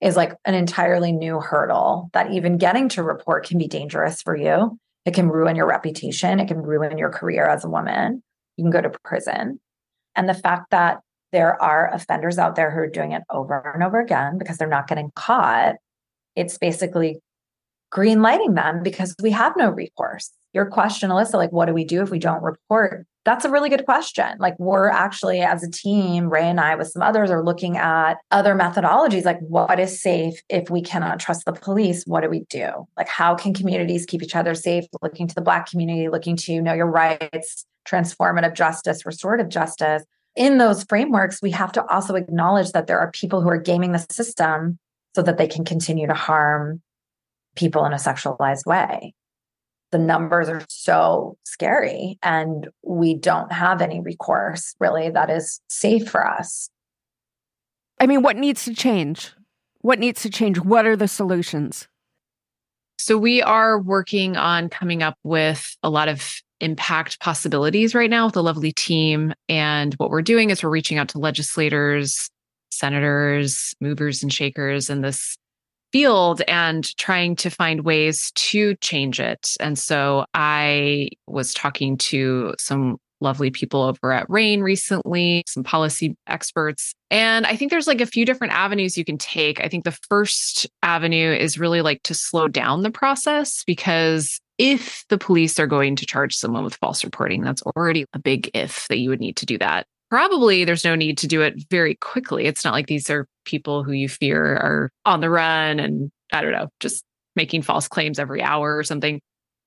is 0.00 0.16
like 0.16 0.34
an 0.44 0.54
entirely 0.54 1.12
new 1.12 1.40
hurdle 1.40 2.10
that 2.12 2.32
even 2.32 2.58
getting 2.58 2.88
to 2.90 3.02
report 3.02 3.46
can 3.46 3.58
be 3.58 3.68
dangerous 3.68 4.22
for 4.22 4.36
you 4.36 4.78
It 5.04 5.14
can 5.14 5.28
ruin 5.28 5.56
your 5.56 5.66
reputation. 5.66 6.40
It 6.40 6.48
can 6.48 6.62
ruin 6.62 6.98
your 6.98 7.10
career 7.10 7.46
as 7.46 7.64
a 7.64 7.68
woman. 7.68 8.22
You 8.56 8.64
can 8.64 8.70
go 8.70 8.80
to 8.80 8.90
prison. 9.02 9.60
And 10.14 10.28
the 10.28 10.34
fact 10.34 10.70
that 10.70 11.00
there 11.32 11.60
are 11.62 11.92
offenders 11.92 12.38
out 12.38 12.56
there 12.56 12.70
who 12.70 12.80
are 12.80 12.88
doing 12.88 13.12
it 13.12 13.22
over 13.30 13.72
and 13.74 13.82
over 13.82 14.00
again 14.00 14.38
because 14.38 14.58
they're 14.58 14.68
not 14.68 14.88
getting 14.88 15.10
caught, 15.14 15.76
it's 16.36 16.58
basically 16.58 17.20
green 17.90 18.22
lighting 18.22 18.54
them 18.54 18.82
because 18.82 19.14
we 19.22 19.30
have 19.30 19.56
no 19.56 19.70
recourse. 19.70 20.30
Your 20.52 20.66
question, 20.66 21.10
Alyssa, 21.10 21.34
like, 21.34 21.52
what 21.52 21.66
do 21.66 21.74
we 21.74 21.84
do 21.84 22.02
if 22.02 22.10
we 22.10 22.18
don't 22.18 22.42
report? 22.42 23.06
That's 23.24 23.44
a 23.44 23.50
really 23.50 23.68
good 23.68 23.84
question. 23.84 24.36
Like, 24.38 24.58
we're 24.58 24.88
actually, 24.88 25.40
as 25.40 25.62
a 25.62 25.70
team, 25.70 26.28
Rae 26.28 26.48
and 26.48 26.58
I, 26.58 26.74
with 26.74 26.88
some 26.88 27.02
others, 27.02 27.30
are 27.30 27.44
looking 27.44 27.76
at 27.76 28.14
other 28.30 28.54
methodologies. 28.54 29.24
Like, 29.24 29.38
what 29.40 29.78
is 29.78 30.00
safe 30.00 30.40
if 30.48 30.70
we 30.70 30.82
cannot 30.82 31.20
trust 31.20 31.44
the 31.44 31.52
police? 31.52 32.04
What 32.04 32.22
do 32.22 32.30
we 32.30 32.46
do? 32.48 32.88
Like, 32.96 33.08
how 33.08 33.34
can 33.34 33.54
communities 33.54 34.06
keep 34.06 34.22
each 34.22 34.34
other 34.34 34.54
safe? 34.54 34.86
Looking 35.02 35.28
to 35.28 35.34
the 35.34 35.42
Black 35.42 35.70
community, 35.70 36.08
looking 36.08 36.36
to 36.36 36.60
know 36.62 36.72
your 36.72 36.90
rights, 36.90 37.66
transformative 37.86 38.54
justice, 38.54 39.06
restorative 39.06 39.48
justice. 39.50 40.02
In 40.34 40.58
those 40.58 40.84
frameworks, 40.84 41.42
we 41.42 41.50
have 41.50 41.72
to 41.72 41.86
also 41.86 42.14
acknowledge 42.14 42.72
that 42.72 42.86
there 42.86 42.98
are 42.98 43.10
people 43.10 43.40
who 43.40 43.50
are 43.50 43.58
gaming 43.58 43.92
the 43.92 44.04
system 44.10 44.78
so 45.14 45.22
that 45.22 45.38
they 45.38 45.46
can 45.46 45.64
continue 45.64 46.06
to 46.06 46.14
harm 46.14 46.80
people 47.56 47.84
in 47.84 47.92
a 47.92 47.96
sexualized 47.96 48.66
way. 48.66 49.14
The 49.92 49.98
numbers 49.98 50.48
are 50.48 50.64
so 50.68 51.36
scary, 51.44 52.18
and 52.22 52.68
we 52.82 53.14
don't 53.14 53.50
have 53.50 53.82
any 53.82 54.00
recourse 54.00 54.74
really 54.78 55.10
that 55.10 55.30
is 55.30 55.60
safe 55.68 56.08
for 56.08 56.26
us. 56.26 56.70
I 57.98 58.06
mean, 58.06 58.22
what 58.22 58.36
needs 58.36 58.64
to 58.64 58.74
change? 58.74 59.32
What 59.80 59.98
needs 59.98 60.22
to 60.22 60.30
change? 60.30 60.60
What 60.60 60.86
are 60.86 60.96
the 60.96 61.08
solutions? 61.08 61.88
So, 62.98 63.18
we 63.18 63.42
are 63.42 63.80
working 63.80 64.36
on 64.36 64.68
coming 64.68 65.02
up 65.02 65.16
with 65.24 65.76
a 65.82 65.90
lot 65.90 66.08
of 66.08 66.40
impact 66.60 67.18
possibilities 67.20 67.94
right 67.94 68.10
now 68.10 68.26
with 68.26 68.36
a 68.36 68.42
lovely 68.42 68.72
team. 68.72 69.32
And 69.48 69.94
what 69.94 70.10
we're 70.10 70.22
doing 70.22 70.50
is 70.50 70.62
we're 70.62 70.70
reaching 70.70 70.98
out 70.98 71.08
to 71.10 71.18
legislators, 71.18 72.30
senators, 72.70 73.74
movers 73.80 74.22
and 74.22 74.32
shakers 74.32 74.90
in 74.90 75.00
this 75.00 75.36
field 75.92 76.42
and 76.48 76.96
trying 76.96 77.36
to 77.36 77.50
find 77.50 77.84
ways 77.84 78.32
to 78.34 78.74
change 78.76 79.20
it. 79.20 79.54
And 79.60 79.78
so 79.78 80.24
I 80.34 81.10
was 81.26 81.54
talking 81.54 81.96
to 81.98 82.54
some 82.58 82.98
lovely 83.20 83.50
people 83.50 83.82
over 83.82 84.12
at 84.12 84.26
RAINN 84.28 84.62
recently, 84.62 85.44
some 85.46 85.62
policy 85.62 86.16
experts. 86.26 86.94
And 87.10 87.46
I 87.46 87.54
think 87.54 87.70
there's 87.70 87.86
like 87.86 88.00
a 88.00 88.06
few 88.06 88.24
different 88.24 88.54
avenues 88.54 88.96
you 88.96 89.04
can 89.04 89.18
take. 89.18 89.60
I 89.60 89.68
think 89.68 89.84
the 89.84 89.98
first 90.08 90.66
avenue 90.82 91.32
is 91.32 91.58
really 91.58 91.82
like 91.82 92.02
to 92.04 92.14
slow 92.14 92.48
down 92.48 92.82
the 92.82 92.90
process 92.90 93.62
because 93.66 94.40
if 94.58 95.04
the 95.08 95.18
police 95.18 95.58
are 95.58 95.66
going 95.66 95.96
to 95.96 96.06
charge 96.06 96.34
someone 96.34 96.64
with 96.64 96.76
false 96.76 97.04
reporting, 97.04 97.42
that's 97.42 97.62
already 97.62 98.06
a 98.12 98.18
big 98.18 98.50
if 98.54 98.86
that 98.88 98.98
you 98.98 99.10
would 99.10 99.20
need 99.20 99.36
to 99.36 99.46
do 99.46 99.58
that 99.58 99.86
probably 100.10 100.64
there's 100.64 100.84
no 100.84 100.94
need 100.94 101.16
to 101.18 101.26
do 101.26 101.40
it 101.40 101.54
very 101.70 101.94
quickly. 101.94 102.46
It's 102.46 102.64
not 102.64 102.74
like 102.74 102.88
these 102.88 103.08
are 103.08 103.26
people 103.44 103.84
who 103.84 103.92
you 103.92 104.08
fear 104.08 104.44
are 104.44 104.90
on 105.06 105.20
the 105.20 105.30
run 105.30 105.78
and 105.78 106.10
I 106.32 106.42
don't 106.42 106.52
know, 106.52 106.68
just 106.80 107.04
making 107.36 107.62
false 107.62 107.88
claims 107.88 108.18
every 108.18 108.42
hour 108.42 108.76
or 108.76 108.82
something. 108.82 109.20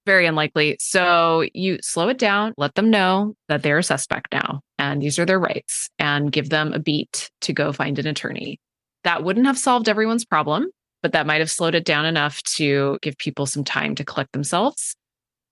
Very 0.06 0.26
unlikely. 0.26 0.76
So 0.80 1.46
you 1.54 1.80
slow 1.82 2.10
it 2.10 2.18
down, 2.18 2.54
let 2.58 2.76
them 2.76 2.90
know 2.90 3.36
that 3.48 3.64
they're 3.64 3.78
a 3.78 3.84
suspect 3.84 4.34
now 4.34 4.60
and 4.78 5.02
these 5.02 5.18
are 5.18 5.26
their 5.26 5.40
rights 5.40 5.90
and 5.98 6.32
give 6.32 6.50
them 6.50 6.74
a 6.74 6.80
beat 6.80 7.32
to 7.42 7.54
go 7.54 7.72
find 7.72 7.98
an 7.98 8.08
attorney. 8.08 8.60
That 9.06 9.24
wouldn't 9.24 9.46
have 9.46 9.58
solved 9.58 9.88
everyone's 9.88 10.26
problem, 10.26 10.68
but 11.02 11.14
that 11.14 11.26
might 11.26 11.40
have 11.40 11.52
slowed 11.52 11.76
it 11.76 11.86
down 11.86 12.06
enough 12.06 12.44
to 12.44 13.00
give 13.02 13.18
people 13.18 13.46
some 13.46 13.64
time 13.64 13.96
to 13.96 14.04
collect 14.04 14.34
themselves 14.34 14.96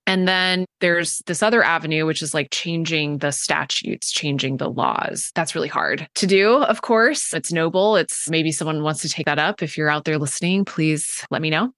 and 0.08 0.28
then 0.28 0.66
there's 0.80 1.22
this 1.28 1.43
other 1.43 1.64
avenue, 1.64 2.06
which 2.06 2.22
is 2.22 2.34
like 2.34 2.49
changing 2.52 3.20
the 3.20 3.32
statutes, 3.32 4.12
changing 4.12 4.58
the 4.58 4.70
laws. 4.70 5.32
That's 5.36 5.56
really 5.56 5.68
hard 5.68 6.08
to 6.16 6.28
do, 6.28 6.64
of 6.64 6.82
course. 6.82 7.34
It's 7.34 7.52
noble. 7.52 7.95
It's 7.95 8.30
maybe 8.30 8.52
someone 8.52 8.84
wants 8.84 9.02
to 9.04 9.10
take 9.10 9.28
that 9.28 9.39
up. 9.39 9.62
If 9.62 9.78
you're 9.78 9.89
out 9.89 10.06
there 10.06 10.18
listening, 10.18 10.66
please 10.66 11.26
let 11.30 11.41
me 11.41 11.49
know. 11.49 11.72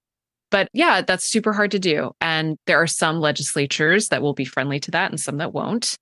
But 0.50 0.68
yeah, 0.72 1.02
that's 1.02 1.28
super 1.28 1.52
hard 1.52 1.72
to 1.72 1.78
do. 1.78 2.12
And 2.20 2.56
there 2.66 2.80
are 2.80 2.86
some 2.86 3.20
legislatures 3.20 4.08
that 4.08 4.22
will 4.22 4.34
be 4.34 4.44
friendly 4.44 4.80
to 4.80 4.90
that 4.92 5.10
and 5.10 5.20
some 5.20 5.38
that 5.38 5.52
won't. 5.52 5.96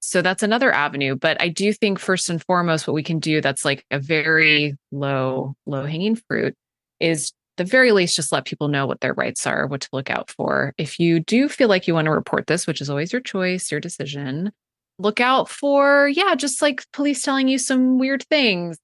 So 0.00 0.22
that's 0.22 0.42
another 0.42 0.72
avenue. 0.72 1.14
But 1.14 1.40
I 1.40 1.48
do 1.48 1.72
think, 1.72 1.98
first 1.98 2.30
and 2.30 2.42
foremost, 2.42 2.86
what 2.86 2.94
we 2.94 3.02
can 3.02 3.18
do 3.18 3.40
that's 3.40 3.64
like 3.64 3.84
a 3.90 3.98
very 3.98 4.76
low, 4.90 5.54
low 5.66 5.84
hanging 5.84 6.16
fruit 6.16 6.54
is 6.98 7.32
the 7.60 7.64
very 7.66 7.92
least, 7.92 8.16
just 8.16 8.32
let 8.32 8.46
people 8.46 8.68
know 8.68 8.86
what 8.86 9.02
their 9.02 9.12
rights 9.12 9.46
are, 9.46 9.66
what 9.66 9.82
to 9.82 9.88
look 9.92 10.08
out 10.08 10.30
for. 10.30 10.72
If 10.78 10.98
you 10.98 11.20
do 11.20 11.46
feel 11.46 11.68
like 11.68 11.86
you 11.86 11.92
want 11.92 12.06
to 12.06 12.10
report 12.10 12.46
this, 12.46 12.66
which 12.66 12.80
is 12.80 12.88
always 12.88 13.12
your 13.12 13.20
choice, 13.20 13.70
your 13.70 13.80
decision, 13.80 14.50
look 14.98 15.20
out 15.20 15.50
for, 15.50 16.08
yeah, 16.08 16.34
just 16.34 16.62
like 16.62 16.90
police 16.94 17.22
telling 17.22 17.48
you 17.48 17.58
some 17.58 17.98
weird 17.98 18.22
things. 18.30 18.78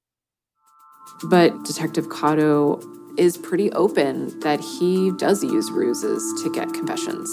But 1.22 1.64
Detective 1.64 2.08
Cotto 2.08 2.84
is 3.18 3.38
pretty 3.38 3.72
open 3.72 4.38
that 4.40 4.60
he 4.60 5.10
does 5.12 5.42
use 5.42 5.70
ruses 5.70 6.42
to 6.42 6.52
get 6.52 6.74
confessions. 6.74 7.30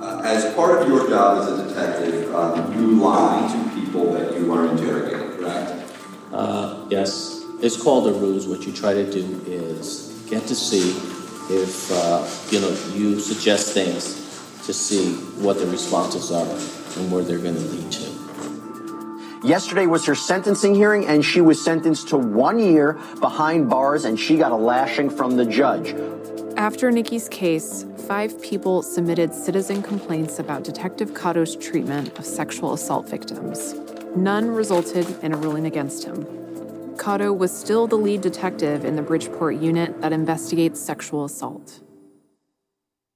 Uh, 0.00 0.22
as 0.24 0.54
part 0.54 0.80
of 0.80 0.86
your 0.86 1.08
job 1.08 1.42
as 1.42 1.58
a 1.58 1.66
detective, 1.66 2.32
um, 2.32 2.72
you 2.78 2.92
lie 3.00 3.50
to 3.52 3.80
people 3.80 4.12
that 4.12 4.38
you 4.38 4.52
are 4.52 4.68
interrogating, 4.68 5.36
correct? 5.36 5.92
Uh, 6.32 6.86
yes. 6.90 7.44
It's 7.60 7.76
called 7.76 8.06
a 8.06 8.12
ruse. 8.12 8.46
What 8.46 8.62
you 8.62 8.72
try 8.72 8.94
to 8.94 9.10
do 9.10 9.42
is 9.48 10.09
get 10.30 10.46
to 10.46 10.54
see 10.54 10.92
if 11.52 11.90
uh, 11.90 12.24
you 12.50 12.60
know 12.60 12.70
you 12.94 13.18
suggest 13.18 13.74
things 13.74 14.16
to 14.64 14.72
see 14.72 15.14
what 15.42 15.58
the 15.58 15.66
responses 15.66 16.30
are 16.30 16.46
and 16.96 17.10
where 17.10 17.24
they're 17.24 17.38
going 17.38 17.56
to 17.56 17.60
lead 17.60 17.90
to. 17.90 18.20
Yesterday 19.42 19.86
was 19.86 20.04
her 20.06 20.14
sentencing 20.14 20.74
hearing, 20.74 21.06
and 21.06 21.24
she 21.24 21.40
was 21.40 21.62
sentenced 21.64 22.08
to 22.10 22.18
one 22.18 22.58
year 22.58 22.98
behind 23.20 23.68
bars, 23.68 24.04
and 24.04 24.20
she 24.20 24.36
got 24.36 24.52
a 24.52 24.56
lashing 24.56 25.10
from 25.10 25.36
the 25.36 25.46
judge. 25.46 25.94
After 26.56 26.90
Nikki's 26.90 27.28
case, 27.28 27.86
five 28.06 28.40
people 28.42 28.82
submitted 28.82 29.32
citizen 29.32 29.82
complaints 29.82 30.38
about 30.38 30.62
Detective 30.62 31.14
Cotto's 31.14 31.56
treatment 31.56 32.16
of 32.18 32.26
sexual 32.26 32.74
assault 32.74 33.08
victims. 33.08 33.74
None 34.14 34.50
resulted 34.50 35.06
in 35.22 35.32
a 35.32 35.36
ruling 35.36 35.64
against 35.64 36.04
him. 36.04 36.39
Cotto 37.00 37.36
was 37.36 37.50
still 37.50 37.86
the 37.86 37.96
lead 37.96 38.20
detective 38.20 38.84
in 38.84 38.94
the 38.94 39.00
Bridgeport 39.02 39.56
unit 39.56 40.02
that 40.02 40.12
investigates 40.12 40.78
sexual 40.78 41.24
assault. 41.24 41.80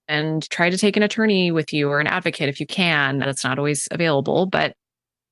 And 0.08 0.48
try 0.48 0.70
to 0.70 0.78
take 0.78 0.96
an 0.96 1.02
attorney 1.02 1.52
with 1.52 1.70
you 1.70 1.90
or 1.90 2.00
an 2.00 2.06
advocate 2.06 2.48
if 2.48 2.60
you 2.60 2.66
can. 2.66 3.18
That's 3.18 3.44
not 3.44 3.58
always 3.58 3.86
available, 3.90 4.46
but 4.46 4.74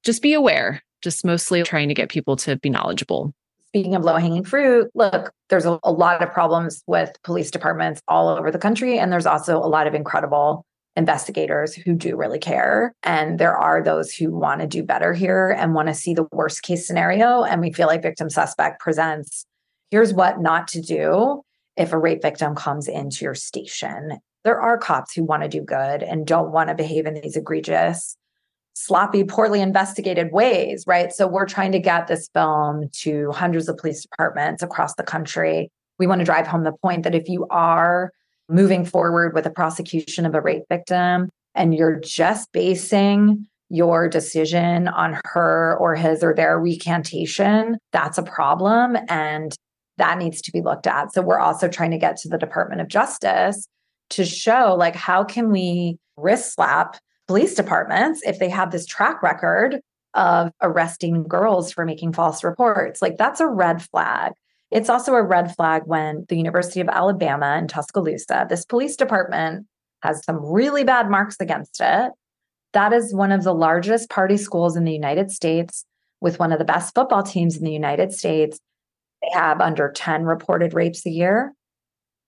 just 0.05 0.20
be 0.20 0.34
aware. 0.34 0.82
Just 1.03 1.24
mostly 1.24 1.62
trying 1.62 1.88
to 1.88 1.94
get 1.94 2.11
people 2.11 2.36
to 2.36 2.57
be 2.57 2.68
knowledgeable. 2.68 3.32
Speaking 3.68 3.94
of 3.94 4.05
low 4.05 4.16
hanging 4.16 4.44
fruit, 4.44 4.90
look, 4.94 5.32
there's 5.48 5.64
a, 5.64 5.80
a 5.82 5.90
lot 5.90 6.22
of 6.22 6.30
problems 6.30 6.82
with 6.86 7.11
police 7.24 7.50
departments 7.50 8.03
all 8.07 8.28
over 8.28 8.50
the 8.50 8.59
country. 8.59 8.98
And 8.98 9.11
there's 9.11 9.24
also 9.24 9.57
a 9.57 9.66
lot 9.66 9.86
of 9.86 9.94
incredible 9.94 10.66
investigators 10.97 11.74
who 11.74 11.95
do 11.95 12.16
really 12.16 12.38
care. 12.38 12.95
And 13.03 13.38
there 13.38 13.57
are 13.57 13.82
those 13.82 14.12
who 14.12 14.30
want 14.30 14.61
to 14.61 14.66
do 14.66 14.82
better 14.82 15.14
here 15.14 15.51
and 15.51 15.74
want 15.74 15.88
to 15.88 15.95
see 15.95 16.14
the 16.14 16.26
worst 16.32 16.62
case 16.62 16.86
scenario. 16.86 17.45
And 17.45 17.61
we 17.61 17.72
feel 17.72 17.86
like 17.86 18.03
victim 18.03 18.28
suspect 18.28 18.80
presents 18.80 19.47
here's 19.90 20.14
what 20.14 20.40
not 20.40 20.66
to 20.66 20.80
do 20.80 21.43
if 21.76 21.93
a 21.93 21.99
rape 21.99 22.22
victim 22.22 22.55
comes 22.55 22.88
into 22.88 23.24
your 23.24 23.34
station. 23.34 24.18
There 24.43 24.61
are 24.61 24.76
cops 24.78 25.14
who 25.14 25.22
want 25.22 25.43
to 25.43 25.49
do 25.49 25.61
good 25.61 26.03
and 26.03 26.26
don't 26.26 26.51
want 26.51 26.68
to 26.70 26.74
behave 26.74 27.07
in 27.07 27.14
these 27.14 27.36
egregious, 27.36 28.16
sloppy, 28.74 29.22
poorly 29.22 29.61
investigated 29.61 30.32
ways, 30.32 30.84
right? 30.86 31.12
So 31.12 31.28
we're 31.28 31.47
trying 31.47 31.72
to 31.72 31.78
get 31.78 32.07
this 32.07 32.28
film 32.34 32.88
to 33.03 33.30
hundreds 33.32 33.68
of 33.68 33.76
police 33.76 34.03
departments 34.03 34.62
across 34.62 34.95
the 34.95 35.03
country. 35.03 35.70
We 35.99 36.07
want 36.07 36.20
to 36.20 36.24
drive 36.24 36.47
home 36.47 36.64
the 36.64 36.72
point 36.72 37.05
that 37.05 37.14
if 37.14 37.28
you 37.28 37.47
are 37.51 38.12
moving 38.49 38.84
forward 38.84 39.34
with 39.34 39.47
a 39.47 39.51
prosecution 39.51 40.26
of 40.26 40.34
a 40.34 40.40
rape 40.40 40.64
victim 40.68 41.28
and 41.55 41.74
you're 41.74 41.99
just 42.01 42.53
basing 42.53 43.47
your 43.68 44.09
decision 44.09 44.88
on 44.88 45.18
her 45.24 45.76
or 45.78 45.95
his 45.95 46.22
or 46.22 46.34
their 46.34 46.59
recantation, 46.61 47.78
that's 47.93 48.18
a 48.18 48.22
problem. 48.22 48.97
And 49.09 49.55
that 49.99 50.18
needs 50.18 50.43
to 50.43 50.53
be 50.53 50.61
looked 50.61 50.86
at. 50.86 51.12
So 51.12 51.22
we're 51.22 51.38
also 51.38 51.68
trying 51.68 51.90
to 51.93 51.99
get 51.99 52.16
to 52.18 52.28
the 52.28 52.38
Department 52.38 52.80
of 52.80 52.88
Justice 52.88 53.66
to 54.11 54.24
show 54.24 54.74
like 54.78 54.95
how 54.95 55.24
can 55.24 55.51
we 55.51 55.99
wrist 56.16 56.55
slap 56.55 56.97
police 57.26 57.55
departments 57.55 58.20
if 58.24 58.38
they 58.38 58.49
have 58.49 58.72
this 58.72 58.84
track 58.84 59.22
record 59.22 59.80
of 60.14 60.51
arresting 60.61 61.22
girls 61.22 61.72
for 61.72 61.84
making 61.84 62.12
false 62.12 62.45
reports. 62.45 63.01
Like 63.01 63.16
that's 63.16 63.40
a 63.40 63.47
red 63.47 63.82
flag. 63.82 64.32
It's 64.73 64.89
also 64.89 65.12
a 65.12 65.23
red 65.23 65.55
flag 65.55 65.83
when 65.85 66.25
the 66.31 66.37
University 66.37 66.81
of 66.81 66.89
Alabama 66.89 67.59
in 67.59 67.68
Tuscaloosa, 67.68 68.47
this 68.49 68.64
police 68.64 68.97
department 68.97 69.66
has 70.03 70.25
some 70.25 70.43
really 70.43 70.83
bad 70.83 71.11
marks 71.11 71.37
against 71.41 71.79
it. 71.81 72.11
That 72.73 72.95
is 72.95 73.14
one 73.14 73.33
of 73.33 73.45
the 73.45 73.53
largest 73.53 74.09
party 74.09 74.39
schools 74.39 74.75
in 74.75 74.85
the 74.85 74.93
United 74.93 75.31
States 75.31 75.85
with 76.23 76.39
one 76.39 76.53
of 76.53 76.59
the 76.59 76.64
best 76.64 76.95
football 76.95 77.23
teams 77.23 77.59
in 77.59 77.64
the 77.64 77.73
United 77.73 78.12
States. 78.12 78.59
They 79.20 79.29
have 79.39 79.61
under 79.61 79.93
10 79.93 80.25
reported 80.25 80.73
rapes 80.73 81.05
a 81.05 81.11
year, 81.11 81.53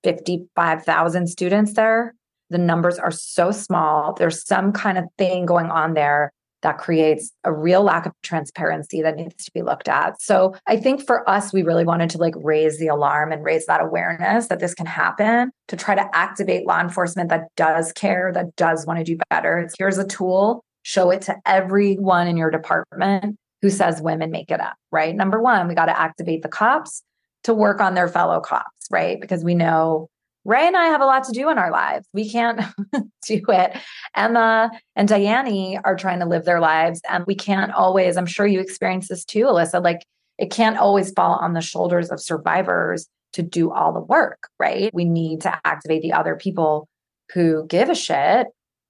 55,000 0.02 1.28
students 1.28 1.72
there. 1.72 2.14
The 2.50 2.58
numbers 2.58 2.98
are 2.98 3.10
so 3.10 3.52
small. 3.52 4.12
There's 4.12 4.46
some 4.46 4.72
kind 4.72 4.98
of 4.98 5.04
thing 5.16 5.46
going 5.46 5.70
on 5.70 5.94
there 5.94 6.30
that 6.64 6.78
creates 6.78 7.30
a 7.44 7.52
real 7.52 7.82
lack 7.82 8.06
of 8.06 8.12
transparency 8.22 9.02
that 9.02 9.16
needs 9.16 9.44
to 9.44 9.52
be 9.52 9.62
looked 9.62 9.86
at. 9.86 10.20
So 10.20 10.56
I 10.66 10.78
think 10.78 11.06
for 11.06 11.28
us, 11.28 11.52
we 11.52 11.62
really 11.62 11.84
wanted 11.84 12.08
to 12.10 12.18
like 12.18 12.34
raise 12.38 12.78
the 12.78 12.88
alarm 12.88 13.32
and 13.32 13.44
raise 13.44 13.66
that 13.66 13.82
awareness 13.82 14.48
that 14.48 14.60
this 14.60 14.74
can 14.74 14.86
happen 14.86 15.52
to 15.68 15.76
try 15.76 15.94
to 15.94 16.08
activate 16.16 16.66
law 16.66 16.80
enforcement 16.80 17.28
that 17.28 17.54
does 17.54 17.92
care, 17.92 18.32
that 18.32 18.56
does 18.56 18.86
want 18.86 18.98
to 18.98 19.04
do 19.04 19.18
better. 19.28 19.58
It's, 19.58 19.74
here's 19.78 19.98
a 19.98 20.06
tool, 20.06 20.64
show 20.82 21.10
it 21.10 21.20
to 21.22 21.36
everyone 21.44 22.28
in 22.28 22.38
your 22.38 22.50
department 22.50 23.36
who 23.60 23.68
says 23.68 24.00
women 24.00 24.30
make 24.30 24.50
it 24.50 24.60
up, 24.60 24.76
right? 24.90 25.14
Number 25.14 25.42
one, 25.42 25.68
we 25.68 25.74
got 25.74 25.86
to 25.86 25.98
activate 25.98 26.42
the 26.42 26.48
cops 26.48 27.02
to 27.42 27.52
work 27.52 27.80
on 27.80 27.94
their 27.94 28.08
fellow 28.08 28.40
cops, 28.40 28.86
right? 28.90 29.20
Because 29.20 29.44
we 29.44 29.54
know 29.54 30.08
Rae 30.44 30.66
and 30.66 30.76
I 30.76 30.86
have 30.86 31.00
a 31.00 31.06
lot 31.06 31.24
to 31.24 31.32
do 31.32 31.48
in 31.48 31.58
our 31.58 31.70
lives. 31.70 32.06
We 32.12 32.30
can't 32.30 32.60
do 33.26 33.42
it. 33.48 33.76
Emma 34.14 34.70
and 34.94 35.08
Diane 35.08 35.80
are 35.84 35.96
trying 35.96 36.20
to 36.20 36.26
live 36.26 36.44
their 36.44 36.60
lives, 36.60 37.00
and 37.08 37.24
we 37.26 37.34
can't 37.34 37.72
always, 37.72 38.16
I'm 38.16 38.26
sure 38.26 38.46
you 38.46 38.60
experience 38.60 39.08
this 39.08 39.24
too, 39.24 39.44
Alyssa, 39.44 39.82
like 39.82 40.04
it 40.38 40.50
can't 40.50 40.78
always 40.78 41.12
fall 41.12 41.36
on 41.36 41.54
the 41.54 41.60
shoulders 41.60 42.10
of 42.10 42.20
survivors 42.20 43.08
to 43.32 43.42
do 43.42 43.72
all 43.72 43.92
the 43.92 44.00
work, 44.00 44.48
right? 44.58 44.92
We 44.94 45.04
need 45.04 45.40
to 45.42 45.58
activate 45.64 46.02
the 46.02 46.12
other 46.12 46.36
people 46.36 46.88
who 47.32 47.66
give 47.66 47.88
a 47.88 47.94
shit 47.94 48.48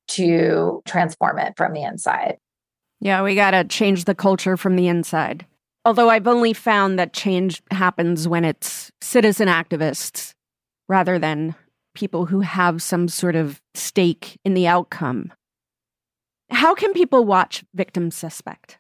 to 0.09 0.83
transform 0.87 1.39
it 1.39 1.55
from 1.57 1.73
the 1.73 1.83
inside. 1.83 2.37
Yeah, 3.01 3.23
we 3.23 3.35
got 3.35 3.53
to 3.53 3.65
change 3.65 4.05
the 4.05 4.15
culture 4.15 4.57
from 4.57 4.77
the 4.77 4.89
inside. 4.89 5.47
Although 5.85 6.09
I've 6.09 6.27
only 6.27 6.53
found 6.53 6.99
that 6.99 7.13
change 7.13 7.63
happens 7.71 8.27
when 8.27 8.45
it's 8.45 8.91
citizen 9.01 9.49
activists 9.49 10.34
rather 10.89 11.19
than 11.19 11.55
people 11.95 12.27
who 12.27 12.41
have 12.41 12.83
some 12.83 13.09
sort 13.09 13.37
of 13.37 13.61
stake 13.75 14.39
in 14.45 14.55
the 14.55 14.67
outcome. 14.67 15.33
How 16.51 16.75
can 16.75 16.93
people 16.93 17.25
watch 17.25 17.65
Victim 17.75 18.11
Suspect? 18.11 18.79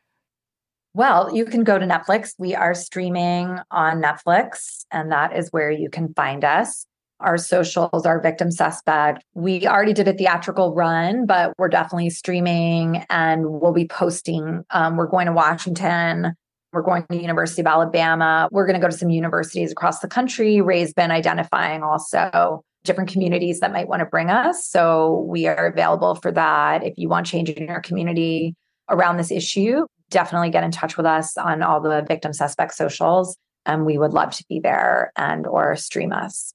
Well, 0.93 1.35
you 1.35 1.45
can 1.45 1.65
go 1.65 1.79
to 1.79 1.87
Netflix. 1.87 2.35
We 2.39 2.55
are 2.55 2.75
streaming 2.75 3.59
on 3.71 4.01
Netflix, 4.01 4.85
and 4.93 5.11
that 5.11 5.37
is 5.37 5.49
where 5.51 5.71
you 5.71 5.91
can 5.91 6.13
find 6.15 6.45
us. 6.45 6.87
Our 7.21 7.39
socials 7.39 8.07
are 8.07 8.21
Victim 8.21 8.51
Suspect. 8.51 9.25
We 9.35 9.67
already 9.67 9.93
did 9.93 10.09
a 10.09 10.13
theatrical 10.13 10.75
run, 10.75 11.27
but 11.27 11.55
we're 11.59 11.69
definitely 11.69 12.11
streaming 12.11 13.05
and 13.09 13.47
we'll 13.47 13.73
be 13.73 13.87
posting. 13.87 14.65
Um, 14.71 14.97
we're 14.97 15.07
going 15.07 15.27
to 15.27 15.33
Washington 15.33 16.37
we're 16.75 16.83
going 16.83 17.07
to 17.11 17.17
University 17.17 17.63
of 17.63 17.67
Alabama. 17.67 18.49
We're 18.51 18.67
going 18.67 18.79
to 18.79 18.81
go 18.81 18.91
to 18.91 18.97
some 18.97 19.09
universities 19.09 19.73
across 19.73 20.01
the 20.01 20.09
country. 20.09 20.61
Rae's 20.61 20.93
been 20.93 21.11
identifying 21.11 21.83
also 21.83 22.63
different 22.83 23.11
communities 23.11 23.61
that 23.61 23.73
might 23.73 23.89
want 23.89 24.01
to 24.01 24.07
bring 24.07 24.29
us. 24.29 24.67
So 24.67 25.25
we 25.29 25.47
are 25.47 25.67
available 25.67 26.17
for 26.17 26.31
that. 26.33 26.85
If 26.85 26.95
you 26.97 27.09
want 27.09 27.27
change 27.27 27.49
in 27.49 27.67
your 27.67 27.81
community 27.81 28.55
around 28.91 29.17
this 29.17 29.31
issue, 29.31 29.87
definitely 30.11 30.51
get 30.51 30.65
in 30.65 30.71
touch 30.71 30.97
with 30.97 31.07
us 31.07 31.37
on 31.39 31.63
all 31.63 31.81
the 31.81 32.05
victim 32.07 32.33
suspect 32.33 32.75
socials 32.75 33.37
and 33.67 33.87
we 33.87 33.97
would 33.97 34.13
love 34.13 34.31
to 34.33 34.45
be 34.49 34.61
there 34.61 35.13
and 35.17 35.47
or 35.47 35.77
stream 35.77 36.13
us. 36.13 36.53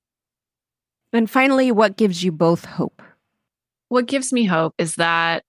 And 1.11 1.29
finally, 1.29 1.71
what 1.71 1.97
gives 1.97 2.23
you 2.23 2.31
both 2.31 2.65
hope? 2.65 3.01
What 3.87 4.05
gives 4.05 4.31
me 4.31 4.45
hope 4.45 4.75
is 4.77 4.95
that 4.95 5.43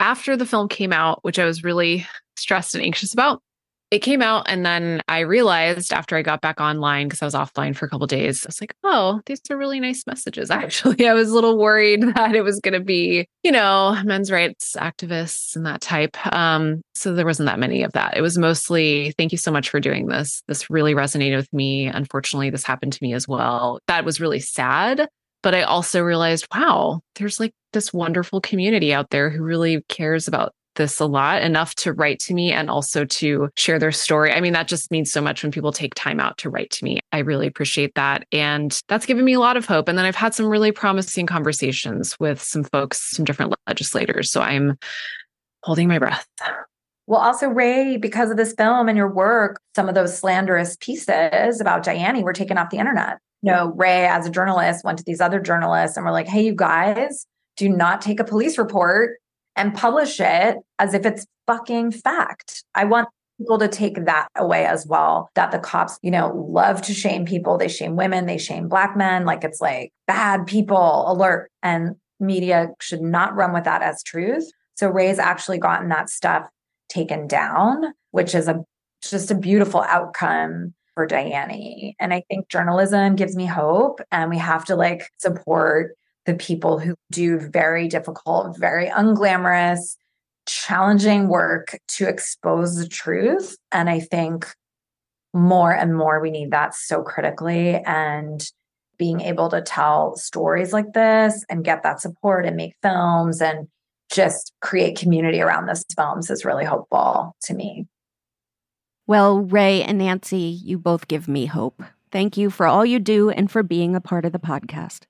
after 0.00 0.36
the 0.36 0.46
film 0.46 0.68
came 0.68 0.92
out, 0.92 1.22
which 1.22 1.38
I 1.38 1.44
was 1.44 1.62
really 1.62 2.06
stressed 2.36 2.74
and 2.74 2.82
anxious 2.82 3.12
about, 3.12 3.42
it 3.90 4.00
came 4.00 4.22
out 4.22 4.44
and 4.48 4.66
then 4.66 5.00
i 5.08 5.20
realized 5.20 5.92
after 5.92 6.16
i 6.16 6.22
got 6.22 6.40
back 6.40 6.60
online 6.60 7.06
because 7.06 7.22
i 7.22 7.24
was 7.24 7.34
offline 7.34 7.74
for 7.74 7.86
a 7.86 7.88
couple 7.88 8.06
days 8.06 8.44
i 8.44 8.48
was 8.48 8.60
like 8.60 8.74
oh 8.84 9.20
these 9.26 9.40
are 9.50 9.56
really 9.56 9.80
nice 9.80 10.06
messages. 10.06 10.50
Actually 10.56 11.08
i 11.08 11.14
was 11.14 11.30
a 11.30 11.34
little 11.34 11.58
worried 11.58 12.02
that 12.14 12.34
it 12.34 12.42
was 12.42 12.60
going 12.60 12.74
to 12.74 12.80
be 12.80 13.26
you 13.42 13.52
know 13.52 14.00
men's 14.04 14.30
rights 14.30 14.76
activists 14.78 15.54
and 15.56 15.66
that 15.66 15.80
type 15.80 16.16
um, 16.34 16.82
so 16.94 17.14
there 17.14 17.26
wasn't 17.26 17.46
that 17.46 17.58
many 17.58 17.82
of 17.82 17.92
that. 17.92 18.16
It 18.16 18.22
was 18.22 18.38
mostly 18.38 19.12
thank 19.18 19.32
you 19.32 19.38
so 19.38 19.52
much 19.52 19.68
for 19.68 19.80
doing 19.80 20.06
this. 20.06 20.42
This 20.48 20.70
really 20.70 20.94
resonated 20.94 21.36
with 21.36 21.52
me. 21.52 21.86
Unfortunately 21.86 22.50
this 22.50 22.64
happened 22.64 22.92
to 22.94 23.02
me 23.02 23.12
as 23.12 23.28
well. 23.28 23.78
That 23.86 24.04
was 24.04 24.20
really 24.20 24.40
sad 24.40 25.08
but 25.46 25.54
I 25.54 25.62
also 25.62 26.00
realized, 26.00 26.48
wow, 26.52 27.02
there's 27.14 27.38
like 27.38 27.52
this 27.72 27.92
wonderful 27.92 28.40
community 28.40 28.92
out 28.92 29.10
there 29.10 29.30
who 29.30 29.44
really 29.44 29.80
cares 29.88 30.26
about 30.26 30.52
this 30.76 31.00
a 31.00 31.06
lot 31.06 31.42
enough 31.42 31.74
to 31.76 31.92
write 31.92 32.20
to 32.20 32.34
me 32.34 32.52
and 32.52 32.70
also 32.70 33.04
to 33.04 33.48
share 33.56 33.78
their 33.78 33.92
story. 33.92 34.32
I 34.32 34.40
mean, 34.40 34.52
that 34.52 34.68
just 34.68 34.90
means 34.90 35.10
so 35.10 35.20
much 35.20 35.42
when 35.42 35.52
people 35.52 35.72
take 35.72 35.94
time 35.94 36.20
out 36.20 36.38
to 36.38 36.50
write 36.50 36.70
to 36.70 36.84
me. 36.84 37.00
I 37.12 37.18
really 37.18 37.46
appreciate 37.46 37.94
that. 37.94 38.24
And 38.32 38.80
that's 38.88 39.06
given 39.06 39.24
me 39.24 39.34
a 39.34 39.40
lot 39.40 39.56
of 39.56 39.66
hope. 39.66 39.88
And 39.88 39.98
then 39.98 40.04
I've 40.04 40.16
had 40.16 40.34
some 40.34 40.46
really 40.46 40.72
promising 40.72 41.26
conversations 41.26 42.16
with 42.20 42.40
some 42.40 42.64
folks, 42.64 43.10
some 43.10 43.24
different 43.24 43.54
legislators. 43.66 44.30
So 44.30 44.40
I'm 44.40 44.78
holding 45.62 45.88
my 45.88 45.98
breath. 45.98 46.26
Well, 47.08 47.20
also, 47.20 47.48
Rae, 47.48 47.96
because 47.96 48.30
of 48.30 48.36
this 48.36 48.52
film 48.52 48.88
and 48.88 48.96
your 48.98 49.12
work, 49.12 49.60
some 49.76 49.88
of 49.88 49.94
those 49.94 50.16
slanderous 50.16 50.76
pieces 50.80 51.60
about 51.60 51.84
Diane 51.84 52.20
were 52.22 52.32
taken 52.32 52.58
off 52.58 52.70
the 52.70 52.78
internet. 52.78 53.18
You 53.42 53.52
know, 53.52 53.72
Rae, 53.76 54.06
as 54.06 54.26
a 54.26 54.30
journalist, 54.30 54.84
went 54.84 54.98
to 54.98 55.04
these 55.04 55.20
other 55.20 55.38
journalists 55.38 55.96
and 55.96 56.04
were 56.04 56.12
like, 56.12 56.26
hey, 56.26 56.44
you 56.44 56.54
guys, 56.54 57.26
do 57.56 57.68
not 57.68 58.00
take 58.00 58.18
a 58.18 58.24
police 58.24 58.58
report 58.58 59.18
and 59.56 59.74
publish 59.74 60.20
it 60.20 60.56
as 60.78 60.94
if 60.94 61.06
it's 61.06 61.26
fucking 61.46 61.92
fact. 61.92 62.64
I 62.74 62.84
want 62.84 63.08
people 63.38 63.58
to 63.58 63.68
take 63.68 64.04
that 64.04 64.28
away 64.36 64.64
as 64.64 64.86
well 64.86 65.30
that 65.34 65.50
the 65.50 65.58
cops, 65.58 65.98
you 66.02 66.10
know, 66.10 66.32
love 66.48 66.80
to 66.82 66.94
shame 66.94 67.26
people. 67.26 67.58
They 67.58 67.68
shame 67.68 67.96
women, 67.96 68.26
they 68.26 68.38
shame 68.38 68.68
black 68.68 68.96
men. 68.96 69.24
Like 69.24 69.44
it's 69.44 69.60
like 69.60 69.92
bad 70.06 70.46
people 70.46 71.10
alert. 71.10 71.50
And 71.62 71.96
media 72.18 72.68
should 72.80 73.02
not 73.02 73.34
run 73.34 73.52
with 73.52 73.64
that 73.64 73.82
as 73.82 74.02
truth. 74.02 74.50
So 74.74 74.88
Rae's 74.88 75.18
actually 75.18 75.58
gotten 75.58 75.88
that 75.88 76.08
stuff 76.08 76.48
taken 76.88 77.26
down, 77.26 77.92
which 78.10 78.34
is 78.34 78.48
a 78.48 78.64
just 79.02 79.30
a 79.30 79.34
beautiful 79.34 79.82
outcome 79.82 80.74
for 80.94 81.06
Diane. 81.06 81.92
And 82.00 82.14
I 82.14 82.22
think 82.28 82.48
journalism 82.48 83.16
gives 83.16 83.36
me 83.36 83.46
hope 83.46 84.00
and 84.10 84.30
we 84.30 84.38
have 84.38 84.64
to 84.66 84.76
like 84.76 85.10
support 85.18 85.94
the 86.26 86.34
people 86.34 86.78
who 86.78 86.94
do 87.10 87.38
very 87.38 87.88
difficult, 87.88 88.58
very 88.58 88.88
unglamorous, 88.88 89.96
challenging 90.46 91.28
work 91.28 91.78
to 91.88 92.08
expose 92.08 92.76
the 92.76 92.88
truth. 92.88 93.56
And 93.72 93.88
I 93.88 94.00
think 94.00 94.46
more 95.32 95.72
and 95.72 95.96
more 95.96 96.20
we 96.20 96.30
need 96.30 96.50
that 96.50 96.74
so 96.74 97.02
critically. 97.02 97.76
And 97.76 98.44
being 98.98 99.20
able 99.20 99.48
to 99.50 99.60
tell 99.60 100.16
stories 100.16 100.72
like 100.72 100.92
this 100.92 101.44
and 101.48 101.64
get 101.64 101.82
that 101.82 102.00
support 102.00 102.46
and 102.46 102.56
make 102.56 102.74
films 102.82 103.40
and 103.42 103.68
just 104.10 104.52
create 104.60 104.98
community 104.98 105.40
around 105.40 105.66
those 105.66 105.84
films 105.94 106.30
is 106.30 106.44
really 106.44 106.64
hopeful 106.64 107.36
to 107.42 107.54
me. 107.54 107.86
Well, 109.06 109.40
Rae 109.40 109.82
and 109.82 109.98
Nancy, 109.98 110.58
you 110.64 110.78
both 110.78 111.08
give 111.08 111.28
me 111.28 111.46
hope. 111.46 111.82
Thank 112.10 112.36
you 112.36 112.50
for 112.50 112.66
all 112.66 112.84
you 112.84 112.98
do 112.98 113.30
and 113.30 113.50
for 113.50 113.62
being 113.62 113.94
a 113.94 114.00
part 114.00 114.24
of 114.24 114.32
the 114.32 114.38
podcast. 114.38 115.04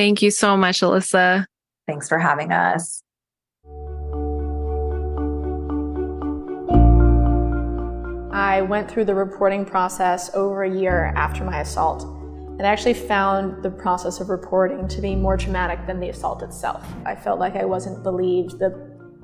Thank 0.00 0.22
you 0.22 0.30
so 0.30 0.56
much, 0.56 0.80
Alyssa. 0.80 1.44
Thanks 1.86 2.08
for 2.08 2.18
having 2.18 2.52
us. 2.52 3.02
I 8.32 8.62
went 8.62 8.90
through 8.90 9.04
the 9.04 9.14
reporting 9.14 9.66
process 9.66 10.30
over 10.32 10.62
a 10.62 10.74
year 10.74 11.12
after 11.16 11.44
my 11.44 11.60
assault 11.60 12.04
and 12.04 12.66
I 12.66 12.70
actually 12.72 12.94
found 12.94 13.62
the 13.62 13.70
process 13.70 14.20
of 14.20 14.30
reporting 14.30 14.88
to 14.88 15.02
be 15.02 15.14
more 15.14 15.36
traumatic 15.36 15.86
than 15.86 16.00
the 16.00 16.08
assault 16.08 16.42
itself. 16.42 16.82
I 17.04 17.14
felt 17.14 17.38
like 17.38 17.54
I 17.54 17.66
wasn't 17.66 18.02
believed. 18.02 18.58
The 18.58 18.70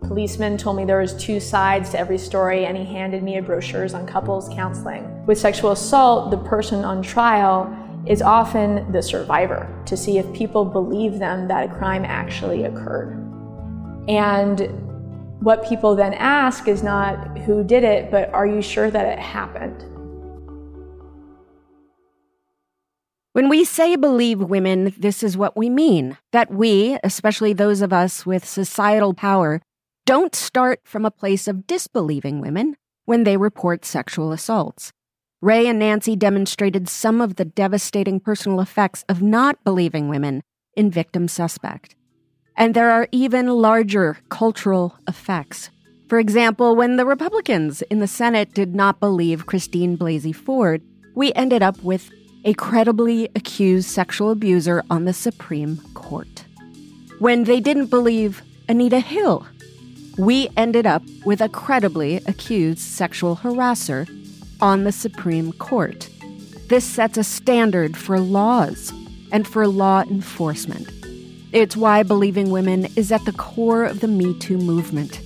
policeman 0.02 0.58
told 0.58 0.76
me 0.76 0.84
there 0.84 1.00
was 1.00 1.14
two 1.14 1.40
sides 1.40 1.88
to 1.92 1.98
every 1.98 2.18
story 2.18 2.66
and 2.66 2.76
he 2.76 2.84
handed 2.84 3.22
me 3.22 3.40
brochures 3.40 3.94
on 3.94 4.06
couples 4.06 4.50
counseling. 4.50 5.24
With 5.24 5.38
sexual 5.38 5.72
assault, 5.72 6.30
the 6.30 6.36
person 6.36 6.84
on 6.84 7.00
trial 7.00 7.85
is 8.06 8.22
often 8.22 8.90
the 8.92 9.02
survivor 9.02 9.68
to 9.86 9.96
see 9.96 10.18
if 10.18 10.32
people 10.32 10.64
believe 10.64 11.18
them 11.18 11.48
that 11.48 11.70
a 11.70 11.74
crime 11.74 12.04
actually 12.04 12.64
occurred. 12.64 13.14
And 14.08 14.60
what 15.40 15.68
people 15.68 15.96
then 15.96 16.14
ask 16.14 16.68
is 16.68 16.82
not 16.82 17.38
who 17.38 17.64
did 17.64 17.84
it, 17.84 18.10
but 18.10 18.32
are 18.32 18.46
you 18.46 18.62
sure 18.62 18.90
that 18.90 19.06
it 19.06 19.18
happened? 19.18 19.84
When 23.32 23.50
we 23.50 23.64
say 23.64 23.96
believe 23.96 24.40
women, 24.40 24.94
this 24.96 25.22
is 25.22 25.36
what 25.36 25.56
we 25.58 25.68
mean 25.68 26.16
that 26.32 26.50
we, 26.50 26.98
especially 27.04 27.52
those 27.52 27.82
of 27.82 27.92
us 27.92 28.24
with 28.24 28.46
societal 28.46 29.12
power, 29.12 29.60
don't 30.06 30.34
start 30.34 30.80
from 30.84 31.04
a 31.04 31.10
place 31.10 31.46
of 31.46 31.66
disbelieving 31.66 32.40
women 32.40 32.76
when 33.04 33.24
they 33.24 33.36
report 33.36 33.84
sexual 33.84 34.32
assaults. 34.32 34.92
Rae 35.46 35.68
and 35.68 35.78
Nancy 35.78 36.16
demonstrated 36.16 36.88
some 36.88 37.20
of 37.20 37.36
the 37.36 37.44
devastating 37.44 38.18
personal 38.18 38.58
effects 38.58 39.04
of 39.08 39.22
not 39.22 39.62
believing 39.62 40.08
women 40.08 40.42
in 40.74 40.90
victim 40.90 41.28
suspect. 41.28 41.94
And 42.56 42.74
there 42.74 42.90
are 42.90 43.06
even 43.12 43.46
larger 43.46 44.18
cultural 44.28 44.98
effects. 45.06 45.70
For 46.08 46.18
example, 46.18 46.74
when 46.74 46.96
the 46.96 47.06
Republicans 47.06 47.82
in 47.82 48.00
the 48.00 48.08
Senate 48.08 48.54
did 48.54 48.74
not 48.74 48.98
believe 48.98 49.46
Christine 49.46 49.96
Blasey 49.96 50.34
Ford, 50.34 50.82
we 51.14 51.32
ended 51.34 51.62
up 51.62 51.80
with 51.80 52.10
a 52.44 52.52
credibly 52.54 53.28
accused 53.36 53.88
sexual 53.88 54.32
abuser 54.32 54.82
on 54.90 55.04
the 55.04 55.12
Supreme 55.12 55.76
Court. 55.94 56.44
when 57.20 57.44
they 57.44 57.60
didn't 57.60 57.86
believe 57.86 58.42
Anita 58.68 58.98
Hill. 58.98 59.46
We 60.18 60.48
ended 60.56 60.86
up 60.86 61.04
with 61.24 61.40
a 61.40 61.48
credibly 61.48 62.16
accused 62.26 62.80
sexual 62.80 63.36
harasser 63.36 64.08
on 64.60 64.84
the 64.84 64.92
Supreme 64.92 65.52
Court. 65.52 66.08
This 66.68 66.84
sets 66.84 67.18
a 67.18 67.24
standard 67.24 67.96
for 67.96 68.18
laws 68.18 68.92
and 69.32 69.46
for 69.46 69.66
law 69.66 70.02
enforcement. 70.02 70.88
It's 71.52 71.76
why 71.76 72.02
believing 72.02 72.50
women 72.50 72.86
is 72.96 73.12
at 73.12 73.24
the 73.24 73.32
core 73.32 73.84
of 73.84 74.00
the 74.00 74.08
Me 74.08 74.38
Too 74.38 74.58
movement. 74.58 75.20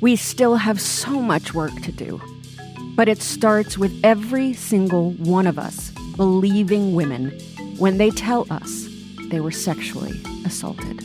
We 0.00 0.16
still 0.16 0.56
have 0.56 0.80
so 0.80 1.20
much 1.20 1.54
work 1.54 1.74
to 1.82 1.92
do, 1.92 2.20
but 2.94 3.08
it 3.08 3.20
starts 3.20 3.76
with 3.76 3.98
every 4.04 4.52
single 4.54 5.12
one 5.12 5.46
of 5.46 5.58
us 5.58 5.90
believing 6.16 6.94
women 6.94 7.30
when 7.78 7.98
they 7.98 8.10
tell 8.10 8.46
us 8.50 8.88
they 9.30 9.40
were 9.40 9.50
sexually 9.50 10.20
assaulted. 10.44 11.04